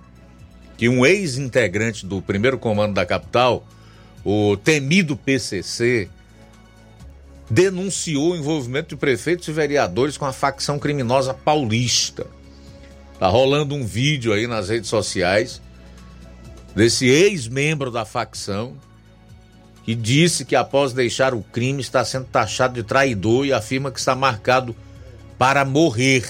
que 0.75 0.89
um 0.89 1.05
ex-integrante 1.05 2.05
do 2.05 2.21
primeiro 2.21 2.59
comando 2.59 2.93
da 2.93 3.05
capital, 3.05 3.65
o 4.21 4.57
temido 4.57 5.15
PCC, 5.15 6.09
denunciou 7.49 8.33
o 8.33 8.35
envolvimento 8.35 8.89
de 8.89 8.97
prefeitos 8.97 9.47
e 9.47 9.51
vereadores 9.53 10.17
com 10.17 10.25
a 10.25 10.33
facção 10.33 10.77
criminosa 10.77 11.33
paulista. 11.33 12.27
Tá 13.17 13.29
rolando 13.29 13.73
um 13.73 13.85
vídeo 13.85 14.33
aí 14.33 14.45
nas 14.45 14.67
redes 14.67 14.89
sociais 14.89 15.61
desse 16.75 17.07
ex-membro 17.07 17.89
da 17.89 18.03
facção 18.03 18.75
que 19.85 19.95
disse 19.95 20.43
que 20.43 20.57
após 20.57 20.91
deixar 20.91 21.33
o 21.33 21.41
crime 21.41 21.79
está 21.79 22.03
sendo 22.03 22.25
taxado 22.25 22.73
de 22.73 22.83
traidor 22.83 23.45
e 23.45 23.53
afirma 23.53 23.89
que 23.89 23.99
está 23.99 24.13
marcado 24.13 24.75
para 25.41 25.65
morrer. 25.65 26.23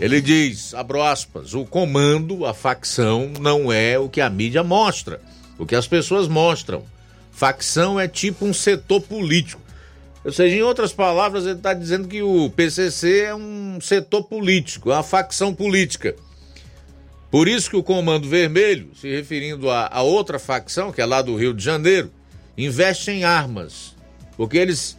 Ele 0.00 0.20
diz, 0.20 0.74
abro 0.74 1.00
aspas, 1.00 1.54
o 1.54 1.64
comando, 1.64 2.44
a 2.44 2.52
facção, 2.52 3.30
não 3.40 3.72
é 3.72 3.96
o 3.96 4.08
que 4.08 4.20
a 4.20 4.28
mídia 4.28 4.64
mostra, 4.64 5.20
o 5.56 5.64
que 5.64 5.76
as 5.76 5.86
pessoas 5.86 6.26
mostram. 6.26 6.82
Facção 7.30 8.00
é 8.00 8.08
tipo 8.08 8.44
um 8.44 8.52
setor 8.52 9.02
político. 9.02 9.62
Ou 10.24 10.32
seja, 10.32 10.56
em 10.56 10.62
outras 10.62 10.92
palavras, 10.92 11.44
ele 11.44 11.58
está 11.58 11.72
dizendo 11.72 12.08
que 12.08 12.22
o 12.22 12.50
PCC 12.50 13.20
é 13.20 13.34
um 13.36 13.78
setor 13.80 14.24
político, 14.24 14.90
é 14.90 14.94
uma 14.94 15.04
facção 15.04 15.54
política. 15.54 16.16
Por 17.30 17.46
isso 17.46 17.70
que 17.70 17.76
o 17.76 17.84
Comando 17.84 18.28
Vermelho, 18.28 18.90
se 19.00 19.08
referindo 19.08 19.70
a, 19.70 19.88
a 19.92 20.02
outra 20.02 20.40
facção, 20.40 20.90
que 20.90 21.00
é 21.00 21.06
lá 21.06 21.22
do 21.22 21.36
Rio 21.36 21.54
de 21.54 21.62
Janeiro, 21.62 22.10
investe 22.58 23.12
em 23.12 23.22
armas, 23.22 23.94
porque 24.36 24.58
eles 24.58 24.98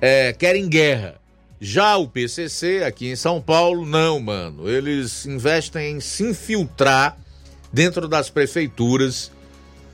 é, 0.00 0.32
querem 0.32 0.66
guerra. 0.66 1.20
Já 1.64 1.96
o 1.96 2.08
PCC, 2.08 2.82
aqui 2.82 3.06
em 3.06 3.14
São 3.14 3.40
Paulo, 3.40 3.86
não, 3.86 4.18
mano. 4.18 4.68
Eles 4.68 5.24
investem 5.26 5.94
em 5.94 6.00
se 6.00 6.24
infiltrar 6.24 7.16
dentro 7.72 8.08
das 8.08 8.28
prefeituras 8.28 9.30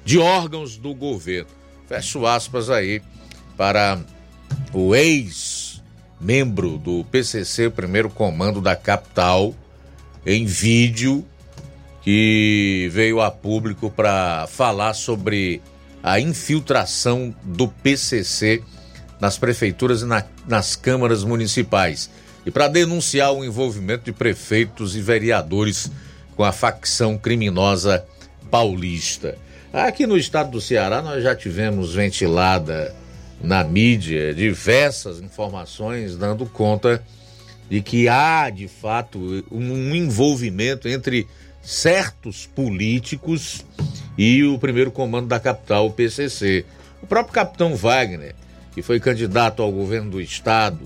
de 0.02 0.18
órgãos 0.18 0.78
do 0.78 0.94
governo. 0.94 1.50
Fecho 1.86 2.24
aspas 2.24 2.70
aí 2.70 3.02
para 3.54 4.00
o 4.72 4.94
ex-membro 4.94 6.78
do 6.78 7.04
PCC, 7.12 7.68
primeiro 7.68 8.08
comando 8.08 8.62
da 8.62 8.74
capital, 8.74 9.54
em 10.24 10.46
vídeo 10.46 11.22
que 12.00 12.88
veio 12.90 13.20
a 13.20 13.30
público 13.30 13.90
para 13.90 14.46
falar 14.46 14.94
sobre 14.94 15.60
a 16.02 16.18
infiltração 16.18 17.34
do 17.44 17.68
PCC 17.68 18.62
nas 19.20 19.36
prefeituras 19.38 20.02
e 20.02 20.06
na- 20.06 20.24
nas 20.46 20.76
câmaras 20.76 21.24
municipais 21.24 22.10
e 22.46 22.50
para 22.50 22.68
denunciar 22.68 23.32
o 23.32 23.44
envolvimento 23.44 24.04
de 24.04 24.12
prefeitos 24.12 24.96
e 24.96 25.00
vereadores 25.00 25.90
com 26.36 26.44
a 26.44 26.52
facção 26.52 27.18
criminosa 27.18 28.04
paulista. 28.50 29.36
Aqui 29.72 30.06
no 30.06 30.16
estado 30.16 30.50
do 30.52 30.60
Ceará 30.60 31.02
nós 31.02 31.22
já 31.22 31.34
tivemos 31.34 31.94
ventilada 31.94 32.94
na 33.42 33.62
mídia 33.62 34.32
diversas 34.34 35.20
informações 35.20 36.16
dando 36.16 36.46
conta 36.46 37.02
de 37.68 37.82
que 37.82 38.08
há 38.08 38.48
de 38.50 38.66
fato 38.66 39.44
um 39.50 39.94
envolvimento 39.94 40.88
entre 40.88 41.26
certos 41.62 42.46
políticos 42.46 43.64
e 44.16 44.42
o 44.42 44.58
primeiro 44.58 44.90
comando 44.90 45.28
da 45.28 45.38
capital, 45.38 45.86
o 45.86 45.92
PCC. 45.92 46.64
O 47.02 47.06
próprio 47.06 47.34
capitão 47.34 47.76
Wagner, 47.76 48.34
que 48.78 48.82
foi 48.82 49.00
candidato 49.00 49.60
ao 49.60 49.72
governo 49.72 50.08
do 50.08 50.20
estado 50.20 50.78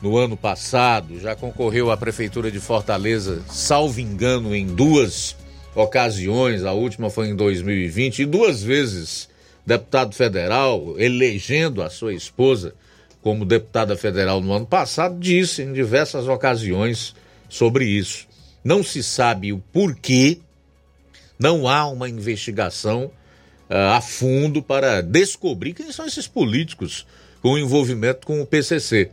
no 0.00 0.16
ano 0.16 0.36
passado, 0.36 1.18
já 1.18 1.34
concorreu 1.34 1.90
à 1.90 1.96
prefeitura 1.96 2.48
de 2.48 2.60
Fortaleza, 2.60 3.42
salvo 3.48 3.98
engano, 3.98 4.54
em 4.54 4.64
duas 4.64 5.34
ocasiões, 5.74 6.62
a 6.62 6.72
última 6.72 7.10
foi 7.10 7.30
em 7.30 7.34
2020, 7.34 8.20
e 8.20 8.24
duas 8.24 8.62
vezes 8.62 9.28
deputado 9.66 10.14
federal, 10.14 10.94
elegendo 10.96 11.82
a 11.82 11.90
sua 11.90 12.14
esposa 12.14 12.72
como 13.20 13.44
deputada 13.44 13.96
federal 13.96 14.40
no 14.40 14.52
ano 14.52 14.66
passado, 14.66 15.18
disse 15.18 15.62
em 15.62 15.72
diversas 15.72 16.28
ocasiões 16.28 17.16
sobre 17.48 17.84
isso. 17.84 18.28
Não 18.62 18.80
se 18.84 19.02
sabe 19.02 19.52
o 19.52 19.58
porquê, 19.72 20.38
não 21.36 21.66
há 21.66 21.84
uma 21.88 22.08
investigação 22.08 23.10
a 23.68 24.00
fundo 24.00 24.62
para 24.62 25.00
descobrir 25.02 25.74
quem 25.74 25.92
são 25.92 26.06
esses 26.06 26.26
políticos 26.26 27.06
com 27.42 27.58
envolvimento 27.58 28.26
com 28.26 28.40
o 28.40 28.46
PCC, 28.46 29.10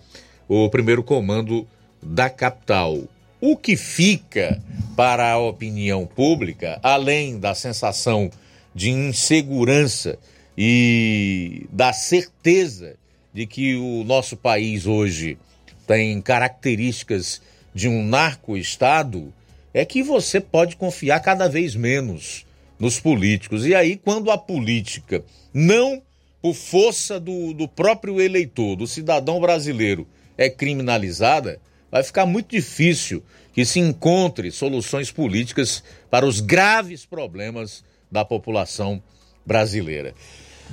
o 0.47 0.69
primeiro 0.69 1.03
comando 1.03 1.67
da 2.01 2.29
capital. 2.29 3.03
O 3.41 3.57
que 3.57 3.75
fica 3.75 4.61
para 4.95 5.31
a 5.31 5.37
opinião 5.37 6.05
pública, 6.05 6.79
além 6.81 7.37
da 7.37 7.53
sensação 7.53 8.31
de 8.73 8.89
insegurança 8.89 10.17
e 10.57 11.67
da 11.71 11.91
certeza 11.93 12.95
de 13.33 13.45
que 13.45 13.75
o 13.75 14.03
nosso 14.03 14.37
país 14.37 14.85
hoje 14.85 15.37
tem 15.85 16.19
características 16.21 17.41
de 17.73 17.87
um 17.87 18.03
narco-estado, 18.05 19.33
é 19.73 19.83
que 19.83 20.01
você 20.01 20.39
pode 20.39 20.77
confiar 20.77 21.19
cada 21.19 21.49
vez 21.49 21.75
menos 21.75 22.45
nos 22.79 22.99
políticos. 22.99 23.65
E 23.65 23.73
aí, 23.73 23.95
quando 23.97 24.31
a 24.31 24.37
política, 24.37 25.23
não 25.53 26.01
por 26.41 26.53
força 26.53 27.19
do, 27.19 27.53
do 27.53 27.67
próprio 27.67 28.21
eleitor, 28.21 28.75
do 28.75 28.85
cidadão 28.85 29.39
brasileiro, 29.39 30.07
é 30.37 30.49
criminalizada, 30.49 31.59
vai 31.89 32.03
ficar 32.03 32.25
muito 32.25 32.49
difícil 32.49 33.23
que 33.53 33.65
se 33.65 33.79
encontre 33.79 34.51
soluções 34.51 35.11
políticas 35.11 35.83
para 36.09 36.25
os 36.25 36.41
graves 36.41 37.05
problemas 37.05 37.83
da 38.11 38.25
população 38.25 39.01
brasileira. 39.45 40.13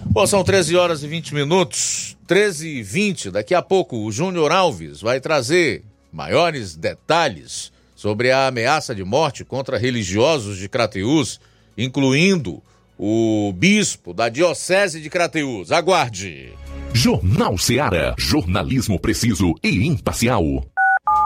Bom, 0.07 0.27
são 0.27 0.43
13 0.43 0.77
horas 0.77 1.03
e 1.03 1.07
20 1.07 1.35
minutos, 1.35 2.16
13 2.27 2.69
e 2.69 2.83
20. 2.83 3.31
Daqui 3.31 3.55
a 3.55 3.62
pouco 3.62 3.97
o 3.97 4.11
Júnior 4.11 4.51
Alves 4.51 5.01
vai 5.01 5.20
trazer 5.20 5.85
maiores 6.12 6.74
detalhes 6.74 7.73
sobre 7.95 8.31
a 8.31 8.49
ameaça 8.49 8.95
de 8.95 9.05
morte 9.05 9.45
contra 9.45 9.79
religiosos 9.79 10.59
de 10.59 10.69
Crateús, 10.69 11.41
incluindo 11.77 12.62
o 12.99 13.53
bispo 13.57 14.15
da 14.15 14.28
Diocese 14.28 15.01
de 15.01 15.11
Crateús. 15.11 15.73
Aguarde! 15.73 16.53
Jornal 16.94 17.57
Seara. 17.57 18.15
Jornalismo 18.19 18.99
preciso 19.01 19.55
e 19.62 19.86
imparcial. 19.86 20.44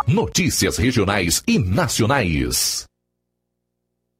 Notícias 0.06 0.76
regionais 0.76 1.42
e 1.46 1.58
nacionais. 1.58 2.86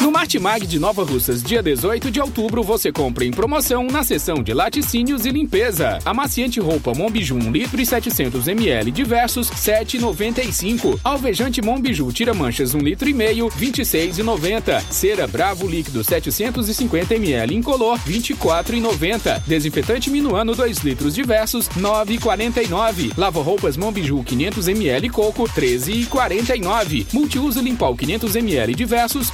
No 0.00 0.10
Martimag 0.10 0.66
de 0.66 0.78
Nova 0.78 1.04
Russas, 1.04 1.42
dia 1.42 1.62
18 1.62 2.10
de 2.10 2.22
outubro, 2.22 2.62
você 2.62 2.90
compra 2.90 3.22
em 3.22 3.30
promoção 3.30 3.84
na 3.84 4.02
seção 4.02 4.42
de 4.42 4.54
laticínios 4.54 5.26
e 5.26 5.30
limpeza. 5.30 5.98
Amaciante 6.06 6.58
roupa 6.58 6.94
Monbiju 6.94 7.34
1 7.36 7.52
litro 7.52 7.78
e 7.78 7.84
700 7.84 8.48
ml 8.48 8.90
diversos, 8.90 9.50
7,95. 9.50 10.98
Alvejante 11.04 11.60
Monbiju 11.60 12.10
tira 12.12 12.32
manchas 12.32 12.72
1 12.72 12.78
litro 12.78 13.10
e 13.10 13.12
meio, 13.12 13.48
26,90. 13.50 14.82
Cera 14.90 15.26
Bravo 15.26 15.68
líquido 15.68 16.02
750 16.02 17.14
ml 17.16 17.54
incolor, 17.54 17.98
24,90. 17.98 19.42
Desinfetante 19.46 20.08
Minuano 20.08 20.54
2 20.54 20.78
litros 20.78 21.14
diversos, 21.14 21.68
9,49. 21.76 23.12
Lava 23.18 23.42
roupas 23.42 23.76
Monbiju 23.76 24.24
500 24.24 24.66
ml 24.66 25.10
coco, 25.10 25.44
13,49. 25.44 27.06
Multiuso 27.12 27.60
Limpal 27.60 27.94
500 27.94 28.34
ml 28.36 28.74
diversos, 28.74 29.28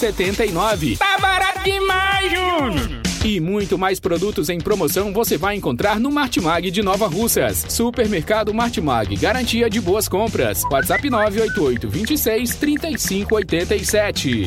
4,79. 0.00 0.96
Tá 0.96 1.18
barato 1.18 1.62
demais, 1.62 2.32
Júnior! 2.32 3.00
E 3.22 3.38
muito 3.38 3.76
mais 3.76 4.00
produtos 4.00 4.48
em 4.48 4.58
promoção 4.58 5.12
você 5.12 5.36
vai 5.36 5.54
encontrar 5.54 6.00
no 6.00 6.10
Martimag 6.10 6.70
de 6.70 6.82
Nova 6.82 7.06
Russas. 7.06 7.66
Supermercado 7.68 8.54
Martimag, 8.54 9.14
garantia 9.16 9.68
de 9.68 9.78
boas 9.78 10.08
compras. 10.08 10.64
WhatsApp 10.70 11.10
988 11.10 11.88
26 11.90 12.54
35 12.56 13.34
87. 13.34 14.46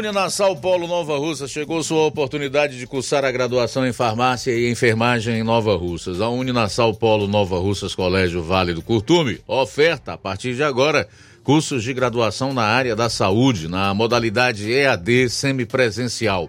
Uninasal 0.00 0.56
Polo 0.56 0.86
Nova 0.86 1.18
Russa 1.18 1.46
chegou 1.46 1.82
sua 1.82 2.06
oportunidade 2.06 2.78
de 2.78 2.86
cursar 2.86 3.22
a 3.22 3.30
graduação 3.30 3.86
em 3.86 3.92
farmácia 3.92 4.50
e 4.50 4.70
enfermagem 4.70 5.40
em 5.40 5.42
Nova 5.42 5.76
Russas. 5.76 6.22
A 6.22 6.28
Uninasal 6.30 6.94
Polo 6.94 7.28
Nova 7.28 7.58
Russas 7.58 7.94
Colégio 7.94 8.42
Vale 8.42 8.72
do 8.72 8.80
Curtume 8.80 9.40
oferta 9.46 10.14
a 10.14 10.16
partir 10.16 10.54
de 10.54 10.62
agora 10.62 11.06
cursos 11.44 11.84
de 11.84 11.92
graduação 11.92 12.54
na 12.54 12.62
área 12.62 12.96
da 12.96 13.10
saúde, 13.10 13.68
na 13.68 13.92
modalidade 13.92 14.72
EAD 14.72 15.28
semipresencial. 15.28 16.48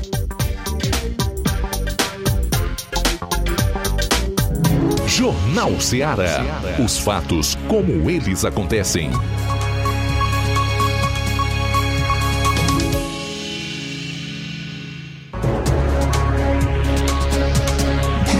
Jornal 5.14 5.78
Ceará. 5.78 6.40
Os 6.82 6.96
fatos 6.96 7.54
como 7.68 8.08
eles 8.10 8.46
acontecem. 8.46 9.10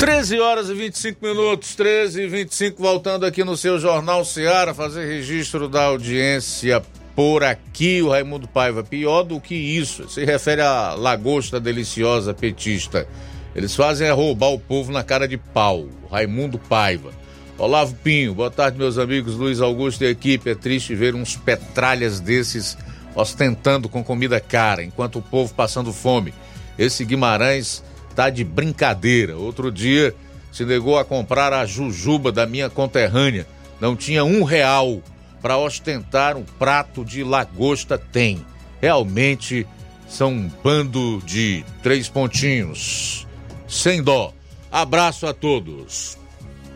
Treze 0.01 0.41
horas 0.41 0.71
e 0.71 0.75
25 0.75 1.23
minutos, 1.23 1.75
13 1.75 2.23
e 2.23 2.27
25, 2.27 2.83
voltando 2.83 3.27
aqui 3.27 3.45
no 3.45 3.55
seu 3.55 3.79
Jornal 3.79 4.25
Ceará, 4.25 4.73
fazer 4.73 5.05
registro 5.05 5.69
da 5.69 5.85
audiência 5.85 6.83
por 7.15 7.45
aqui, 7.45 8.01
o 8.01 8.09
Raimundo 8.09 8.49
Paiva. 8.49 8.83
Pior 8.83 9.25
do 9.25 9.39
que 9.39 9.55
isso, 9.55 10.09
se 10.09 10.25
refere 10.25 10.63
à 10.63 10.95
lagosta 10.95 11.61
deliciosa 11.61 12.33
petista. 12.33 13.07
Eles 13.55 13.75
fazem 13.77 14.09
é 14.09 14.11
roubar 14.11 14.49
o 14.49 14.59
povo 14.59 14.91
na 14.93 15.03
cara 15.03 15.29
de 15.29 15.37
pau. 15.37 15.87
Raimundo 16.11 16.59
Paiva. 16.59 17.11
Olavo 17.59 17.95
Pinho, 17.97 18.35
boa 18.35 18.51
tarde, 18.51 18.79
meus 18.79 18.99
amigos 18.99 19.35
Luiz 19.35 19.61
Augusto 19.61 20.03
e 20.03 20.07
equipe. 20.09 20.51
É 20.51 20.55
triste 20.55 20.95
ver 20.95 21.15
uns 21.15 21.37
petralhas 21.37 22.19
desses 22.19 22.77
ostentando 23.15 23.89
com 23.89 24.03
comida 24.03 24.41
cara, 24.41 24.83
enquanto 24.83 25.19
o 25.19 25.23
povo 25.23 25.53
passando 25.55 25.93
fome. 25.93 26.33
Esse 26.79 27.05
Guimarães 27.05 27.85
tá 28.17 28.31
de 28.31 28.43
brincadeira. 28.43 29.37
Outro 29.37 29.71
dia 29.71 30.15
se 30.51 30.65
negou 30.65 30.99
a 30.99 31.05
comprar 31.05 31.53
a 31.53 31.67
jujuba 31.67 32.33
da 32.33 32.47
minha 32.47 32.71
conterrânea. 32.71 33.47
Não 33.79 33.95
tinha 33.95 34.25
um 34.25 34.45
real 34.45 35.03
para 35.43 35.59
ostentar 35.59 36.37
um 36.37 36.45
prato 36.45 37.05
de 37.05 37.23
lagosta 37.23 37.99
tem. 37.99 38.45
Realmente 38.81 39.67
são 40.09 40.31
um 40.33 40.51
bando 40.63 41.23
de 41.25 41.65
três 41.83 42.09
pontinhos. 42.09 43.27
Sem 43.73 44.03
dó. 44.03 44.35
Abraço 44.71 45.27
a 45.27 45.33
todos. 45.33 46.19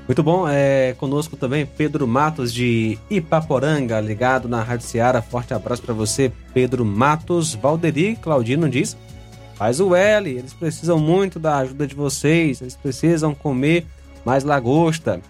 Muito 0.08 0.22
bom, 0.22 0.48
é 0.48 0.94
conosco 0.98 1.36
também 1.36 1.66
Pedro 1.66 2.06
Matos 2.06 2.52
de 2.52 2.98
Ipaporanga, 3.10 4.00
ligado 4.00 4.48
na 4.48 4.62
Rádio 4.62 4.86
Seara. 4.86 5.20
Forte 5.20 5.52
abraço 5.52 5.82
para 5.82 5.92
você, 5.92 6.32
Pedro 6.54 6.86
Matos. 6.86 7.54
Valderi 7.54 8.16
Claudino 8.16 8.66
diz: 8.66 8.96
faz 9.56 9.78
o 9.78 9.94
L, 9.94 10.30
eles 10.30 10.54
precisam 10.54 10.98
muito 10.98 11.38
da 11.38 11.58
ajuda 11.58 11.86
de 11.86 11.94
vocês, 11.94 12.62
eles 12.62 12.76
precisam 12.76 13.34
comer 13.34 13.86
mais 14.24 14.42
lagosta. 14.42 15.20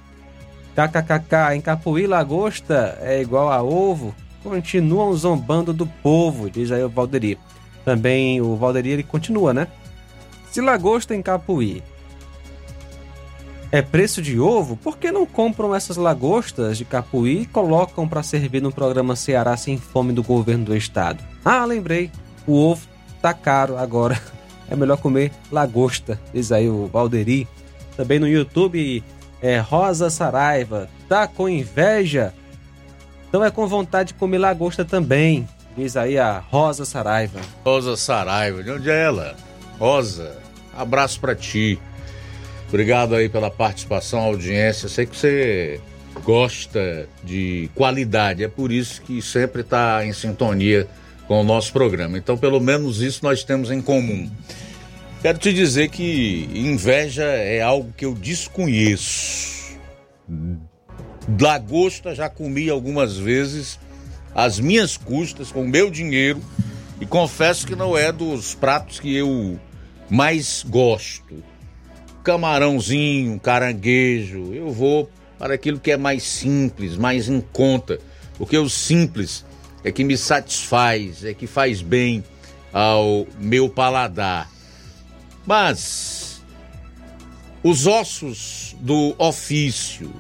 KKKK, 0.76 1.56
em 1.56 1.60
Capuí, 1.60 2.06
lagosta 2.06 2.96
é 3.00 3.20
igual 3.20 3.50
a 3.50 3.60
ovo. 3.60 4.14
Continuam 4.40 5.12
zombando 5.14 5.72
do 5.72 5.86
povo, 5.86 6.48
diz 6.48 6.70
aí 6.70 6.84
o 6.84 6.88
Valderi. 6.88 7.36
Também 7.84 8.40
o 8.40 8.54
Valderi 8.54 8.90
ele 8.90 9.02
continua, 9.02 9.52
né? 9.52 9.66
Se 10.56 10.62
lagosta 10.62 11.14
em 11.14 11.20
Capuí 11.20 11.82
é 13.70 13.82
preço 13.82 14.22
de 14.22 14.40
ovo, 14.40 14.74
por 14.74 14.96
que 14.96 15.12
não 15.12 15.26
compram 15.26 15.74
essas 15.74 15.98
lagostas 15.98 16.78
de 16.78 16.84
Capuí 16.86 17.42
e 17.42 17.46
colocam 17.46 18.08
para 18.08 18.22
servir 18.22 18.62
no 18.62 18.72
programa 18.72 19.14
Ceará 19.14 19.54
Sem 19.58 19.76
Fome 19.76 20.14
do 20.14 20.22
governo 20.22 20.64
do 20.64 20.74
estado? 20.74 21.22
Ah, 21.44 21.62
lembrei, 21.66 22.10
o 22.46 22.54
ovo 22.54 22.88
tá 23.20 23.34
caro 23.34 23.76
agora. 23.76 24.18
É 24.70 24.74
melhor 24.74 24.96
comer 24.96 25.30
lagosta, 25.52 26.18
diz 26.32 26.50
aí 26.50 26.70
o 26.70 26.86
Valderi. 26.86 27.46
Também 27.94 28.18
no 28.18 28.26
YouTube 28.26 29.04
é 29.42 29.58
Rosa 29.58 30.08
Saraiva. 30.08 30.88
Tá 31.06 31.28
com 31.28 31.50
inveja? 31.50 32.32
Então 33.28 33.44
é 33.44 33.50
com 33.50 33.66
vontade 33.66 34.14
de 34.14 34.14
comer 34.14 34.38
lagosta 34.38 34.86
também. 34.86 35.46
Diz 35.76 35.98
aí 35.98 36.18
a 36.18 36.38
Rosa 36.38 36.86
Saraiva. 36.86 37.40
Rosa 37.62 37.94
Saraiva, 37.94 38.62
de 38.62 38.70
onde 38.70 38.90
é 38.90 39.04
ela? 39.04 39.36
Rosa, 39.78 40.45
abraço 40.76 41.20
para 41.20 41.34
ti. 41.34 41.78
Obrigado 42.68 43.14
aí 43.14 43.28
pela 43.28 43.50
participação, 43.50 44.20
audiência. 44.20 44.88
Sei 44.88 45.06
que 45.06 45.16
você 45.16 45.80
gosta 46.24 47.08
de 47.22 47.70
qualidade, 47.74 48.42
é 48.42 48.48
por 48.48 48.72
isso 48.72 49.02
que 49.02 49.20
sempre 49.22 49.60
está 49.60 50.04
em 50.04 50.12
sintonia 50.12 50.88
com 51.28 51.40
o 51.40 51.44
nosso 51.44 51.72
programa. 51.72 52.18
Então, 52.18 52.36
pelo 52.36 52.60
menos 52.60 53.00
isso 53.00 53.20
nós 53.22 53.44
temos 53.44 53.70
em 53.70 53.80
comum. 53.80 54.30
Quero 55.22 55.38
te 55.38 55.52
dizer 55.52 55.88
que 55.88 56.48
inveja 56.54 57.24
é 57.24 57.60
algo 57.60 57.92
que 57.96 58.04
eu 58.04 58.14
desconheço. 58.14 59.76
Lagosta 61.40 62.14
já 62.14 62.28
comi 62.28 62.70
algumas 62.70 63.16
vezes, 63.16 63.78
às 64.34 64.60
minhas 64.60 64.96
custas, 64.96 65.50
com 65.50 65.64
meu 65.64 65.90
dinheiro, 65.90 66.40
e 67.00 67.06
confesso 67.06 67.66
que 67.66 67.74
não 67.74 67.96
é 67.96 68.12
dos 68.12 68.54
pratos 68.54 69.00
que 69.00 69.14
eu 69.14 69.58
mais 70.10 70.64
gosto. 70.68 71.42
Camarãozinho, 72.22 73.38
caranguejo, 73.38 74.52
eu 74.52 74.70
vou 74.72 75.10
para 75.38 75.54
aquilo 75.54 75.78
que 75.78 75.92
é 75.92 75.96
mais 75.96 76.22
simples, 76.22 76.96
mais 76.96 77.28
em 77.28 77.40
conta, 77.40 78.00
porque 78.36 78.56
o 78.56 78.68
simples 78.68 79.44
é 79.84 79.92
que 79.92 80.02
me 80.02 80.16
satisfaz, 80.16 81.24
é 81.24 81.32
que 81.32 81.46
faz 81.46 81.82
bem 81.82 82.24
ao 82.72 83.26
meu 83.38 83.68
paladar. 83.68 84.50
Mas 85.46 86.42
os 87.62 87.86
ossos 87.86 88.76
do 88.80 89.14
ofício, 89.18 90.12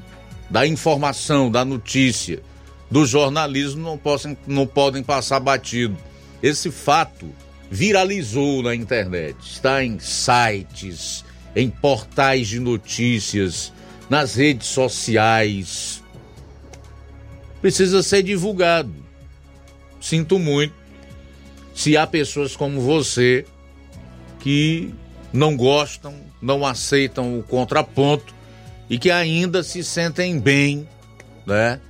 da 0.48 0.66
informação, 0.66 1.50
da 1.50 1.64
notícia, 1.64 2.42
do 2.90 3.04
jornalismo 3.04 3.82
não, 3.82 3.98
possam, 3.98 4.36
não 4.46 4.66
podem 4.66 5.02
passar 5.02 5.40
batido. 5.40 5.96
Esse 6.42 6.70
fato 6.70 7.28
viralizou 7.70 8.62
na 8.62 8.74
internet, 8.74 9.36
está 9.40 9.84
em 9.84 9.98
sites, 9.98 11.24
em 11.54 11.68
portais 11.70 12.48
de 12.48 12.60
notícias, 12.60 13.72
nas 14.08 14.34
redes 14.34 14.68
sociais. 14.68 16.02
Precisa 17.60 18.02
ser 18.02 18.22
divulgado. 18.22 18.94
Sinto 20.00 20.38
muito 20.38 20.74
se 21.74 21.96
há 21.96 22.06
pessoas 22.06 22.56
como 22.56 22.80
você 22.80 23.44
que 24.40 24.94
não 25.32 25.56
gostam, 25.56 26.14
não 26.40 26.64
aceitam 26.64 27.38
o 27.38 27.42
contraponto 27.42 28.34
e 28.88 28.98
que 28.98 29.10
ainda 29.10 29.62
se 29.62 29.82
sentem 29.82 30.38
bem, 30.38 30.88
né? 31.44 31.80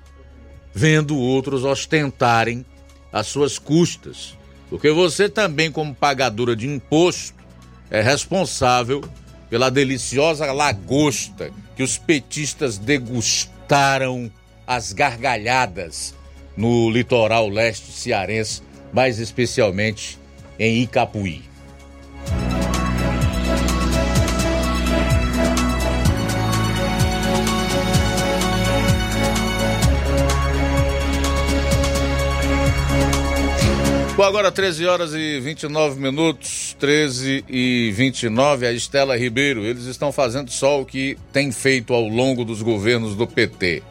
Vendo 0.75 1.17
outros 1.17 1.65
ostentarem 1.65 2.65
as 3.13 3.29
suas 3.29 3.59
custas. 3.59 4.37
Porque 4.69 4.91
você 4.91 5.29
também, 5.29 5.71
como 5.71 5.95
pagadora 5.95 6.57
de 6.57 6.67
imposto, 6.69 7.35
é 7.91 8.03
responsável 8.03 9.03
pela 9.49 9.71
deliciosa 9.71 10.53
lagosta 10.53 11.51
que 11.77 11.83
os 11.83 11.97
petistas 11.97 12.79
degustaram 12.79 14.31
as 14.67 14.93
gargalhadas 14.93 16.15
no 16.57 16.91
litoral 16.91 17.49
leste 17.49 17.93
cearense, 17.93 18.63
mais 18.93 19.19
especialmente 19.19 20.19
em 20.59 20.83
Icapuí. 20.83 21.45
Bom, 34.17 34.23
agora 34.23 34.51
13 34.51 34.87
horas 34.87 35.13
e 35.13 35.39
29 35.41 36.01
minutos, 36.01 36.75
13 36.81 37.45
e 37.47 37.93
29, 37.95 38.67
a 38.67 38.73
Estela 38.73 39.15
Ribeiro, 39.15 39.63
eles 39.63 39.85
estão 39.85 40.11
fazendo 40.11 40.51
só 40.51 40.81
o 40.81 40.87
que 40.87 41.19
tem 41.31 41.53
feito 41.53 41.93
ao 41.93 42.09
longo 42.09 42.43
dos 42.43 42.63
governos 42.63 43.15
do 43.15 43.27
PT. 43.27 43.83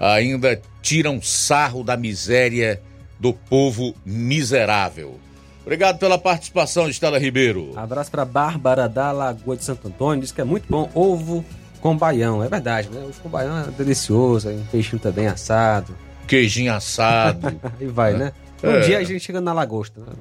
Ainda 0.00 0.60
tiram 0.82 1.22
sarro 1.22 1.84
da 1.84 1.96
miséria 1.96 2.82
do 3.20 3.32
povo 3.32 3.94
miserável. 4.04 5.20
Obrigado 5.62 6.00
pela 6.00 6.18
participação, 6.18 6.88
Estela 6.88 7.16
Ribeiro. 7.16 7.74
Abraço 7.76 8.10
para 8.10 8.24
Bárbara 8.24 8.88
da 8.88 9.12
Lagoa 9.12 9.56
de 9.56 9.62
Santo 9.62 9.86
Antônio, 9.86 10.22
diz 10.22 10.32
que 10.32 10.40
é 10.40 10.44
muito 10.44 10.66
bom 10.68 10.90
ovo 10.92 11.44
com 11.80 11.96
baião. 11.96 12.42
É 12.42 12.48
verdade, 12.48 12.88
né? 12.88 13.04
Ovo 13.04 13.20
com 13.20 13.28
baião 13.28 13.56
é 13.56 13.70
delicioso, 13.70 14.48
um 14.48 14.64
peixinho 14.64 15.00
também 15.00 15.28
assado. 15.28 15.96
Queijinho 16.26 16.74
assado. 16.74 17.56
e 17.80 17.86
vai, 17.86 18.14
né? 18.14 18.32
Um 18.62 18.70
É. 18.70 18.80
dia 18.80 18.98
a 18.98 19.04
gente 19.04 19.20
chega 19.20 19.40
na 19.40 19.52
lagosta. 19.52 20.00
Né? 20.00 20.12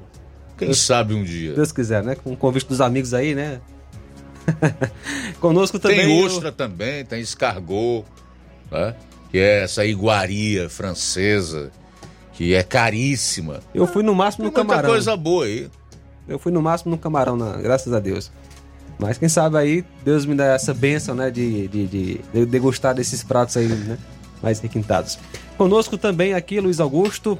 Quem 0.57 0.73
sabe 0.73 1.13
um 1.13 1.23
dia. 1.23 1.53
Deus 1.53 1.71
quiser, 1.71 2.03
né? 2.03 2.15
Com 2.15 2.33
o 2.33 2.37
convite 2.37 2.67
dos 2.67 2.81
amigos 2.81 3.13
aí, 3.13 3.33
né? 3.35 3.59
Conosco 5.39 5.77
também. 5.79 5.97
Tem 6.05 6.21
o- 6.21 6.25
ostra 6.25 6.51
também, 6.51 7.05
tem 7.05 7.19
escargot, 7.21 8.05
né? 8.71 8.95
que 9.29 9.37
é 9.37 9.63
essa 9.63 9.85
iguaria 9.85 10.69
francesa, 10.69 11.69
que 12.33 12.53
é 12.53 12.63
caríssima. 12.63 13.59
Eu 13.73 13.85
fui 13.85 14.01
no 14.03 14.15
máximo 14.15 14.45
no 14.45 14.51
Tem 14.51 14.63
muita 14.63 14.73
camarão. 14.75 14.89
coisa 14.89 15.17
boa 15.17 15.45
aí. 15.45 15.69
Eu 16.27 16.39
fui 16.39 16.51
no 16.51 16.61
máximo 16.61 16.91
no 16.91 16.97
camarão, 16.97 17.35
na- 17.35 17.57
graças 17.57 17.91
a 17.93 17.99
Deus. 17.99 18.31
Mas 18.99 19.17
quem 19.17 19.29
sabe 19.29 19.57
aí, 19.57 19.85
Deus 20.03 20.25
me 20.25 20.33
dá 20.33 20.45
essa 20.55 20.73
bênção, 20.73 21.13
né? 21.13 21.29
De, 21.29 21.67
de, 21.67 21.87
de, 21.87 22.21
de 22.33 22.45
degustar 22.45 22.95
desses 22.95 23.21
pratos 23.23 23.55
aí, 23.57 23.67
né? 23.67 23.97
Mais 24.41 24.59
requintados. 24.59 25.19
Conosco 25.57 25.97
também 25.97 26.33
aqui, 26.33 26.59
Luiz 26.59 26.79
Augusto, 26.79 27.37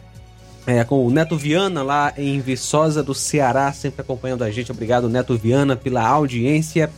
é, 0.68 0.84
com 0.84 1.07
o 1.07 1.10
Neto 1.10 1.38
Viana, 1.38 1.81
lá 1.81 2.14
em 2.18 2.41
Viçosa 2.41 3.02
do 3.02 3.15
Ceará, 3.15 3.72
sempre 3.72 4.02
acompanhando 4.02 4.44
a 4.44 4.52
gente. 4.52 4.69
Obrigado, 4.69 5.07
Neto 5.07 5.38
Viana, 5.38 5.77
pela 5.77 6.06
audiência. 6.06 6.91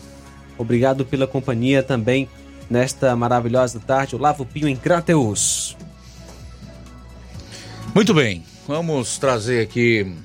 Obrigado 0.58 1.06
pela 1.06 1.28
companhia 1.28 1.84
também 1.84 2.28
nesta 2.68 3.16
maravilhosa 3.16 3.80
tarde. 3.80 4.16
Olavo 4.16 4.44
Pinho 4.44 4.68
em 4.68 4.76
Crateus. 4.76 5.78
Muito 7.94 8.12
bem, 8.12 8.44
vamos 8.68 9.20
trazer 9.20 9.62
aqui 9.62 10.16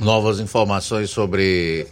novas 0.00 0.40
informações 0.40 1.08
sobre. 1.10 1.86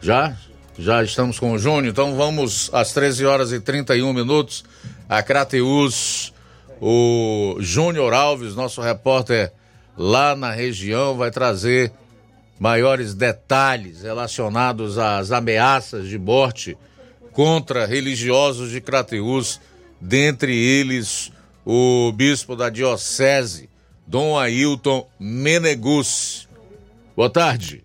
Já? 0.00 0.36
Já 0.76 1.04
estamos 1.04 1.38
com 1.38 1.52
o 1.52 1.58
Júnior, 1.58 1.92
então 1.92 2.16
vamos 2.16 2.70
às 2.72 2.92
13 2.92 3.24
horas 3.24 3.52
e 3.52 3.60
31 3.60 4.12
minutos 4.12 4.64
a 5.08 5.22
Crateus. 5.22 6.32
O 6.80 7.56
Júnior 7.60 8.12
Alves, 8.12 8.56
nosso 8.56 8.80
repórter 8.80 9.52
lá 9.96 10.34
na 10.34 10.50
região, 10.52 11.16
vai 11.16 11.30
trazer 11.30 11.92
maiores 12.58 13.14
detalhes 13.14 14.02
relacionados 14.02 14.98
às 14.98 15.32
ameaças 15.32 16.08
de 16.08 16.18
morte 16.18 16.76
contra 17.32 17.86
religiosos 17.86 18.70
de 18.70 18.80
Crateús, 18.80 19.60
dentre 20.00 20.54
eles 20.54 21.32
o 21.64 22.12
bispo 22.12 22.54
da 22.54 22.68
diocese, 22.68 23.68
Dom 24.06 24.38
Ailton 24.38 25.06
Menegus. 25.18 26.48
Boa 27.16 27.30
tarde. 27.30 27.82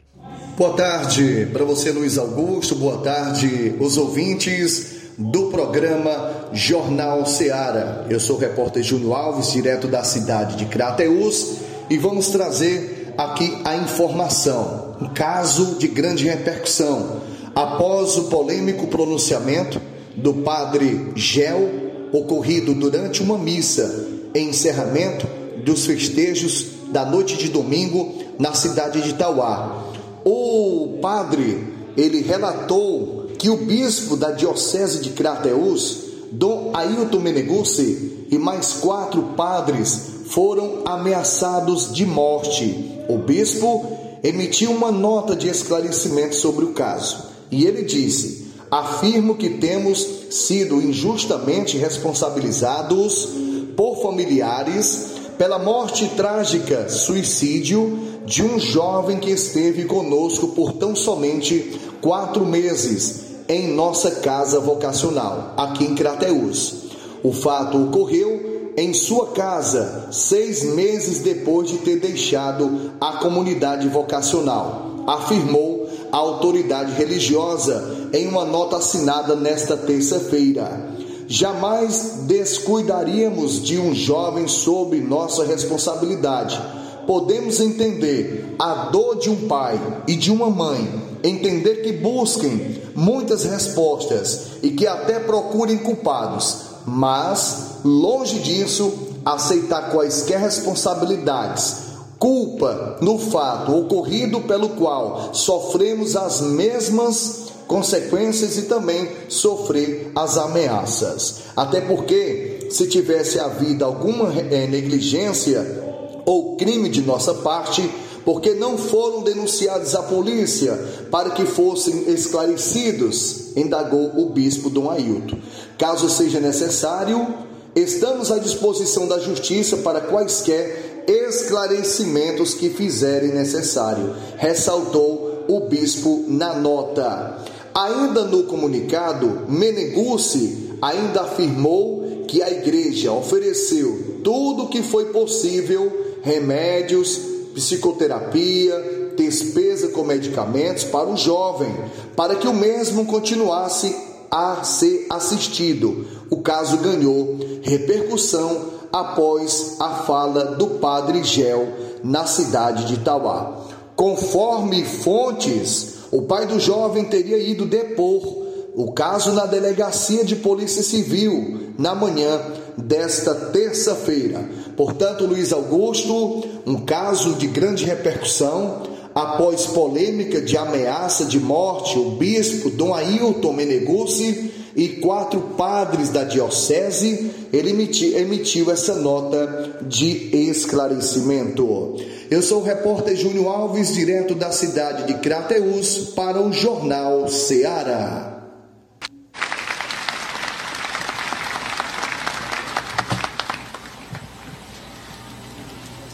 Boa 0.58 0.74
tarde 0.74 1.48
para 1.54 1.64
você, 1.64 1.92
Luiz 1.92 2.18
Augusto. 2.18 2.76
Boa 2.76 2.98
tarde, 3.02 3.76
os 3.80 3.98
ouvintes 3.98 4.98
do 5.18 5.50
programa 5.50 6.50
Jornal 6.54 7.26
Seara. 7.26 8.06
Eu 8.10 8.20
sou 8.20 8.38
o 8.38 8.40
repórter 8.40 8.84
Júnior 8.84 9.16
Alves, 9.16 9.52
direto 9.52 9.88
da 9.88 10.04
cidade 10.04 10.56
de 10.56 10.66
Crateús, 10.66 11.58
e 11.90 11.98
vamos 11.98 12.28
trazer 12.28 13.14
aqui 13.18 13.58
a 13.64 13.76
informação. 13.76 14.96
Um 15.02 15.10
caso 15.10 15.76
de 15.76 15.88
grande 15.88 16.26
repercussão. 16.26 17.22
Após 17.56 18.18
o 18.18 18.26
polêmico 18.26 18.88
pronunciamento 18.88 19.82
do 20.16 20.34
padre 20.36 21.12
Gel, 21.16 21.70
ocorrido 22.12 22.74
durante 22.74 23.22
uma 23.22 23.38
missa 23.38 24.08
em 24.34 24.50
encerramento 24.50 25.28
dos 25.64 25.86
festejos 25.86 26.68
da 26.90 27.06
noite 27.06 27.38
de 27.38 27.50
domingo 27.50 28.16
na 28.40 28.54
cidade 28.54 29.02
de 29.02 29.14
Tauá. 29.14 29.86
O 30.24 31.00
padre, 31.02 31.68
ele 31.96 32.22
relatou 32.22 33.32
que 33.38 33.50
o 33.50 33.58
bispo 33.58 34.16
da 34.16 34.32
diocese 34.32 35.02
de 35.02 35.12
Crateús, 35.12 36.07
Dom 36.32 36.72
Ailton 36.74 37.20
Meneguzzi, 37.20 38.26
e 38.30 38.38
mais 38.38 38.74
quatro 38.74 39.22
padres 39.38 40.18
foram 40.28 40.82
ameaçados 40.86 41.94
de 41.94 42.06
morte. 42.06 43.06
O 43.10 43.18
bispo 43.18 43.86
emitiu 44.24 44.72
uma 44.72 44.92
nota 44.92 45.36
de 45.36 45.48
esclarecimento 45.48 46.36
sobre 46.36 46.66
o 46.66 46.74
caso 46.74 47.28
e 47.50 47.66
ele 47.66 47.84
disse: 47.84 48.48
Afirmo 48.70 49.36
que 49.36 49.52
temos 49.52 50.06
sido 50.30 50.82
injustamente 50.82 51.78
responsabilizados 51.78 53.30
por 53.76 54.02
familiares 54.02 55.08
pela 55.38 55.60
morte 55.60 56.08
trágica, 56.18 56.90
suicídio 56.90 58.00
de 58.26 58.44
um 58.44 58.60
jovem 58.60 59.20
que 59.20 59.30
esteve 59.30 59.86
conosco 59.86 60.50
por 60.50 60.74
tão 60.74 60.96
somente 60.96 61.80
quatro 62.02 62.46
meses 62.46 63.27
em 63.50 63.74
nossa 63.74 64.12
casa 64.12 64.60
vocacional, 64.60 65.54
aqui 65.58 65.86
em 65.86 65.96
Crateús. 65.96 66.88
O 67.24 67.32
fato 67.32 67.82
ocorreu 67.82 68.72
em 68.78 68.94
sua 68.94 69.32
casa, 69.32 70.10
seis 70.12 70.64
meses 70.64 71.20
depois 71.20 71.68
de 71.68 71.80
ter 71.80 72.00
deixado 72.00 72.92
a 73.02 73.14
comunidade 73.14 73.88
vocacional, 73.90 75.04
afirmou 75.08 75.90
a 76.12 76.18
autoridade 76.18 76.92
religiosa 76.94 78.10
em 78.14 78.28
uma 78.28 78.46
nota 78.46 78.78
assinada 78.78 79.36
nesta 79.36 79.76
terça-feira. 79.76 80.96
Jamais 81.28 82.20
descuidaríamos 82.28 83.62
de 83.62 83.80
um 83.80 83.94
jovem 83.94 84.48
sob 84.48 85.00
nossa 85.02 85.44
responsabilidade. 85.44 86.62
Podemos 87.06 87.60
entender 87.60 88.56
a 88.60 88.90
dor 88.92 89.18
de 89.18 89.30
um 89.30 89.48
pai 89.48 89.80
e 90.08 90.16
de 90.16 90.32
uma 90.32 90.50
mãe, 90.50 90.88
entender 91.24 91.82
que 91.82 91.92
busquem 91.92 92.82
muitas 92.96 93.44
respostas 93.44 94.48
e 94.62 94.72
que 94.72 94.88
até 94.88 95.20
procurem 95.20 95.78
culpados, 95.78 96.58
mas, 96.86 97.80
longe 97.84 98.40
disso, 98.40 98.94
aceitar 99.26 99.92
quaisquer 99.92 100.40
responsabilidades 100.40 101.88
culpa 102.20 102.98
no 103.02 103.20
fato 103.20 103.76
ocorrido 103.76 104.42
pelo 104.42 104.70
qual 104.70 105.34
sofremos 105.34 106.16
as 106.16 106.42
mesmas 106.42 107.48
consequências 107.68 108.58
e 108.58 108.64
também 108.64 109.10
sofrer 109.28 110.12
as 110.16 110.38
ameaças. 110.38 111.42
Até 111.56 111.82
porque, 111.82 112.68
se 112.72 112.88
tivesse 112.88 113.40
havido 113.40 113.84
alguma 113.84 114.34
é, 114.34 114.68
negligência 114.68 115.84
ou 116.26 116.56
crime 116.56 116.90
de 116.90 117.02
nossa 117.02 117.34
parte, 117.36 117.90
porque 118.28 118.54
não 118.54 118.78
foram 118.78 119.24
denunciados 119.24 119.96
à 119.96 120.04
polícia 120.04 120.78
para 121.10 121.30
que 121.30 121.46
fossem 121.46 122.12
esclarecidos, 122.12 123.56
indagou 123.56 124.20
o 124.20 124.32
bispo 124.32 124.70
Dom 124.70 124.92
Ailton. 124.92 125.38
Caso 125.78 126.10
seja 126.10 126.42
necessário, 126.42 127.26
estamos 127.74 128.30
à 128.30 128.38
disposição 128.38 129.08
da 129.08 129.18
justiça 129.18 129.78
para 129.78 130.02
quaisquer 130.02 131.06
esclarecimentos 131.08 132.54
que 132.54 132.70
fizerem 132.70 133.34
necessário, 133.34 134.14
ressaltou 134.36 135.46
o 135.48 135.62
bispo 135.62 136.26
na 136.28 136.54
nota. 136.54 137.38
Ainda 137.74 138.26
no 138.26 138.44
comunicado, 138.44 139.44
Meneguzzi 139.48 140.74
ainda 140.82 141.22
afirmou 141.22 142.26
que 142.28 142.44
a 142.44 142.52
igreja 142.52 143.14
ofereceu 143.14 144.20
tudo 144.22 144.64
o 144.64 144.68
que 144.68 144.84
foi 144.84 145.14
possível, 145.14 146.18
remédios, 146.22 147.37
psicoterapia, 147.58 149.14
despesa 149.18 149.88
com 149.88 150.04
medicamentos 150.04 150.84
para 150.84 151.10
o 151.10 151.18
jovem, 151.18 151.76
para 152.16 152.36
que 152.36 152.48
o 152.48 152.54
mesmo 152.54 153.06
continuasse 153.06 153.96
a 154.30 154.64
ser 154.64 155.08
assistido. 155.10 156.06
O 156.30 156.38
caso 156.38 156.78
ganhou 156.78 157.36
repercussão 157.64 158.78
após 158.94 159.78
a 159.80 159.90
fala 159.90 160.56
do 160.56 160.68
padre 160.80 161.24
Gel 161.24 161.68
na 162.04 162.28
cidade 162.28 162.86
de 162.86 162.98
Tauá. 163.00 163.66
Conforme 163.96 164.86
fontes 164.86 165.96
o 166.12 166.22
pai 166.22 166.46
do 166.46 166.60
jovem 166.60 167.06
teria 167.06 167.40
ido 167.40 167.66
depor 167.66 168.46
o 168.76 168.92
caso 168.92 169.32
na 169.32 169.48
delegacia 169.48 170.24
de 170.24 170.36
Polícia 170.36 170.84
Civil 170.84 171.74
na 171.80 171.96
manhã 171.96 172.40
desta 172.78 173.34
terça-feira. 173.34 174.48
Portanto, 174.78 175.26
Luiz 175.26 175.52
Augusto, 175.52 176.44
um 176.66 176.76
caso 176.82 177.34
de 177.34 177.48
grande 177.48 177.84
repercussão. 177.84 178.96
Após 179.16 179.66
polêmica 179.66 180.40
de 180.40 180.56
ameaça 180.56 181.26
de 181.26 181.40
morte, 181.40 181.98
o 181.98 182.12
bispo 182.12 182.70
Dom 182.70 182.94
Ailton 182.94 183.52
Meneguzzi 183.52 184.52
e 184.76 184.90
quatro 184.90 185.42
padres 185.58 186.10
da 186.10 186.24
diocese, 186.24 187.32
ele 187.52 187.72
emitiu, 187.72 188.16
emitiu 188.16 188.70
essa 188.70 188.94
nota 188.94 189.80
de 189.82 190.30
esclarecimento. 190.50 191.96
Eu 192.30 192.44
sou 192.44 192.62
o 192.62 192.64
repórter 192.64 193.16
Júnior 193.16 193.48
Alves, 193.48 193.96
direto 193.96 194.36
da 194.36 194.52
cidade 194.52 195.08
de 195.08 195.16
Crateús, 195.16 196.12
para 196.16 196.40
o 196.40 196.54
Jornal 196.54 197.28
Ceará. 197.28 198.37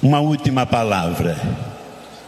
Uma 0.04 0.20
última 0.20 0.66
palavra. 0.66 1.38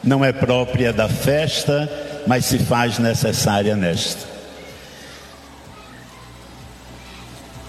Não 0.02 0.24
é 0.24 0.32
própria 0.32 0.94
da 0.94 1.10
festa, 1.10 1.92
mas 2.26 2.46
se 2.46 2.58
faz 2.58 3.00
necessária 3.00 3.76
nesta. 3.76 4.26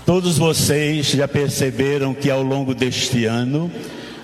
Todos 0.04 0.38
vocês 0.38 1.08
já 1.08 1.26
perceberam 1.26 2.14
que 2.14 2.30
ao 2.30 2.40
longo 2.40 2.72
deste 2.72 3.24
ano 3.24 3.68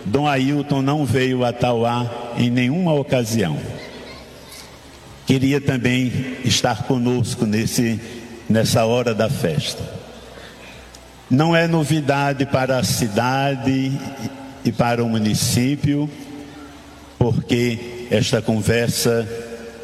Dom 0.04 0.28
Ailton 0.28 0.82
não 0.82 1.04
veio 1.04 1.44
a 1.44 1.52
Tauá 1.52 2.08
em 2.38 2.48
nenhuma 2.48 2.94
ocasião. 2.94 3.58
Queria 5.26 5.60
também 5.60 6.12
estar 6.44 6.84
conosco 6.84 7.44
nesse, 7.44 8.00
nessa 8.48 8.84
hora 8.84 9.12
da 9.12 9.28
festa. 9.28 9.82
Não 11.28 11.56
é 11.56 11.66
novidade 11.66 12.46
para 12.46 12.78
a 12.78 12.84
cidade 12.84 13.90
e 14.64 14.72
para 14.72 15.02
o 15.02 15.08
município, 15.08 16.08
porque 17.18 18.06
esta 18.10 18.40
conversa 18.40 19.28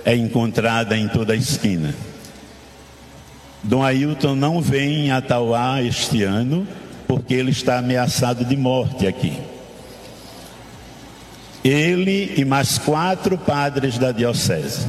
é 0.04 0.14
encontrada 0.14 0.96
em 0.96 1.08
toda 1.08 1.32
a 1.32 1.36
esquina. 1.36 1.94
Dom 3.62 3.82
Ailton 3.82 4.34
não 4.34 4.60
vem 4.60 5.10
a 5.10 5.20
Tauá 5.20 5.82
este 5.82 6.22
ano, 6.22 6.66
porque 7.06 7.34
ele 7.34 7.50
está 7.50 7.78
ameaçado 7.78 8.44
de 8.44 8.56
morte 8.56 9.06
aqui. 9.06 9.36
Ele 11.64 12.34
e 12.36 12.44
mais 12.44 12.78
quatro 12.78 13.36
padres 13.36 13.98
da 13.98 14.12
diocese: 14.12 14.86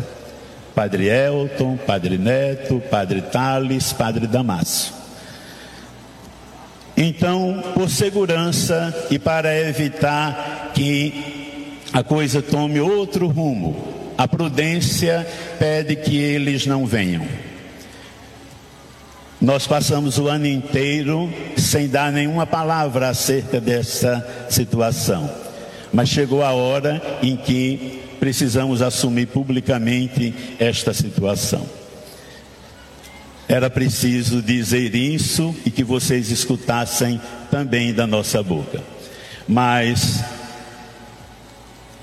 Padre 0.76 1.08
Elton, 1.08 1.78
Padre 1.78 2.18
Neto, 2.18 2.82
Padre 2.90 3.22
Tales, 3.22 3.92
Padre 3.92 4.28
Damasio. 4.28 4.99
Então, 7.02 7.64
por 7.74 7.90
segurança 7.90 8.94
e 9.10 9.18
para 9.18 9.58
evitar 9.58 10.72
que 10.74 11.72
a 11.94 12.04
coisa 12.04 12.42
tome 12.42 12.82
outro 12.82 13.28
rumo, 13.28 14.14
a 14.18 14.28
prudência 14.28 15.26
pede 15.58 15.96
que 15.96 16.18
eles 16.18 16.66
não 16.66 16.86
venham. 16.86 17.26
Nós 19.40 19.66
passamos 19.66 20.18
o 20.18 20.28
ano 20.28 20.46
inteiro 20.46 21.34
sem 21.56 21.88
dar 21.88 22.12
nenhuma 22.12 22.46
palavra 22.46 23.08
acerca 23.08 23.62
dessa 23.62 24.28
situação 24.50 25.30
Mas 25.94 26.10
chegou 26.10 26.44
a 26.44 26.52
hora 26.52 27.02
em 27.24 27.38
que 27.38 28.02
precisamos 28.20 28.82
assumir 28.82 29.28
publicamente 29.28 30.34
esta 30.60 30.94
situação. 30.94 31.66
Era 33.50 33.68
preciso 33.68 34.44
dizer 34.44 34.94
isso 34.94 35.56
e 35.66 35.72
que 35.72 35.84
vocês 35.84 36.30
escutassem 36.30 37.20
também 37.50 37.92
da 37.92 38.06
nossa 38.06 38.44
boca. 38.44 38.80
Mas 39.48 40.24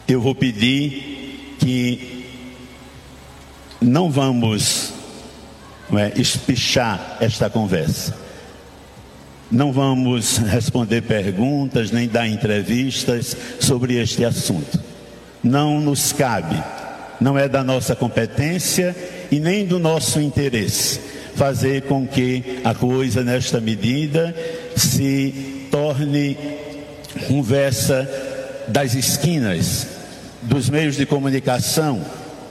eu 0.09 0.21
vou 0.21 0.35
pedir 0.35 1.57
que 1.61 2.27
não 3.81 4.11
vamos 4.11 4.93
não 5.89 6.01
é, 6.01 6.13
espichar 6.17 7.17
esta 7.21 7.49
conversa. 7.49 8.17
Não 9.49 9.73
vamos 9.73 10.39
responder 10.39 11.03
perguntas 11.03 11.93
nem 11.93 12.09
dar 12.09 12.27
entrevistas 12.27 13.37
sobre 13.61 13.95
este 13.95 14.25
assunto. 14.25 14.81
Não 15.45 15.81
nos 15.81 16.13
cabe, 16.13 16.61
não 17.21 17.39
é 17.39 17.49
da 17.49 17.63
nossa 17.63 17.95
competência 17.95 18.97
e 19.31 19.39
nem 19.39 19.65
do 19.65 19.79
nosso 19.79 20.21
interesse 20.21 21.15
fazer 21.37 21.83
com 21.83 22.07
que 22.07 22.61
a 22.65 22.75
coisa, 22.75 23.23
nesta 23.23 23.61
medida, 23.61 24.35
se 24.75 25.69
torne 25.71 26.37
conversa 27.29 28.09
das 28.67 28.95
esquinas, 28.95 29.87
dos 30.43 30.69
meios 30.69 30.97
de 30.97 31.07
comunicação 31.07 32.05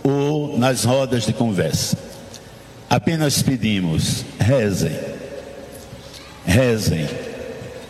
ou 0.04 0.58
nas 0.58 0.86
rodas 0.86 1.26
de 1.26 1.34
conversa. 1.34 1.98
Apenas 2.90 3.42
pedimos, 3.42 4.24
rezem 4.40 5.16
rezem. 6.46 7.08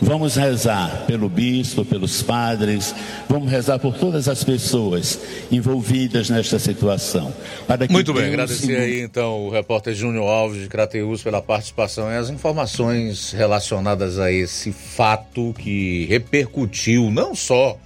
Vamos 0.02 0.36
rezar 0.36 1.06
pelo 1.08 1.30
bispo, 1.30 1.86
pelos 1.86 2.22
padres, 2.22 2.94
vamos 3.30 3.50
rezar 3.50 3.80
por 3.80 3.96
todas 3.96 4.28
as 4.28 4.44
pessoas 4.44 5.20
envolvidas 5.52 6.30
nesta 6.30 6.60
situação. 6.60 7.34
Muito 7.90 8.14
bem, 8.14 8.26
agradecer 8.26 8.78
aí 8.78 9.00
então 9.00 9.46
o 9.46 9.50
repórter 9.50 9.94
Júnior 9.94 10.28
Alves 10.28 10.62
de 10.62 10.68
Crateus 10.68 11.24
pela 11.24 11.42
participação 11.42 12.12
e 12.12 12.18
as 12.18 12.30
informações 12.30 13.32
relacionadas 13.32 14.20
a 14.20 14.32
esse 14.32 14.72
fato 14.72 15.54
que 15.58 16.06
repercutiu 16.06 17.10
não 17.10 17.34
só 17.34 17.78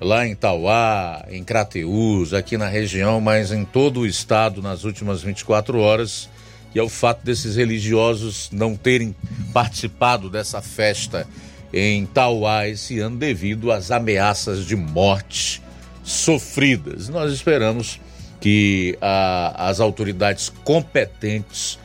lá 0.00 0.26
em 0.26 0.34
Tauá, 0.34 1.24
em 1.30 1.42
Crateus, 1.42 2.34
aqui 2.34 2.58
na 2.58 2.68
região, 2.68 3.20
mas 3.20 3.50
em 3.50 3.64
todo 3.64 4.00
o 4.00 4.06
estado 4.06 4.60
nas 4.60 4.84
últimas 4.84 5.22
24 5.22 5.78
horas 5.78 6.28
que 6.76 6.80
é 6.80 6.82
o 6.82 6.90
fato 6.90 7.24
desses 7.24 7.56
religiosos 7.56 8.50
não 8.52 8.76
terem 8.76 9.16
participado 9.50 10.28
dessa 10.28 10.60
festa 10.60 11.26
em 11.72 12.04
Tauá 12.04 12.68
esse 12.68 12.98
ano 12.98 13.16
devido 13.16 13.72
às 13.72 13.90
ameaças 13.90 14.66
de 14.66 14.76
morte 14.76 15.62
sofridas. 16.04 17.08
Nós 17.08 17.32
esperamos 17.32 17.98
que 18.42 18.94
a, 19.00 19.70
as 19.70 19.80
autoridades 19.80 20.52
competentes 20.64 21.78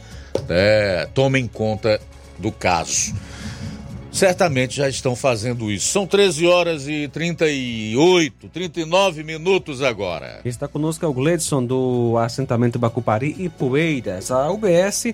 né, 0.46 1.06
tomem 1.14 1.48
conta 1.48 1.98
do 2.38 2.52
caso 2.52 3.14
certamente 4.12 4.76
já 4.76 4.90
estão 4.90 5.16
fazendo 5.16 5.72
isso. 5.72 5.88
São 5.88 6.06
13 6.06 6.46
horas 6.46 6.88
e 6.88 7.08
38, 7.08 8.50
39 8.50 9.24
minutos 9.24 9.82
agora. 9.82 10.42
Está 10.44 10.68
conosco 10.68 11.06
é 11.06 11.08
o 11.08 11.14
Gledson 11.14 11.66
do 11.66 12.18
assentamento 12.18 12.78
Bacupari 12.78 13.36
e 13.40 13.50
Poeiras. 13.50 14.30
A 14.30 14.52
UBS 14.52 15.14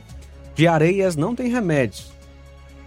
de 0.55 0.67
Areias 0.67 1.15
não 1.15 1.35
tem 1.35 1.47
remédios. 1.49 2.11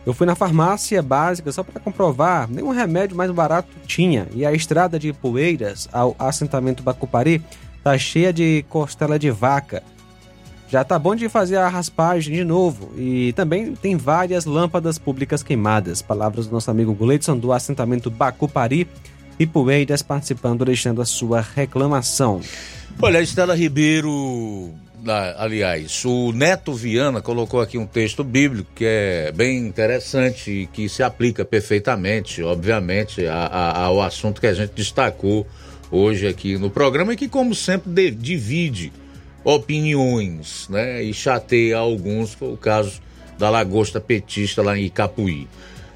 Eu 0.04 0.14
fui 0.14 0.26
na 0.26 0.34
farmácia 0.34 1.02
básica 1.02 1.52
só 1.52 1.62
para 1.62 1.78
comprovar, 1.78 2.50
nenhum 2.50 2.70
remédio 2.70 3.16
mais 3.16 3.30
barato 3.30 3.68
tinha. 3.86 4.26
E 4.34 4.44
a 4.44 4.52
estrada 4.52 4.98
de 4.98 5.12
Poeiras 5.12 5.88
ao 5.92 6.16
assentamento 6.18 6.82
Bacupari 6.82 7.42
tá 7.84 7.96
cheia 7.96 8.32
de 8.32 8.64
costela 8.68 9.18
de 9.18 9.30
vaca 9.30 9.82
já 10.70 10.84
tá 10.84 10.98
bom 10.98 11.16
de 11.16 11.28
fazer 11.28 11.56
a 11.56 11.68
raspagem 11.68 12.36
de 12.36 12.44
novo. 12.44 12.92
E 12.96 13.32
também 13.32 13.74
tem 13.74 13.96
várias 13.96 14.44
lâmpadas 14.44 14.98
públicas 14.98 15.42
queimadas. 15.42 16.00
Palavras 16.00 16.46
do 16.46 16.52
nosso 16.52 16.70
amigo 16.70 16.94
Gleidson 16.94 17.36
do 17.36 17.52
assentamento 17.52 18.10
Bacupari 18.10 18.86
e 19.38 19.46
Poeiras 19.46 20.00
participando, 20.00 20.64
deixando 20.64 21.02
a 21.02 21.04
sua 21.04 21.40
reclamação. 21.40 22.40
Olha, 23.02 23.18
a 23.18 23.22
Estela 23.22 23.56
Ribeiro, 23.56 24.72
aliás, 25.36 26.04
o 26.04 26.30
Neto 26.30 26.72
Viana 26.72 27.20
colocou 27.20 27.60
aqui 27.60 27.76
um 27.76 27.86
texto 27.86 28.22
bíblico 28.22 28.70
que 28.74 28.84
é 28.84 29.32
bem 29.32 29.58
interessante 29.58 30.50
e 30.50 30.66
que 30.66 30.88
se 30.88 31.02
aplica 31.02 31.44
perfeitamente, 31.44 32.42
obviamente, 32.42 33.26
a, 33.26 33.46
a, 33.46 33.84
ao 33.86 34.00
assunto 34.02 34.40
que 34.40 34.46
a 34.46 34.54
gente 34.54 34.72
destacou 34.74 35.46
hoje 35.90 36.28
aqui 36.28 36.56
no 36.58 36.70
programa 36.70 37.14
e 37.14 37.16
que, 37.16 37.28
como 37.28 37.54
sempre, 37.54 37.90
de, 37.90 38.10
divide 38.10 38.92
opiniões, 39.44 40.68
né? 40.68 41.02
E 41.02 41.12
chateia 41.12 41.78
alguns, 41.78 42.34
foi 42.34 42.52
o 42.52 42.56
caso 42.56 43.00
da 43.38 43.48
lagosta 43.48 44.00
petista 44.00 44.62
lá 44.62 44.78
em 44.78 44.84
Icapuí. 44.84 45.48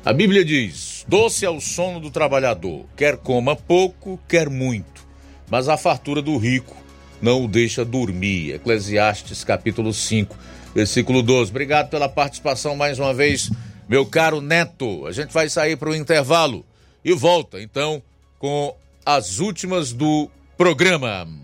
A 0.04 0.12
Bíblia 0.12 0.44
diz: 0.44 1.04
doce 1.08 1.44
é 1.44 1.50
o 1.50 1.60
sono 1.60 2.00
do 2.00 2.10
trabalhador, 2.10 2.86
quer 2.96 3.16
coma 3.16 3.54
pouco, 3.54 4.18
quer 4.28 4.48
muito, 4.48 5.06
mas 5.50 5.68
a 5.68 5.76
fartura 5.76 6.20
do 6.20 6.36
rico 6.36 6.76
não 7.20 7.44
o 7.44 7.48
deixa 7.48 7.84
dormir. 7.84 8.54
Eclesiastes 8.54 9.44
capítulo 9.44 9.92
5, 9.92 10.36
versículo 10.74 11.22
12. 11.22 11.50
Obrigado 11.50 11.88
pela 11.88 12.08
participação 12.08 12.76
mais 12.76 12.98
uma 12.98 13.14
vez, 13.14 13.50
meu 13.88 14.04
caro 14.04 14.40
Neto. 14.40 15.06
A 15.06 15.12
gente 15.12 15.32
vai 15.32 15.48
sair 15.48 15.76
para 15.76 15.90
o 15.90 15.94
intervalo 15.94 16.64
e 17.04 17.12
volta 17.12 17.60
então 17.60 18.02
com 18.38 18.74
as 19.04 19.38
últimas 19.38 19.92
do 19.92 20.30
programa. 20.56 21.43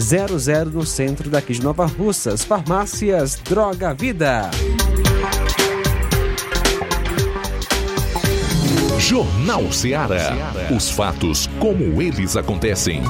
00 0.00 0.70
no 0.70 0.86
centro 0.86 1.28
daqui 1.28 1.52
de 1.52 1.62
Nova 1.62 1.84
Russas. 1.84 2.42
Farmácias 2.42 3.34
Droga 3.44 3.92
Vida. 3.92 4.50
Jornal 8.98 9.70
Ceará. 9.72 10.34
Os 10.74 10.90
fatos 10.90 11.46
como 11.58 12.00
eles 12.00 12.36
acontecem. 12.36 13.02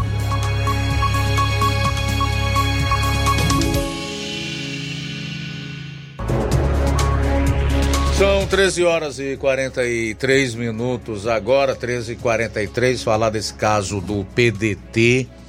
São 8.18 8.46
13 8.46 8.84
horas 8.84 9.18
e 9.18 9.36
43 9.36 10.54
minutos 10.54 11.26
agora, 11.26 11.74
13 11.74 12.12
e 12.12 12.16
43 12.16 13.02
falar 13.02 13.30
desse 13.30 13.54
caso 13.54 14.00
do 14.00 14.26
PDT 14.34 15.39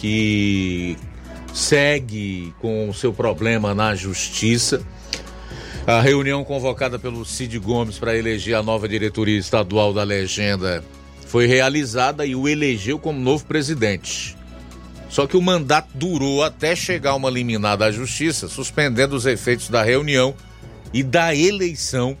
que 0.00 0.96
segue 1.52 2.54
com 2.58 2.88
o 2.88 2.94
seu 2.94 3.12
problema 3.12 3.74
na 3.74 3.94
justiça. 3.94 4.82
A 5.86 6.00
reunião 6.00 6.42
convocada 6.42 6.98
pelo 6.98 7.24
Cid 7.24 7.58
Gomes 7.58 7.98
para 7.98 8.16
eleger 8.16 8.54
a 8.54 8.62
nova 8.62 8.88
diretoria 8.88 9.38
estadual 9.38 9.92
da 9.92 10.02
legenda 10.02 10.82
foi 11.26 11.46
realizada 11.46 12.24
e 12.24 12.34
o 12.34 12.48
elegeu 12.48 12.98
como 12.98 13.20
novo 13.20 13.44
presidente. 13.44 14.36
Só 15.10 15.26
que 15.26 15.36
o 15.36 15.42
mandato 15.42 15.90
durou 15.94 16.42
até 16.42 16.74
chegar 16.74 17.14
uma 17.14 17.28
liminar 17.28 17.76
da 17.76 17.90
justiça, 17.90 18.48
suspendendo 18.48 19.14
os 19.14 19.26
efeitos 19.26 19.68
da 19.68 19.82
reunião 19.82 20.34
e 20.94 21.02
da 21.02 21.34
eleição, 21.34 22.16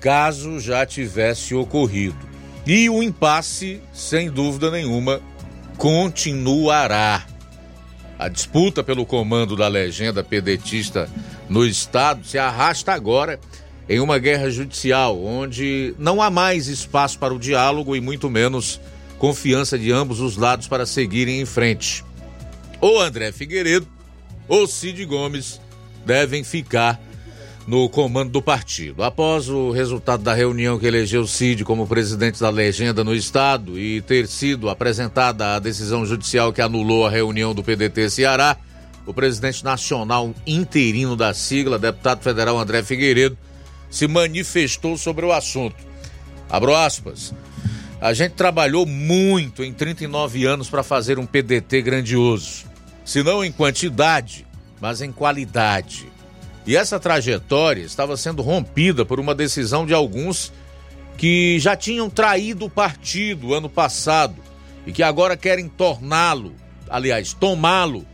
caso 0.00 0.58
já 0.58 0.84
tivesse 0.84 1.54
ocorrido. 1.54 2.16
E 2.66 2.90
o 2.90 3.02
impasse, 3.02 3.80
sem 3.92 4.30
dúvida 4.30 4.70
nenhuma, 4.70 5.20
continuará. 5.78 7.24
A 8.18 8.28
disputa 8.28 8.82
pelo 8.82 9.06
comando 9.06 9.54
da 9.54 9.68
legenda 9.68 10.24
pedetista 10.24 11.08
no 11.48 11.64
estado 11.64 12.26
se 12.26 12.36
arrasta 12.36 12.92
agora 12.92 13.38
em 13.88 14.00
uma 14.00 14.18
guerra 14.18 14.50
judicial, 14.50 15.24
onde 15.24 15.94
não 15.96 16.20
há 16.20 16.28
mais 16.28 16.66
espaço 16.66 17.16
para 17.18 17.32
o 17.32 17.38
diálogo 17.38 17.94
e 17.94 18.00
muito 18.00 18.28
menos 18.28 18.80
confiança 19.18 19.78
de 19.78 19.92
ambos 19.92 20.20
os 20.20 20.36
lados 20.36 20.66
para 20.66 20.84
seguirem 20.84 21.40
em 21.40 21.46
frente. 21.46 22.04
Ou 22.80 23.00
André 23.00 23.30
Figueiredo 23.30 23.86
ou 24.48 24.66
Cid 24.66 25.04
Gomes 25.04 25.60
devem 26.04 26.42
ficar 26.42 27.00
no 27.68 27.86
comando 27.86 28.30
do 28.30 28.40
partido. 28.40 29.04
Após 29.04 29.50
o 29.50 29.70
resultado 29.70 30.22
da 30.22 30.32
reunião 30.32 30.78
que 30.78 30.86
elegeu 30.86 31.26
Cid 31.26 31.64
como 31.64 31.86
presidente 31.86 32.40
da 32.40 32.48
legenda 32.48 33.04
no 33.04 33.14
estado 33.14 33.78
e 33.78 34.00
ter 34.00 34.26
sido 34.26 34.70
apresentada 34.70 35.54
a 35.54 35.58
decisão 35.58 36.06
judicial 36.06 36.50
que 36.50 36.62
anulou 36.62 37.06
a 37.06 37.10
reunião 37.10 37.54
do 37.54 37.62
PDT 37.62 38.08
Ceará, 38.08 38.56
o 39.04 39.12
presidente 39.12 39.62
nacional 39.62 40.34
interino 40.46 41.14
da 41.14 41.34
sigla, 41.34 41.78
deputado 41.78 42.22
federal 42.22 42.58
André 42.58 42.82
Figueiredo, 42.82 43.36
se 43.90 44.08
manifestou 44.08 44.96
sobre 44.96 45.26
o 45.26 45.32
assunto. 45.32 45.76
Abro 46.48 46.74
aspas. 46.74 47.34
A 48.00 48.14
gente 48.14 48.32
trabalhou 48.32 48.86
muito 48.86 49.62
em 49.62 49.74
39 49.74 50.46
anos 50.46 50.70
para 50.70 50.82
fazer 50.82 51.18
um 51.18 51.26
PDT 51.26 51.82
grandioso. 51.82 52.64
Se 53.04 53.22
não 53.22 53.44
em 53.44 53.52
quantidade, 53.52 54.46
mas 54.80 55.02
em 55.02 55.12
qualidade. 55.12 56.07
E 56.68 56.76
essa 56.76 57.00
trajetória 57.00 57.80
estava 57.80 58.14
sendo 58.14 58.42
rompida 58.42 59.02
por 59.02 59.18
uma 59.18 59.34
decisão 59.34 59.86
de 59.86 59.94
alguns 59.94 60.52
que 61.16 61.58
já 61.58 61.74
tinham 61.74 62.10
traído 62.10 62.66
o 62.66 62.70
partido 62.70 63.54
ano 63.54 63.70
passado 63.70 64.36
e 64.86 64.92
que 64.92 65.02
agora 65.02 65.34
querem 65.34 65.66
torná-lo, 65.66 66.54
aliás, 66.90 67.32
tomá-lo, 67.32 68.06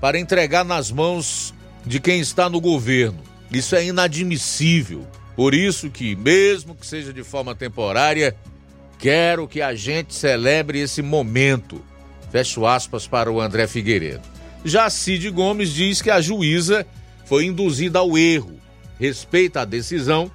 para 0.00 0.18
entregar 0.18 0.64
nas 0.64 0.90
mãos 0.90 1.52
de 1.84 2.00
quem 2.00 2.18
está 2.18 2.48
no 2.48 2.62
governo. 2.62 3.18
Isso 3.50 3.76
é 3.76 3.84
inadmissível. 3.84 5.06
Por 5.36 5.52
isso 5.52 5.90
que, 5.90 6.16
mesmo 6.16 6.74
que 6.74 6.86
seja 6.86 7.12
de 7.12 7.22
forma 7.22 7.54
temporária, 7.54 8.34
quero 8.98 9.46
que 9.46 9.60
a 9.60 9.74
gente 9.74 10.14
celebre 10.14 10.80
esse 10.80 11.02
momento. 11.02 11.84
Fecho 12.30 12.64
aspas 12.64 13.06
para 13.06 13.30
o 13.30 13.38
André 13.38 13.66
Figueiredo. 13.66 14.22
Já 14.64 14.88
Cid 14.88 15.28
Gomes 15.28 15.74
diz 15.74 16.00
que 16.00 16.10
a 16.10 16.22
juíza 16.22 16.86
foi 17.32 17.46
induzida 17.46 17.98
ao 17.98 18.18
erro, 18.18 18.60
respeita 19.00 19.62
a 19.62 19.64
decisão, 19.64 20.30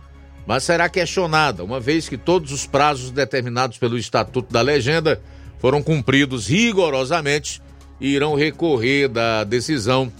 mas 0.48 0.64
será 0.64 0.90
questionada, 0.90 1.64
uma 1.64 1.80
vez 1.80 2.10
que 2.10 2.18
todos 2.18 2.52
os 2.52 2.65
prazos 2.65 3.11
determinados 3.11 3.78
pelo 3.78 3.99
Estatuto 3.99 4.52
da 4.52 4.61
Legenda 4.61 5.22
foram 5.60 5.84
cumpridos 5.84 6.48
rigorosamente 6.48 7.61
e 8.02 8.15
irão 8.15 8.34
recorrer 8.34 9.10
da 9.10 9.44
decisão 9.44 10.11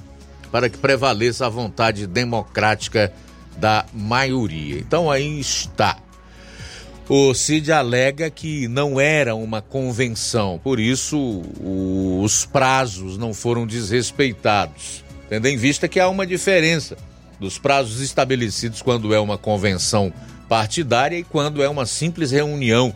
para 0.52 0.70
que 0.70 0.78
prevaleça 0.78 1.48
a 1.48 1.50
vontade 1.50 2.06
democrática 2.06 3.12
da 3.58 3.84
maioria. 3.92 4.78
Então 4.78 5.10
aí 5.10 5.40
está. 5.40 5.98
O 7.10 7.34
Cid 7.34 7.72
alega 7.72 8.30
que 8.30 8.68
não 8.68 9.00
era 9.02 9.34
uma 9.34 9.64
convenção, 9.64 10.62
por 10.64 10.80
isso 10.80 11.42
os 11.60 12.46
prazos 12.46 13.18
não 13.18 13.34
foram 13.34 13.66
desrespeitados 13.66 15.07
tendo 15.30 15.48
em 15.48 15.58
vista 15.58 15.88
que 15.88 16.00
há 16.00 16.10
uma 16.10 16.26
diferença 16.26 16.98
dos 17.40 17.58
prazos 17.58 18.02
estabelecidos 18.02 18.82
quando 18.82 19.14
é 19.14 19.20
uma 19.20 19.38
convenção 19.38 20.12
partidária 20.50 21.18
e 21.18 21.24
quando 21.24 21.62
é 21.62 21.70
uma 21.70 21.86
simples 21.86 22.32
reunião 22.32 22.96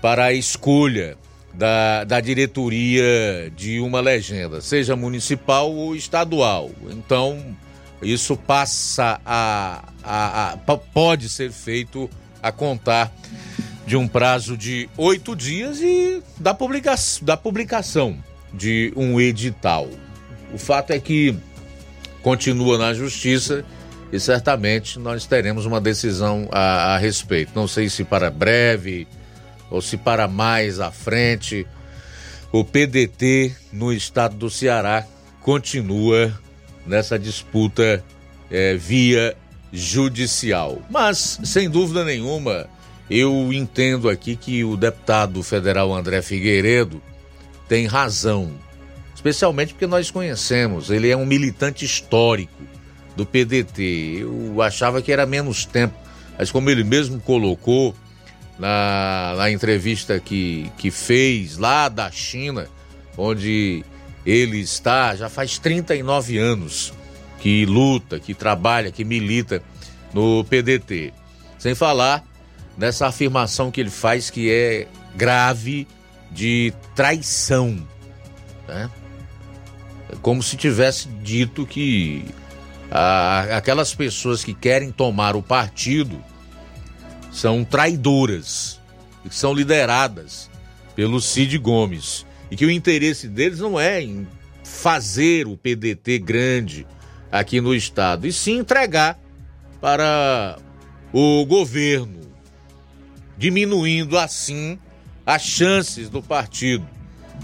para 0.00 0.26
a 0.26 0.32
escolha 0.32 1.16
da, 1.52 2.04
da 2.04 2.20
diretoria 2.20 3.52
de 3.56 3.80
uma 3.80 4.00
legenda, 4.00 4.60
seja 4.60 4.96
municipal 4.96 5.72
ou 5.72 5.94
estadual. 5.94 6.70
Então, 6.90 7.56
isso 8.02 8.36
passa 8.36 9.20
a, 9.24 9.84
a, 10.02 10.52
a 10.52 10.56
pode 10.56 11.28
ser 11.28 11.50
feito 11.50 12.08
a 12.42 12.50
contar 12.50 13.12
de 13.86 13.96
um 13.96 14.06
prazo 14.06 14.56
de 14.56 14.88
oito 14.96 15.34
dias 15.34 15.80
e 15.80 16.22
da, 16.38 16.54
publica 16.54 16.94
da 17.22 17.36
publicação 17.36 18.16
de 18.54 18.92
um 18.96 19.20
edital. 19.20 19.88
O 20.52 20.58
fato 20.58 20.90
é 20.92 20.98
que 20.98 21.36
continua 22.22 22.76
na 22.76 22.92
justiça 22.92 23.64
e 24.12 24.18
certamente 24.18 24.98
nós 24.98 25.24
teremos 25.26 25.66
uma 25.66 25.80
decisão 25.80 26.48
a, 26.50 26.94
a 26.94 26.98
respeito. 26.98 27.52
Não 27.54 27.68
sei 27.68 27.88
se 27.88 28.04
para 28.04 28.30
breve 28.30 29.06
ou 29.70 29.80
se 29.80 29.96
para 29.96 30.26
mais 30.26 30.80
à 30.80 30.90
frente. 30.90 31.66
O 32.52 32.64
PDT 32.64 33.54
no 33.72 33.92
estado 33.92 34.36
do 34.36 34.50
Ceará 34.50 35.06
continua 35.40 36.36
nessa 36.84 37.18
disputa 37.18 38.04
é, 38.50 38.74
via 38.74 39.36
judicial. 39.72 40.82
Mas, 40.90 41.38
sem 41.44 41.70
dúvida 41.70 42.04
nenhuma, 42.04 42.66
eu 43.08 43.52
entendo 43.52 44.08
aqui 44.08 44.34
que 44.34 44.64
o 44.64 44.76
deputado 44.76 45.42
federal 45.42 45.94
André 45.94 46.22
Figueiredo 46.22 47.00
tem 47.68 47.86
razão, 47.86 48.50
especialmente 49.20 49.74
porque 49.74 49.86
nós 49.86 50.10
conhecemos, 50.10 50.88
ele 50.88 51.10
é 51.10 51.16
um 51.16 51.26
militante 51.26 51.84
histórico 51.84 52.62
do 53.14 53.26
PDT. 53.26 54.20
Eu 54.22 54.62
achava 54.62 55.02
que 55.02 55.12
era 55.12 55.26
menos 55.26 55.66
tempo, 55.66 55.94
mas 56.38 56.50
como 56.50 56.70
ele 56.70 56.82
mesmo 56.82 57.20
colocou 57.20 57.94
na, 58.58 59.34
na 59.36 59.50
entrevista 59.50 60.18
que, 60.18 60.72
que 60.78 60.90
fez 60.90 61.58
lá 61.58 61.90
da 61.90 62.10
China, 62.10 62.66
onde 63.14 63.84
ele 64.24 64.58
está 64.60 65.14
já 65.14 65.28
faz 65.28 65.58
39 65.58 66.38
anos 66.38 66.94
que 67.40 67.66
luta, 67.66 68.18
que 68.18 68.32
trabalha, 68.32 68.90
que 68.90 69.04
milita 69.04 69.62
no 70.14 70.42
PDT. 70.44 71.12
Sem 71.58 71.74
falar 71.74 72.24
nessa 72.74 73.06
afirmação 73.06 73.70
que 73.70 73.82
ele 73.82 73.90
faz 73.90 74.30
que 74.30 74.50
é 74.50 74.86
grave 75.14 75.86
de 76.30 76.72
traição. 76.94 77.86
Né? 78.66 78.88
Como 80.22 80.42
se 80.42 80.56
tivesse 80.56 81.08
dito 81.08 81.66
que 81.66 82.24
a, 82.90 83.56
aquelas 83.56 83.94
pessoas 83.94 84.42
que 84.42 84.54
querem 84.54 84.90
tomar 84.90 85.36
o 85.36 85.42
partido 85.42 86.22
são 87.30 87.64
traidoras 87.64 88.80
que 89.22 89.34
são 89.34 89.52
lideradas 89.52 90.50
pelo 90.96 91.20
Cid 91.20 91.56
Gomes 91.58 92.26
e 92.50 92.56
que 92.56 92.66
o 92.66 92.70
interesse 92.70 93.28
deles 93.28 93.60
não 93.60 93.78
é 93.78 94.02
em 94.02 94.26
fazer 94.64 95.46
o 95.46 95.56
PDT 95.56 96.18
grande 96.18 96.86
aqui 97.30 97.60
no 97.60 97.74
estado, 97.74 98.26
e 98.26 98.32
sim 98.32 98.58
entregar 98.58 99.18
para 99.80 100.58
o 101.12 101.44
governo, 101.46 102.20
diminuindo 103.38 104.18
assim 104.18 104.78
as 105.24 105.42
chances 105.42 106.08
do 106.08 106.20
partido 106.20 106.86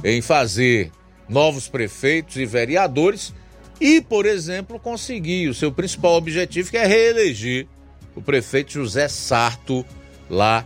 em 0.03 0.21
fazer 0.21 0.91
novos 1.29 1.69
prefeitos 1.69 2.37
e 2.37 2.47
vereadores 2.47 3.35
e, 3.81 4.01
por 4.01 4.27
exemplo, 4.27 4.79
conseguir 4.79 5.49
o 5.49 5.55
seu 5.55 5.71
principal 5.71 6.15
objetivo, 6.15 6.71
que 6.71 6.77
é 6.77 6.87
reeleger 6.87 7.67
o 8.15 8.23
prefeito 8.23 8.73
José 8.73 9.09
Sarto 9.09 9.85
lá 10.31 10.65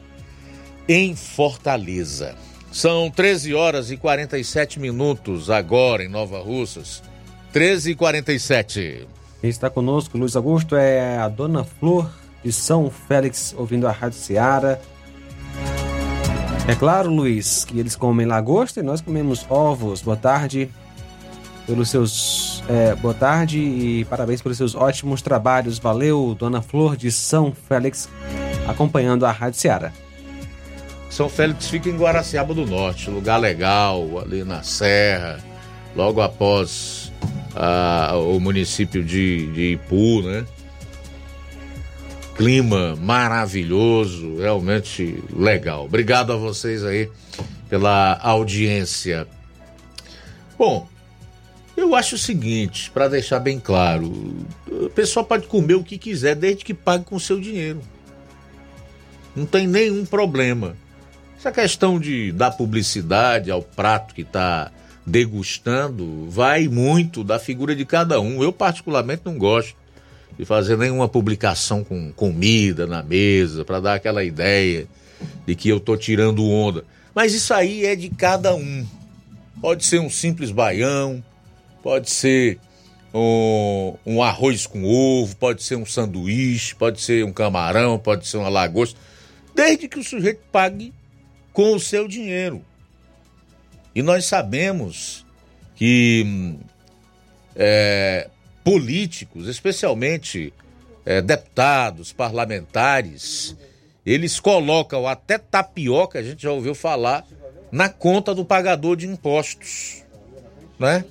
em 0.88 1.16
Fortaleza. 1.16 2.36
São 2.72 3.10
13 3.10 3.52
horas 3.52 3.90
e 3.90 3.96
47 3.96 4.78
minutos 4.78 5.50
agora 5.50 6.04
em 6.04 6.08
Nova 6.08 6.40
Russas. 6.40 7.02
13 7.52 7.90
e 7.90 7.94
47. 7.96 9.08
Quem 9.40 9.50
está 9.50 9.68
conosco, 9.68 10.16
Luiz 10.16 10.36
Augusto, 10.36 10.76
é 10.76 11.18
a 11.18 11.28
dona 11.28 11.64
Flor 11.64 12.08
de 12.44 12.52
São 12.52 12.88
Félix, 12.90 13.54
ouvindo 13.56 13.88
a 13.88 13.90
Rádio 13.90 14.18
Seara. 14.18 14.80
É 16.68 16.74
claro, 16.74 17.10
Luiz, 17.10 17.64
que 17.64 17.78
eles 17.78 17.96
comem 17.96 18.26
lagosta 18.26 18.80
e 18.80 18.82
nós 18.82 19.00
comemos 19.00 19.44
ovos. 19.48 20.02
Boa 20.02 20.16
tarde 20.16 20.68
pelos 21.66 21.88
seus. 21.88 22.62
É, 22.68 22.94
boa 22.94 23.14
tarde 23.14 23.58
e 23.58 24.04
parabéns 24.04 24.42
pelos 24.42 24.58
seus 24.58 24.74
ótimos 24.74 25.22
trabalhos. 25.22 25.78
Valeu, 25.78 26.34
Dona 26.38 26.62
Flor 26.62 26.96
de 26.96 27.10
São 27.10 27.52
Félix, 27.68 28.08
acompanhando 28.68 29.24
a 29.24 29.30
Rádio 29.30 29.58
Seara. 29.58 29.92
São 31.08 31.28
Félix 31.28 31.68
fica 31.68 31.88
em 31.88 31.96
Guaraciaba 31.96 32.54
do 32.54 32.64
Norte, 32.64 33.10
lugar 33.10 33.38
legal, 33.38 34.20
ali 34.20 34.44
na 34.44 34.62
Serra, 34.62 35.40
logo 35.96 36.20
após 36.20 37.12
ah, 37.56 38.12
o 38.16 38.38
município 38.38 39.02
de, 39.02 39.46
de 39.52 39.72
Ipu, 39.72 40.22
né? 40.22 40.44
Clima 42.40 42.96
maravilhoso, 42.96 44.38
realmente 44.38 45.22
legal. 45.30 45.84
Obrigado 45.84 46.32
a 46.32 46.36
vocês 46.36 46.82
aí 46.82 47.10
pela 47.68 48.18
audiência. 48.18 49.28
Bom, 50.56 50.88
eu 51.76 51.94
acho 51.94 52.14
o 52.14 52.18
seguinte, 52.18 52.90
para 52.92 53.08
deixar 53.08 53.40
bem 53.40 53.60
claro, 53.60 54.10
o 54.66 54.88
pessoal 54.88 55.26
pode 55.26 55.48
comer 55.48 55.74
o 55.74 55.84
que 55.84 55.98
quiser 55.98 56.34
desde 56.34 56.64
que 56.64 56.72
pague 56.72 57.04
com 57.04 57.18
seu 57.18 57.38
dinheiro. 57.38 57.82
Não 59.36 59.44
tem 59.44 59.66
nenhum 59.66 60.06
problema. 60.06 60.74
Essa 61.38 61.52
questão 61.52 62.00
de 62.00 62.32
dar 62.32 62.52
publicidade 62.52 63.50
ao 63.50 63.60
prato 63.60 64.14
que 64.14 64.22
está 64.22 64.72
degustando 65.04 66.26
vai 66.30 66.68
muito 66.68 67.22
da 67.22 67.38
figura 67.38 67.76
de 67.76 67.84
cada 67.84 68.18
um. 68.18 68.42
Eu 68.42 68.50
particularmente 68.50 69.20
não 69.26 69.36
gosto 69.36 69.79
de 70.38 70.44
fazer 70.44 70.76
nenhuma 70.76 71.08
publicação 71.08 71.84
com 71.84 72.12
comida 72.12 72.86
na 72.86 73.02
mesa 73.02 73.64
para 73.64 73.80
dar 73.80 73.94
aquela 73.94 74.24
ideia 74.24 74.86
de 75.46 75.54
que 75.54 75.68
eu 75.68 75.76
estou 75.76 75.96
tirando 75.96 76.44
onda. 76.44 76.84
Mas 77.14 77.34
isso 77.34 77.52
aí 77.52 77.84
é 77.84 77.94
de 77.94 78.08
cada 78.08 78.54
um. 78.54 78.86
Pode 79.60 79.84
ser 79.84 80.00
um 80.00 80.08
simples 80.08 80.50
baião, 80.50 81.22
pode 81.82 82.10
ser 82.10 82.58
um, 83.12 83.96
um, 84.06 84.22
arroz 84.22 84.66
com 84.66 84.84
ovo, 84.84 85.36
pode 85.36 85.62
ser 85.62 85.76
um 85.76 85.84
sanduíche, 85.84 86.74
pode 86.74 87.00
ser 87.00 87.24
um 87.24 87.32
camarão, 87.32 87.98
pode 87.98 88.26
ser 88.26 88.38
uma 88.38 88.48
lagosta, 88.48 88.98
desde 89.54 89.88
que 89.88 89.98
o 89.98 90.04
sujeito 90.04 90.40
pague 90.50 90.94
com 91.52 91.74
o 91.74 91.80
seu 91.80 92.08
dinheiro. 92.08 92.64
E 93.94 94.02
nós 94.02 94.24
sabemos 94.24 95.26
que 95.74 96.56
é, 97.56 98.30
políticos, 98.64 99.48
especialmente 99.48 100.52
é, 101.04 101.20
deputados, 101.20 102.12
parlamentares, 102.12 103.56
eles 104.04 104.40
colocam 104.40 105.06
até 105.06 105.38
tapioca, 105.38 106.18
a 106.18 106.22
gente 106.22 106.42
já 106.42 106.52
ouviu 106.52 106.74
falar, 106.74 107.26
na 107.70 107.88
conta 107.88 108.34
do 108.34 108.44
pagador 108.44 108.96
de 108.96 109.06
impostos, 109.06 110.04
né? 110.78 111.04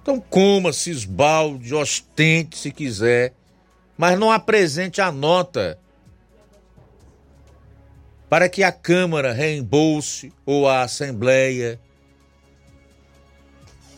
Então 0.00 0.20
coma, 0.20 0.72
se 0.72 0.90
esbalde, 0.90 1.74
ostente 1.74 2.58
se 2.58 2.72
quiser, 2.72 3.32
mas 3.96 4.18
não 4.18 4.32
apresente 4.32 5.00
a 5.00 5.12
nota 5.12 5.78
para 8.28 8.48
que 8.48 8.62
a 8.62 8.72
Câmara 8.72 9.32
reembolse 9.32 10.32
ou 10.46 10.66
a 10.66 10.82
Assembleia, 10.82 11.78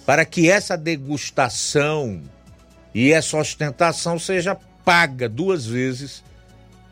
para 0.07 0.25
que 0.25 0.51
essa 0.51 0.77
degustação 0.77 2.23
e 2.95 3.13
essa 3.13 3.37
ostentação 3.37 4.19
seja 4.19 4.57
paga 4.85 5.29
duas 5.29 5.67
vezes 5.67 6.23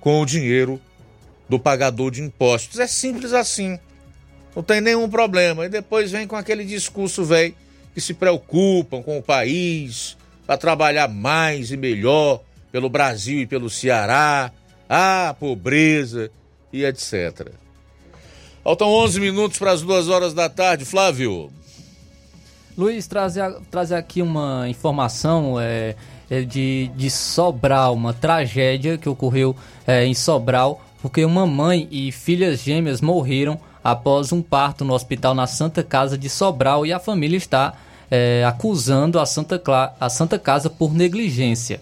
com 0.01 0.21
o 0.21 0.27
dinheiro 0.27 0.81
do 1.49 1.59
pagador 1.59 2.11
de 2.11 2.23
impostos. 2.23 2.81
É 2.81 2.87
simples 2.87 3.33
assim. 3.33 3.79
Não 4.57 4.63
tem 4.63 4.81
nenhum 4.81 5.09
problema. 5.09 5.67
E 5.67 5.69
depois 5.69 6.11
vem 6.11 6.27
com 6.27 6.37
aquele 6.37 6.65
discurso 6.65 7.25
velho 7.25 7.55
que 7.95 8.01
se 8.01 8.15
preocupam 8.15 9.03
com 9.03 9.19
o 9.19 9.23
país, 9.23 10.17
para 10.47 10.57
trabalhar 10.57 11.09
mais 11.09 11.71
e 11.71 11.77
melhor 11.77 12.43
pelo 12.71 12.89
Brasil 12.89 13.41
e 13.41 13.47
pelo 13.47 13.69
Ceará, 13.69 14.51
a 14.89 15.35
pobreza 15.39 16.31
e 16.73 16.85
etc. 16.85 17.49
Faltam 18.65 18.89
11 18.89 19.21
minutos 19.21 19.59
para 19.59 19.73
as 19.73 19.83
duas 19.83 20.09
horas 20.09 20.33
da 20.33 20.49
tarde, 20.49 20.85
Flávio. 20.85 21.53
Luiz, 22.77 23.07
trazer, 23.07 23.95
aqui 23.95 24.23
uma 24.23 24.67
informação 24.67 25.61
é, 25.61 25.95
é 26.31 26.41
de, 26.41 26.91
de 26.97 27.11
Sobral, 27.11 27.93
uma 27.93 28.15
tragédia 28.15 28.97
que 28.97 29.11
ocorreu 29.11 29.55
é, 29.87 30.07
em 30.07 30.15
Sobral, 30.15 30.81
porque 31.03 31.23
uma 31.23 31.47
mãe 31.47 31.87
e 31.91 32.11
filhas 32.11 32.63
gêmeas 32.63 33.03
morreram 33.03 33.61
após 33.85 34.33
um 34.33 34.41
parto 34.41 34.87
no 34.87 34.95
hospital 34.95 35.35
na 35.35 35.47
Santa 35.47 35.83
Casa 35.83 36.17
de 36.17 36.31
Sobral 36.31 36.87
e 36.87 36.95
a 36.95 36.99
família 36.99 37.37
está 37.37 37.75
é, 38.11 38.43
acusando 38.47 39.21
a 39.21 39.27
Santa, 39.27 39.59
Cla 39.59 39.95
a 40.01 40.09
Santa 40.09 40.39
Casa 40.39 40.71
por 40.71 40.95
negligência. 40.95 41.79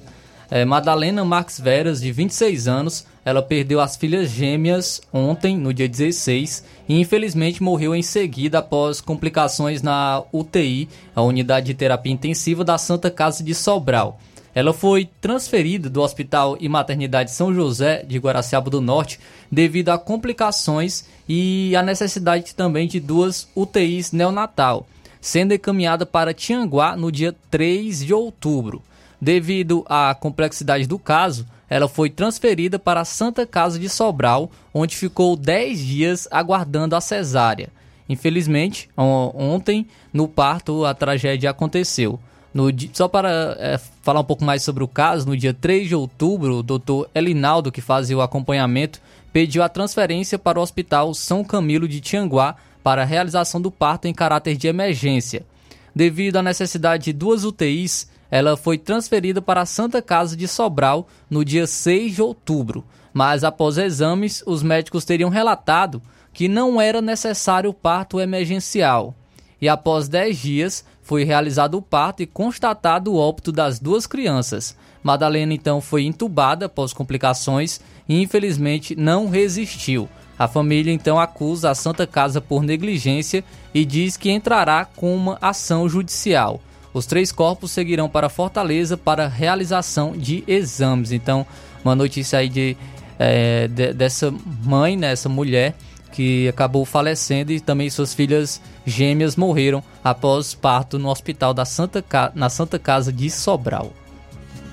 É, 0.50 0.64
Madalena 0.64 1.24
Marques 1.24 1.60
Veras, 1.60 2.00
de 2.00 2.10
26 2.10 2.66
anos, 2.66 3.06
ela 3.24 3.42
perdeu 3.42 3.80
as 3.80 3.97
filhas 3.97 4.30
gêmeas 4.30 5.01
ontem, 5.12 5.56
no 5.56 5.74
dia 5.74 5.88
16, 5.88 6.64
e 6.88 7.01
infelizmente 7.01 7.62
morreu 7.62 7.94
em 7.94 8.02
seguida 8.02 8.59
após 8.59 9.01
complicações 9.01 9.82
na 9.82 10.22
UTI, 10.32 10.88
a 11.14 11.22
unidade 11.22 11.66
de 11.66 11.74
terapia 11.74 12.12
intensiva 12.12 12.64
da 12.64 12.78
Santa 12.78 13.10
Casa 13.10 13.44
de 13.44 13.55
Sobral. 13.55 14.18
ela 14.52 14.72
foi 14.72 15.09
transferida 15.20 15.88
do 15.88 16.01
Hospital 16.01 16.56
e 16.59 16.68
Maternidade 16.68 17.30
São 17.30 17.55
José 17.55 18.02
de 18.02 18.18
Guaraciaba 18.18 18.68
do 18.68 18.80
Norte 18.80 19.20
devido 19.51 19.90
a 19.90 19.98
complicações 19.98 21.05
e 21.28 21.76
a 21.76 21.82
necessidade 21.82 22.55
também 22.55 22.88
de 22.88 22.98
duas 22.98 23.48
UTIs 23.55 24.10
neonatal, 24.10 24.88
sendo 25.20 25.55
encaminhada 25.55 26.05
para 26.05 26.34
Tianguá 26.34 26.97
no 26.97 27.12
dia 27.12 27.34
3 27.51 28.05
de 28.05 28.12
outubro. 28.12 28.82
Devido 29.20 29.84
à 29.86 30.14
complexidade 30.14 30.86
do 30.86 30.98
caso, 30.98 31.47
ela 31.70 31.88
foi 31.88 32.10
transferida 32.10 32.80
para 32.80 33.01
a 33.01 33.05
Santa 33.05 33.47
Casa 33.47 33.78
de 33.78 33.88
Sobral, 33.88 34.51
onde 34.74 34.97
ficou 34.97 35.36
10 35.36 35.78
dias 35.78 36.28
aguardando 36.28 36.97
a 36.97 37.01
cesárea. 37.01 37.68
Infelizmente, 38.09 38.90
ontem, 38.97 39.86
no 40.12 40.26
parto, 40.26 40.84
a 40.84 40.92
tragédia 40.92 41.48
aconteceu. 41.48 42.18
No, 42.52 42.64
só 42.92 43.06
para 43.06 43.56
é, 43.60 43.78
falar 44.02 44.18
um 44.18 44.24
pouco 44.24 44.44
mais 44.44 44.64
sobre 44.64 44.82
o 44.82 44.88
caso, 44.88 45.28
no 45.28 45.36
dia 45.36 45.55
3 45.55 45.86
de 45.86 45.94
outubro, 45.94 46.56
o 46.56 46.62
doutor 46.64 47.09
Elinaldo, 47.14 47.70
que 47.70 47.80
fazia 47.80 48.16
o 48.16 48.20
acompanhamento, 48.20 49.01
pediu 49.32 49.62
a 49.62 49.68
transferência 49.68 50.36
para 50.36 50.59
o 50.59 50.62
Hospital 50.62 51.14
São 51.14 51.44
Camilo 51.44 51.86
de 51.86 52.01
Tianguá 52.01 52.56
para 52.82 53.02
a 53.02 53.05
realização 53.05 53.60
do 53.60 53.70
parto 53.70 54.09
em 54.09 54.12
caráter 54.12 54.56
de 54.56 54.66
emergência. 54.66 55.47
Devido 55.94 56.38
à 56.38 56.42
necessidade 56.42 57.05
de 57.05 57.12
duas 57.12 57.44
UTIs, 57.44 58.09
ela 58.31 58.57
foi 58.57 58.78
transferida 58.78 59.43
para 59.43 59.62
a 59.62 59.66
Santa 59.66 60.01
Casa 60.01 60.36
de 60.36 60.47
Sobral 60.47 61.09
no 61.28 61.44
dia 61.44 61.66
6 61.66 62.15
de 62.15 62.23
outubro, 62.23 62.85
mas 63.12 63.43
após 63.43 63.77
exames, 63.77 64.43
os 64.47 64.62
médicos 64.62 65.05
teriam 65.05 65.31
relatado 65.31 66.01
que 66.32 66.48
não 66.48 66.81
era 66.81 67.02
necessário 67.02 67.70
o 67.70 67.74
parto 67.74 68.20
emergencial. 68.20 69.15
E 69.61 69.69
após 69.69 70.09
10 70.09 70.39
dias, 70.39 70.85
foi 71.02 71.24
realizado 71.24 71.77
o 71.77 71.82
parto 71.82 72.23
e 72.23 72.27
constatado 72.27 73.12
o 73.12 73.16
óbito 73.16 73.51
das 73.51 73.81
duas 73.81 74.07
crianças. 74.07 74.77
Madalena 75.02 75.52
então 75.52 75.81
foi 75.81 76.05
entubada 76.05 76.66
após 76.66 76.93
complicações 76.93 77.81
e 78.09 78.23
infelizmente 78.23 78.94
não 78.94 79.28
resistiu. 79.28 80.09
A 80.39 80.47
família 80.48 80.93
então 80.93 81.19
acusa 81.19 81.70
a 81.70 81.74
Santa 81.74 82.07
Casa 82.07 82.40
por 82.40 82.62
negligência 82.62 83.44
e 83.74 83.85
diz 83.85 84.16
que 84.16 84.31
entrará 84.31 84.85
com 84.85 85.15
uma 85.15 85.36
ação 85.43 85.89
judicial. 85.89 86.61
Os 86.92 87.06
três 87.06 87.30
corpos 87.30 87.70
seguirão 87.70 88.08
para 88.08 88.28
Fortaleza 88.28 88.96
para 88.96 89.28
realização 89.28 90.12
de 90.12 90.42
exames. 90.46 91.12
Então, 91.12 91.46
uma 91.84 91.94
notícia 91.94 92.38
aí 92.38 92.48
de, 92.48 92.76
é, 93.18 93.68
de 93.68 93.92
dessa 93.92 94.32
mãe, 94.64 94.96
né, 94.96 95.12
essa 95.12 95.28
mulher 95.28 95.74
que 96.12 96.48
acabou 96.48 96.84
falecendo 96.84 97.52
e 97.52 97.60
também 97.60 97.88
suas 97.88 98.12
filhas 98.12 98.60
gêmeas 98.84 99.36
morreram 99.36 99.82
após 100.02 100.54
parto 100.54 100.98
no 100.98 101.08
hospital 101.08 101.54
da 101.54 101.64
Santa 101.64 102.04
na 102.34 102.48
Santa 102.48 102.78
Casa 102.78 103.12
de 103.12 103.30
Sobral. 103.30 103.92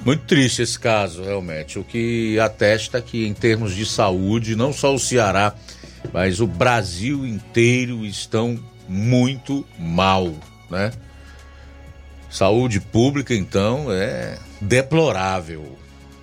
Muito 0.03 0.23
triste 0.23 0.61
esse 0.61 0.80
caso, 0.80 1.22
realmente. 1.22 1.77
O 1.77 1.84
que 1.84 2.39
atesta 2.39 3.02
que, 3.02 3.27
em 3.27 3.34
termos 3.34 3.76
de 3.76 3.85
saúde, 3.85 4.56
não 4.56 4.72
só 4.72 4.95
o 4.95 4.99
Ceará, 4.99 5.53
mas 6.14 6.39
o 6.39 6.48
Brasil 6.48 7.26
inteiro 7.26 8.06
estão 8.06 8.57
muito 8.88 9.65
mal, 9.77 10.34
né? 10.69 10.91
Saúde 12.38 12.80
pública, 12.80 13.34
então, 13.34 13.92
é 13.92 14.38
deplorável. 14.62 15.76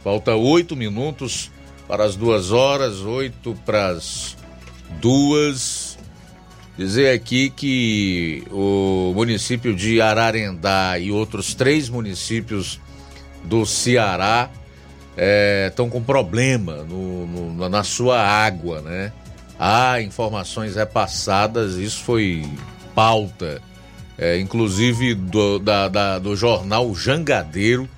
Falta 0.05 0.33
oito 0.37 0.77
minutos 0.77 1.51
para 1.89 2.05
as 2.05 2.15
duas 2.15 2.53
horas, 2.53 3.01
oito 3.01 3.59
para 3.67 3.89
as 3.89 4.37
duas. 5.01 5.99
Dizer 6.79 7.13
aqui 7.13 7.51
que 7.51 8.45
o 8.53 9.13
município 9.13 9.75
de 9.75 10.01
Ararendá 10.01 11.01
e 11.01 11.11
outros 11.11 11.53
três 11.53 11.89
municípios 11.89 12.79
do 13.43 13.67
Ceará 13.67 14.51
estão 15.69 15.87
é, 15.87 15.91
com 15.91 16.01
problema 16.01 16.85
no, 16.85 17.27
no, 17.27 17.69
na 17.69 17.83
sua 17.83 18.21
água, 18.21 18.81
né? 18.83 19.13
Há 19.59 20.01
informações 20.01 20.77
repassadas, 20.77 21.75
isso 21.75 22.05
foi 22.05 22.49
pauta, 22.95 23.61
é, 24.19 24.39
inclusive 24.39 25.15
do, 25.15 25.59
da, 25.59 25.89
da, 25.89 26.19
do 26.19 26.37
jornal 26.37 26.95
Jangadeiro, 26.95 27.89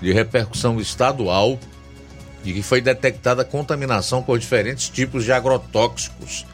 de 0.00 0.12
repercussão 0.12 0.80
estadual, 0.80 1.58
de 2.42 2.52
que 2.52 2.62
foi 2.62 2.80
detectada 2.80 3.44
contaminação 3.44 4.22
por 4.22 4.38
diferentes 4.38 4.88
tipos 4.88 5.24
de 5.24 5.32
agrotóxicos 5.32 6.44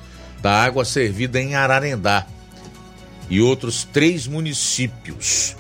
da 0.41 0.53
água 0.53 0.85
servida 0.85 1.41
em 1.41 1.55
Ararendá 1.55 2.27
e 3.29 3.41
outros 3.41 3.85
três 3.85 4.27
municípios. 4.27 5.57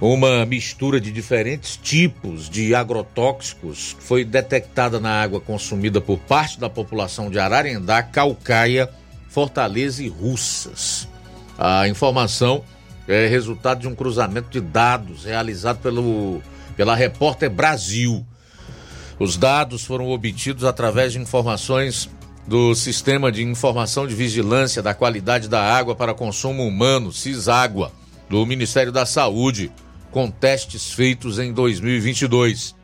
Uma 0.00 0.44
mistura 0.44 1.00
de 1.00 1.12
diferentes 1.12 1.76
tipos 1.76 2.50
de 2.50 2.74
agrotóxicos 2.74 3.96
foi 4.00 4.24
detectada 4.24 4.98
na 4.98 5.22
água 5.22 5.40
consumida 5.40 6.00
por 6.00 6.18
parte 6.18 6.58
da 6.58 6.68
população 6.68 7.30
de 7.30 7.38
Ararendá, 7.38 8.02
Calcaia, 8.02 8.90
Fortaleza 9.28 10.02
e 10.02 10.08
Russas. 10.08 11.08
A 11.64 11.86
informação 11.86 12.64
é 13.06 13.28
resultado 13.28 13.80
de 13.80 13.88
um 13.88 13.94
cruzamento 13.94 14.48
de 14.50 14.60
dados 14.60 15.24
realizado 15.24 15.78
pelo, 15.78 16.42
pela 16.76 16.96
Repórter 16.96 17.48
Brasil 17.48 18.26
os 19.22 19.36
dados 19.36 19.84
foram 19.84 20.10
obtidos 20.10 20.64
através 20.64 21.12
de 21.12 21.20
informações 21.20 22.10
do 22.44 22.74
Sistema 22.74 23.30
de 23.30 23.40
Informação 23.44 24.04
de 24.04 24.16
Vigilância 24.16 24.82
da 24.82 24.94
Qualidade 24.94 25.48
da 25.48 25.62
Água 25.62 25.94
para 25.94 26.12
Consumo 26.12 26.66
Humano, 26.66 27.12
CISÁGUA, 27.12 27.92
do 28.28 28.44
Ministério 28.44 28.90
da 28.90 29.06
Saúde, 29.06 29.70
com 30.10 30.28
testes 30.28 30.90
feitos 30.90 31.38
em 31.38 31.52
2022. 31.52 32.74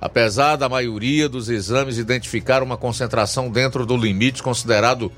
Apesar 0.00 0.56
da 0.56 0.68
maioria 0.68 1.28
dos 1.28 1.48
exames 1.48 1.96
identificar 1.96 2.60
uma 2.60 2.76
concentração 2.76 3.48
dentro 3.48 3.86
do 3.86 3.96
limite 3.96 4.42
considerado 4.42 5.12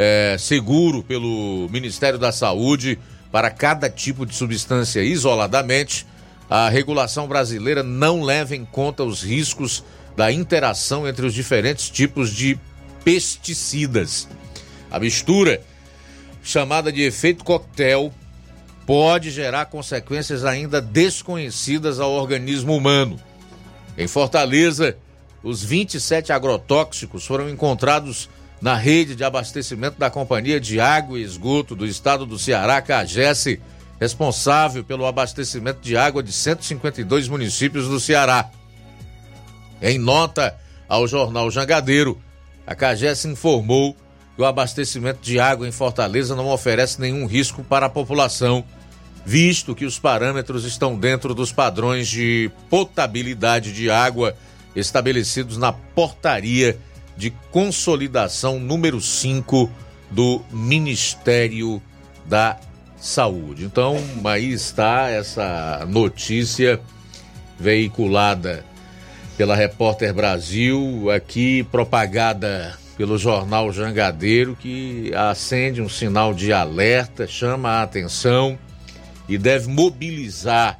é, 0.00 0.36
seguro 0.38 1.02
pelo 1.02 1.68
Ministério 1.72 2.20
da 2.20 2.30
Saúde 2.30 2.96
para 3.32 3.50
cada 3.50 3.90
tipo 3.90 4.24
de 4.24 4.32
substância 4.32 5.02
isoladamente, 5.02 6.06
a 6.48 6.68
regulação 6.68 7.26
brasileira 7.26 7.82
não 7.82 8.22
leva 8.22 8.54
em 8.54 8.64
conta 8.64 9.02
os 9.02 9.24
riscos 9.24 9.82
da 10.16 10.30
interação 10.30 11.06
entre 11.06 11.26
os 11.26 11.34
diferentes 11.34 11.90
tipos 11.90 12.30
de 12.30 12.56
pesticidas. 13.02 14.28
A 14.88 15.00
mistura, 15.00 15.60
chamada 16.44 16.92
de 16.92 17.02
efeito 17.02 17.42
coquetel, 17.42 18.14
pode 18.86 19.32
gerar 19.32 19.66
consequências 19.66 20.44
ainda 20.44 20.80
desconhecidas 20.80 21.98
ao 21.98 22.12
organismo 22.12 22.74
humano. 22.76 23.20
Em 23.98 24.06
Fortaleza, 24.06 24.96
os 25.42 25.64
27 25.64 26.32
agrotóxicos 26.32 27.26
foram 27.26 27.50
encontrados 27.50 28.30
na 28.60 28.74
rede 28.74 29.14
de 29.14 29.24
abastecimento 29.24 29.98
da 29.98 30.10
Companhia 30.10 30.60
de 30.60 30.80
Água 30.80 31.18
e 31.18 31.22
Esgoto 31.22 31.76
do 31.76 31.86
Estado 31.86 32.26
do 32.26 32.38
Ceará, 32.38 32.82
CAGES, 32.82 33.58
responsável 34.00 34.84
pelo 34.84 35.06
abastecimento 35.06 35.80
de 35.80 35.96
água 35.96 36.22
de 36.22 36.32
152 36.32 37.28
municípios 37.28 37.88
do 37.88 38.00
Ceará. 38.00 38.50
Em 39.80 39.98
nota 39.98 40.56
ao 40.88 41.06
jornal 41.06 41.50
Jangadeiro, 41.50 42.20
a 42.66 42.74
CAGES 42.74 43.24
informou 43.26 43.96
que 44.34 44.42
o 44.42 44.44
abastecimento 44.44 45.20
de 45.20 45.38
água 45.38 45.66
em 45.66 45.72
Fortaleza 45.72 46.34
não 46.34 46.48
oferece 46.48 47.00
nenhum 47.00 47.26
risco 47.26 47.62
para 47.62 47.86
a 47.86 47.90
população, 47.90 48.64
visto 49.24 49.74
que 49.74 49.84
os 49.84 49.98
parâmetros 49.98 50.64
estão 50.64 50.96
dentro 50.96 51.34
dos 51.34 51.52
padrões 51.52 52.08
de 52.08 52.50
potabilidade 52.70 53.72
de 53.72 53.90
água 53.90 54.36
estabelecidos 54.74 55.56
na 55.56 55.72
portaria 55.72 56.78
de 57.18 57.30
consolidação 57.50 58.60
número 58.60 59.00
5 59.00 59.68
do 60.08 60.40
Ministério 60.52 61.82
da 62.24 62.56
saúde. 62.96 63.64
Então, 63.64 63.96
aí 64.24 64.52
está 64.52 65.10
essa 65.10 65.84
notícia 65.88 66.80
veiculada 67.58 68.64
pela 69.36 69.56
Repórter 69.56 70.14
Brasil, 70.14 71.10
aqui 71.10 71.64
propagada 71.64 72.78
pelo 72.96 73.18
jornal 73.18 73.72
Jangadeiro, 73.72 74.54
que 74.54 75.12
acende 75.12 75.82
um 75.82 75.88
sinal 75.88 76.32
de 76.32 76.52
alerta, 76.52 77.26
chama 77.26 77.68
a 77.70 77.82
atenção 77.82 78.56
e 79.28 79.36
deve 79.36 79.68
mobilizar 79.68 80.78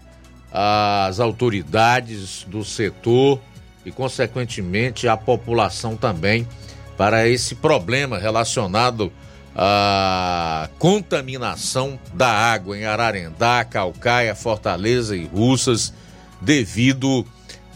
as 0.52 1.18
autoridades 1.18 2.44
do 2.48 2.64
setor 2.64 3.40
e, 3.88 3.92
consequentemente, 3.92 5.08
a 5.08 5.16
população 5.16 5.96
também 5.96 6.46
para 6.96 7.28
esse 7.28 7.54
problema 7.54 8.18
relacionado 8.18 9.12
a 9.60 10.68
contaminação 10.78 11.98
da 12.14 12.28
água 12.28 12.78
em 12.78 12.84
Ararendá, 12.84 13.64
Calcaia, 13.64 14.34
Fortaleza 14.34 15.16
e 15.16 15.24
Russas 15.24 15.92
devido 16.40 17.26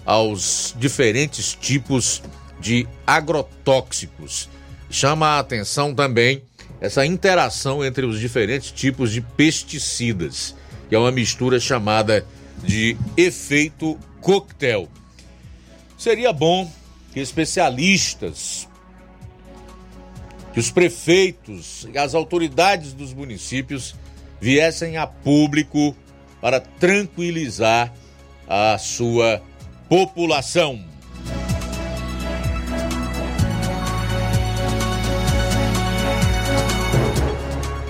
aos 0.06 0.74
diferentes 0.78 1.56
tipos 1.60 2.22
de 2.60 2.86
agrotóxicos. 3.04 4.48
Chama 4.88 5.26
a 5.26 5.38
atenção 5.40 5.92
também 5.92 6.42
essa 6.80 7.04
interação 7.04 7.84
entre 7.84 8.06
os 8.06 8.20
diferentes 8.20 8.70
tipos 8.70 9.10
de 9.10 9.20
pesticidas, 9.20 10.54
que 10.88 10.94
é 10.94 10.98
uma 10.98 11.10
mistura 11.10 11.58
chamada 11.58 12.24
de 12.62 12.96
efeito 13.16 13.98
coquetel. 14.20 14.88
Seria 16.02 16.32
bom 16.32 16.68
que 17.12 17.20
especialistas, 17.20 18.68
que 20.52 20.58
os 20.58 20.68
prefeitos 20.68 21.86
e 21.94 21.96
as 21.96 22.12
autoridades 22.12 22.92
dos 22.92 23.14
municípios 23.14 23.94
viessem 24.40 24.96
a 24.96 25.06
público 25.06 25.94
para 26.40 26.58
tranquilizar 26.58 27.94
a 28.48 28.76
sua 28.78 29.40
população. 29.88 30.84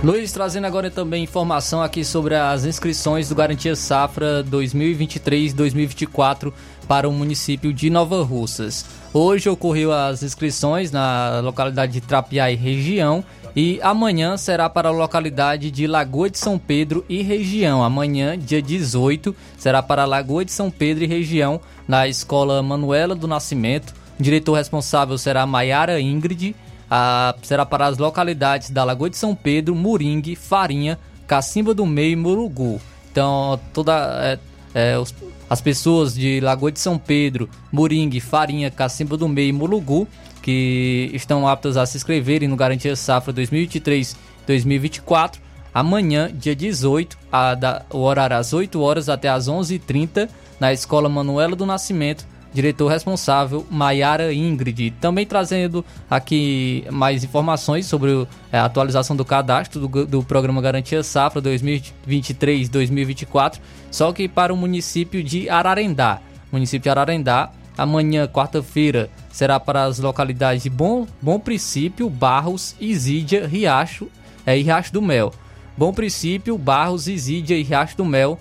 Luiz, 0.05 0.33
trazendo 0.33 0.67
agora 0.67 0.91
também 0.91 1.23
informação 1.23 1.81
aqui 1.81 2.05
sobre 2.05 2.35
as 2.35 2.65
inscrições 2.65 3.29
do 3.29 3.37
Garantia 3.37 3.77
Safra 3.77 4.43
2023-2024 4.51 6.53
para 6.93 7.09
o 7.09 7.13
município 7.13 7.73
de 7.73 7.89
Nova 7.89 8.23
Russas. 8.23 8.85
Hoje 9.15 9.49
ocorreu 9.49 9.95
as 9.95 10.23
inscrições 10.23 10.91
na 10.91 11.41
localidade 11.41 11.91
de 11.91 12.03
Trapiá 12.03 12.51
e 12.51 12.55
região 12.55 13.25
e 13.57 13.81
amanhã 13.83 14.37
será 14.37 14.69
para 14.69 14.91
a 14.91 14.93
localidade 14.93 15.71
de 15.71 15.87
Lagoa 15.87 16.29
de 16.29 16.37
São 16.37 16.59
Pedro 16.59 17.03
e 17.09 17.23
região. 17.23 17.83
Amanhã, 17.83 18.39
dia 18.39 18.61
18, 18.61 19.35
será 19.57 19.83
para 19.83 20.05
Lagoa 20.05 20.45
de 20.45 20.53
São 20.53 20.71
Pedro 20.71 21.03
e 21.03 21.07
região 21.07 21.63
na 21.89 22.07
Escola 22.07 22.63
Manuela 22.63 23.15
do 23.15 23.27
Nascimento. 23.27 23.95
O 24.21 24.23
diretor 24.23 24.53
responsável 24.53 25.17
será 25.17 25.47
Maiara 25.47 25.99
Ingrid 25.99 26.55
ah, 26.91 27.35
será 27.43 27.65
para 27.65 27.87
as 27.87 27.97
localidades 27.97 28.69
da 28.69 28.85
Lagoa 28.85 29.09
de 29.09 29.17
São 29.17 29.35
Pedro, 29.35 29.75
Moringue, 29.75 30.37
Farinha, 30.37 30.99
Cacimba 31.27 31.73
do 31.73 31.87
Meio 31.87 32.13
e 32.13 32.17
Murugu. 32.17 32.79
Então, 33.11 33.59
toda, 33.73 33.95
é, 34.23 34.39
é, 34.75 34.99
os, 34.99 35.15
as 35.53 35.61
pessoas 35.61 36.15
de 36.15 36.41
Lagoa 36.41 36.73
de 36.73 36.81
São 36.81 36.97
Pedro, 36.97 37.47
Moringue, 37.71 38.21
Farinha, 38.21 38.71
Cacimba 38.71 39.19
do 39.19 39.29
Meio 39.29 39.51
e 39.51 39.53
Murugu, 39.53 40.09
que 40.41 41.11
estão 41.13 41.47
aptas 41.47 41.77
a 41.77 41.85
se 41.85 41.99
inscreverem 41.99 42.49
no 42.49 42.57
Garantia 42.57 42.97
Safra 42.97 43.35
2023-2024, 43.35 45.35
amanhã, 45.75 46.31
dia 46.33 46.57
18, 46.57 47.19
a, 47.31 47.55
da, 47.55 47.83
o 47.91 47.99
horário 47.99 48.35
às 48.35 48.55
8 48.55 48.81
horas 48.81 49.11
até 49.11 49.29
às 49.29 49.47
11h30, 49.47 50.27
na 50.59 50.73
Escola 50.73 51.11
Manuela 51.11 51.55
do 51.55 51.67
Nascimento, 51.67 52.27
diretor 52.53 52.89
responsável 52.89 53.67
Maiara 53.71 54.33
Ingrid. 54.33 54.93
Também 55.01 55.27
trazendo 55.27 55.85
aqui 56.11 56.85
mais 56.91 57.25
informações 57.25 57.87
sobre 57.87 58.27
é, 58.51 58.59
a 58.59 58.65
atualização 58.65 59.17
do 59.17 59.25
cadastro 59.25 59.87
do, 59.87 60.07
do 60.07 60.23
programa 60.23 60.61
Garantia 60.61 61.03
Safra 61.03 61.41
2023-2024, 61.43 63.59
só 63.91 64.13
que 64.13 64.29
para 64.29 64.53
o 64.53 64.57
município 64.57 65.23
de 65.23 65.49
Ararendá. 65.49 66.21
Município 66.51 66.83
de 66.83 66.91
Ararendá, 66.91 67.51
amanhã, 67.77 68.27
quarta-feira, 68.27 69.09
será 69.31 69.59
para 69.59 69.85
as 69.85 69.99
localidades 69.99 70.63
de 70.63 70.71
Bom, 70.71 71.07
Bom 71.21 71.41
Princípio, 71.41 72.11
Barros, 72.11 72.77
Isídia, 72.79 73.47
Riacho 73.47 74.09
é, 74.45 74.59
e 74.59 74.63
Riacho 74.63 74.93
do 74.93 75.01
Mel. 75.01 75.33
Bom 75.77 75.93
Princípio, 75.93 76.59
Barros, 76.59 77.09
Isídia 77.09 77.57
e 77.57 77.63
Riacho 77.63 77.97
do 77.97 78.05
Mel 78.05 78.39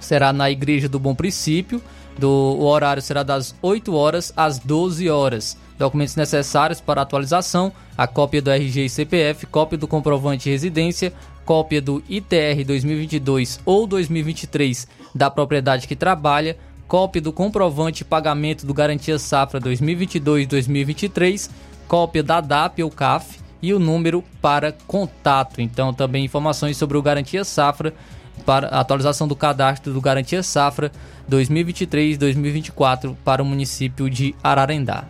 será 0.00 0.32
na 0.32 0.50
Igreja 0.50 0.88
do 0.88 0.98
Bom 0.98 1.14
Princípio 1.14 1.80
do, 2.20 2.28
o 2.28 2.66
horário 2.66 3.02
será 3.02 3.22
das 3.22 3.54
8 3.62 3.94
horas 3.94 4.32
às 4.36 4.58
12 4.58 5.08
horas. 5.08 5.56
Documentos 5.78 6.14
necessários 6.14 6.80
para 6.80 7.00
atualização: 7.02 7.72
a 7.96 8.06
cópia 8.06 8.42
do 8.42 8.50
RG 8.50 8.84
e 8.84 8.90
CPF, 8.90 9.46
cópia 9.46 9.78
do 9.78 9.88
comprovante 9.88 10.44
de 10.44 10.50
residência, 10.50 11.12
cópia 11.44 11.80
do 11.80 12.02
ITR 12.08 12.64
2022 12.66 13.60
ou 13.64 13.86
2023 13.86 14.86
da 15.14 15.30
propriedade 15.30 15.88
que 15.88 15.96
trabalha, 15.96 16.56
cópia 16.86 17.22
do 17.22 17.32
comprovante 17.32 18.04
pagamento 18.04 18.66
do 18.66 18.74
Garantia 18.74 19.18
Safra 19.18 19.60
2022-2023, 19.60 21.50
cópia 21.88 22.22
da 22.22 22.40
DAP 22.40 22.82
ou 22.82 22.90
CAF 22.90 23.40
e 23.62 23.72
o 23.72 23.78
número 23.78 24.22
para 24.40 24.72
contato. 24.86 25.60
Então, 25.60 25.92
também 25.92 26.24
informações 26.24 26.76
sobre 26.76 26.96
o 26.96 27.02
Garantia 27.02 27.44
Safra 27.44 27.94
para 28.40 28.68
a 28.68 28.80
atualização 28.80 29.28
do 29.28 29.36
cadastro 29.36 29.92
do 29.92 30.00
Garantia 30.00 30.42
Safra 30.42 30.90
2023-2024 31.30 33.14
para 33.24 33.42
o 33.42 33.46
município 33.46 34.10
de 34.10 34.34
Ararendá. 34.42 35.04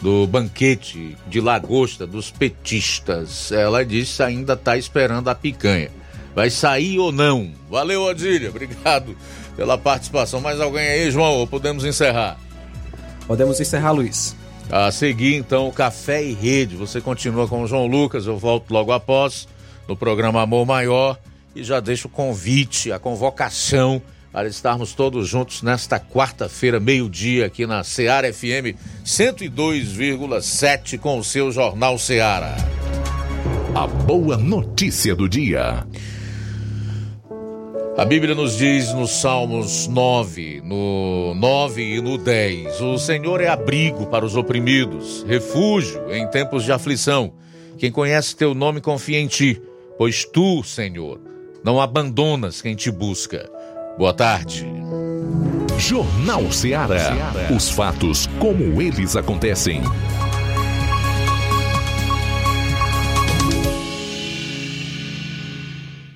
do 0.02 0.26
banquete 0.26 1.16
de 1.28 1.40
lagosta 1.40 2.06
dos 2.06 2.30
petistas. 2.30 3.50
Ela 3.52 3.84
disse 3.84 4.22
ainda 4.22 4.54
está 4.54 4.76
esperando 4.76 5.28
a 5.28 5.34
picanha. 5.34 5.90
Vai 6.34 6.50
sair 6.50 6.98
ou 6.98 7.12
não? 7.12 7.52
Valeu, 7.70 8.02
Odília, 8.02 8.50
obrigado 8.50 9.16
pela 9.56 9.76
participação. 9.76 10.40
Mais 10.40 10.60
alguém 10.60 10.86
aí, 10.86 11.10
João? 11.10 11.46
Podemos 11.46 11.84
encerrar? 11.84 12.38
Podemos 13.26 13.60
encerrar, 13.60 13.92
Luiz. 13.92 14.36
A 14.70 14.90
seguir, 14.90 15.34
então, 15.36 15.68
o 15.68 15.72
Café 15.72 16.24
e 16.24 16.32
Rede. 16.32 16.76
Você 16.76 17.00
continua 17.00 17.46
com 17.46 17.62
o 17.62 17.66
João 17.66 17.86
Lucas, 17.86 18.26
eu 18.26 18.36
volto 18.38 18.70
logo 18.72 18.92
após, 18.92 19.46
no 19.86 19.96
programa 19.96 20.40
Amor 20.40 20.64
Maior. 20.66 21.18
E 21.54 21.62
já 21.62 21.80
deixo 21.80 22.08
o 22.08 22.10
convite, 22.10 22.90
a 22.90 22.98
convocação 22.98 24.00
para 24.32 24.48
estarmos 24.48 24.94
todos 24.94 25.28
juntos 25.28 25.60
nesta 25.62 26.00
quarta-feira, 26.00 26.80
meio-dia, 26.80 27.44
aqui 27.44 27.66
na 27.66 27.84
Seara 27.84 28.32
FM 28.32 28.74
102,7 29.04 30.98
com 30.98 31.18
o 31.18 31.24
seu 31.24 31.52
Jornal 31.52 31.98
Seara. 31.98 32.56
A 33.74 33.86
boa 33.86 34.38
notícia 34.38 35.14
do 35.14 35.28
dia. 35.28 35.86
A 37.96 38.06
Bíblia 38.06 38.34
nos 38.34 38.56
diz 38.56 38.90
nos 38.94 39.10
Salmos 39.10 39.86
9, 39.86 40.62
no 40.64 41.34
9 41.34 41.96
e 41.96 42.00
no 42.00 42.16
10: 42.16 42.80
O 42.80 42.98
Senhor 42.98 43.40
é 43.42 43.48
abrigo 43.48 44.06
para 44.06 44.24
os 44.24 44.34
oprimidos, 44.34 45.22
refúgio 45.28 46.10
em 46.10 46.26
tempos 46.26 46.64
de 46.64 46.72
aflição. 46.72 47.34
Quem 47.76 47.92
conhece 47.92 48.34
teu 48.34 48.54
nome 48.54 48.80
confia 48.80 49.20
em 49.20 49.26
ti, 49.26 49.60
pois 49.98 50.24
tu, 50.24 50.62
Senhor, 50.64 51.20
não 51.62 51.78
abandonas 51.78 52.62
quem 52.62 52.74
te 52.74 52.90
busca. 52.90 53.50
Boa 53.98 54.14
tarde. 54.14 54.66
Jornal 55.78 56.50
Ceará. 56.50 57.12
Os 57.54 57.68
fatos 57.70 58.26
como 58.38 58.80
eles 58.80 59.16
acontecem. 59.16 59.82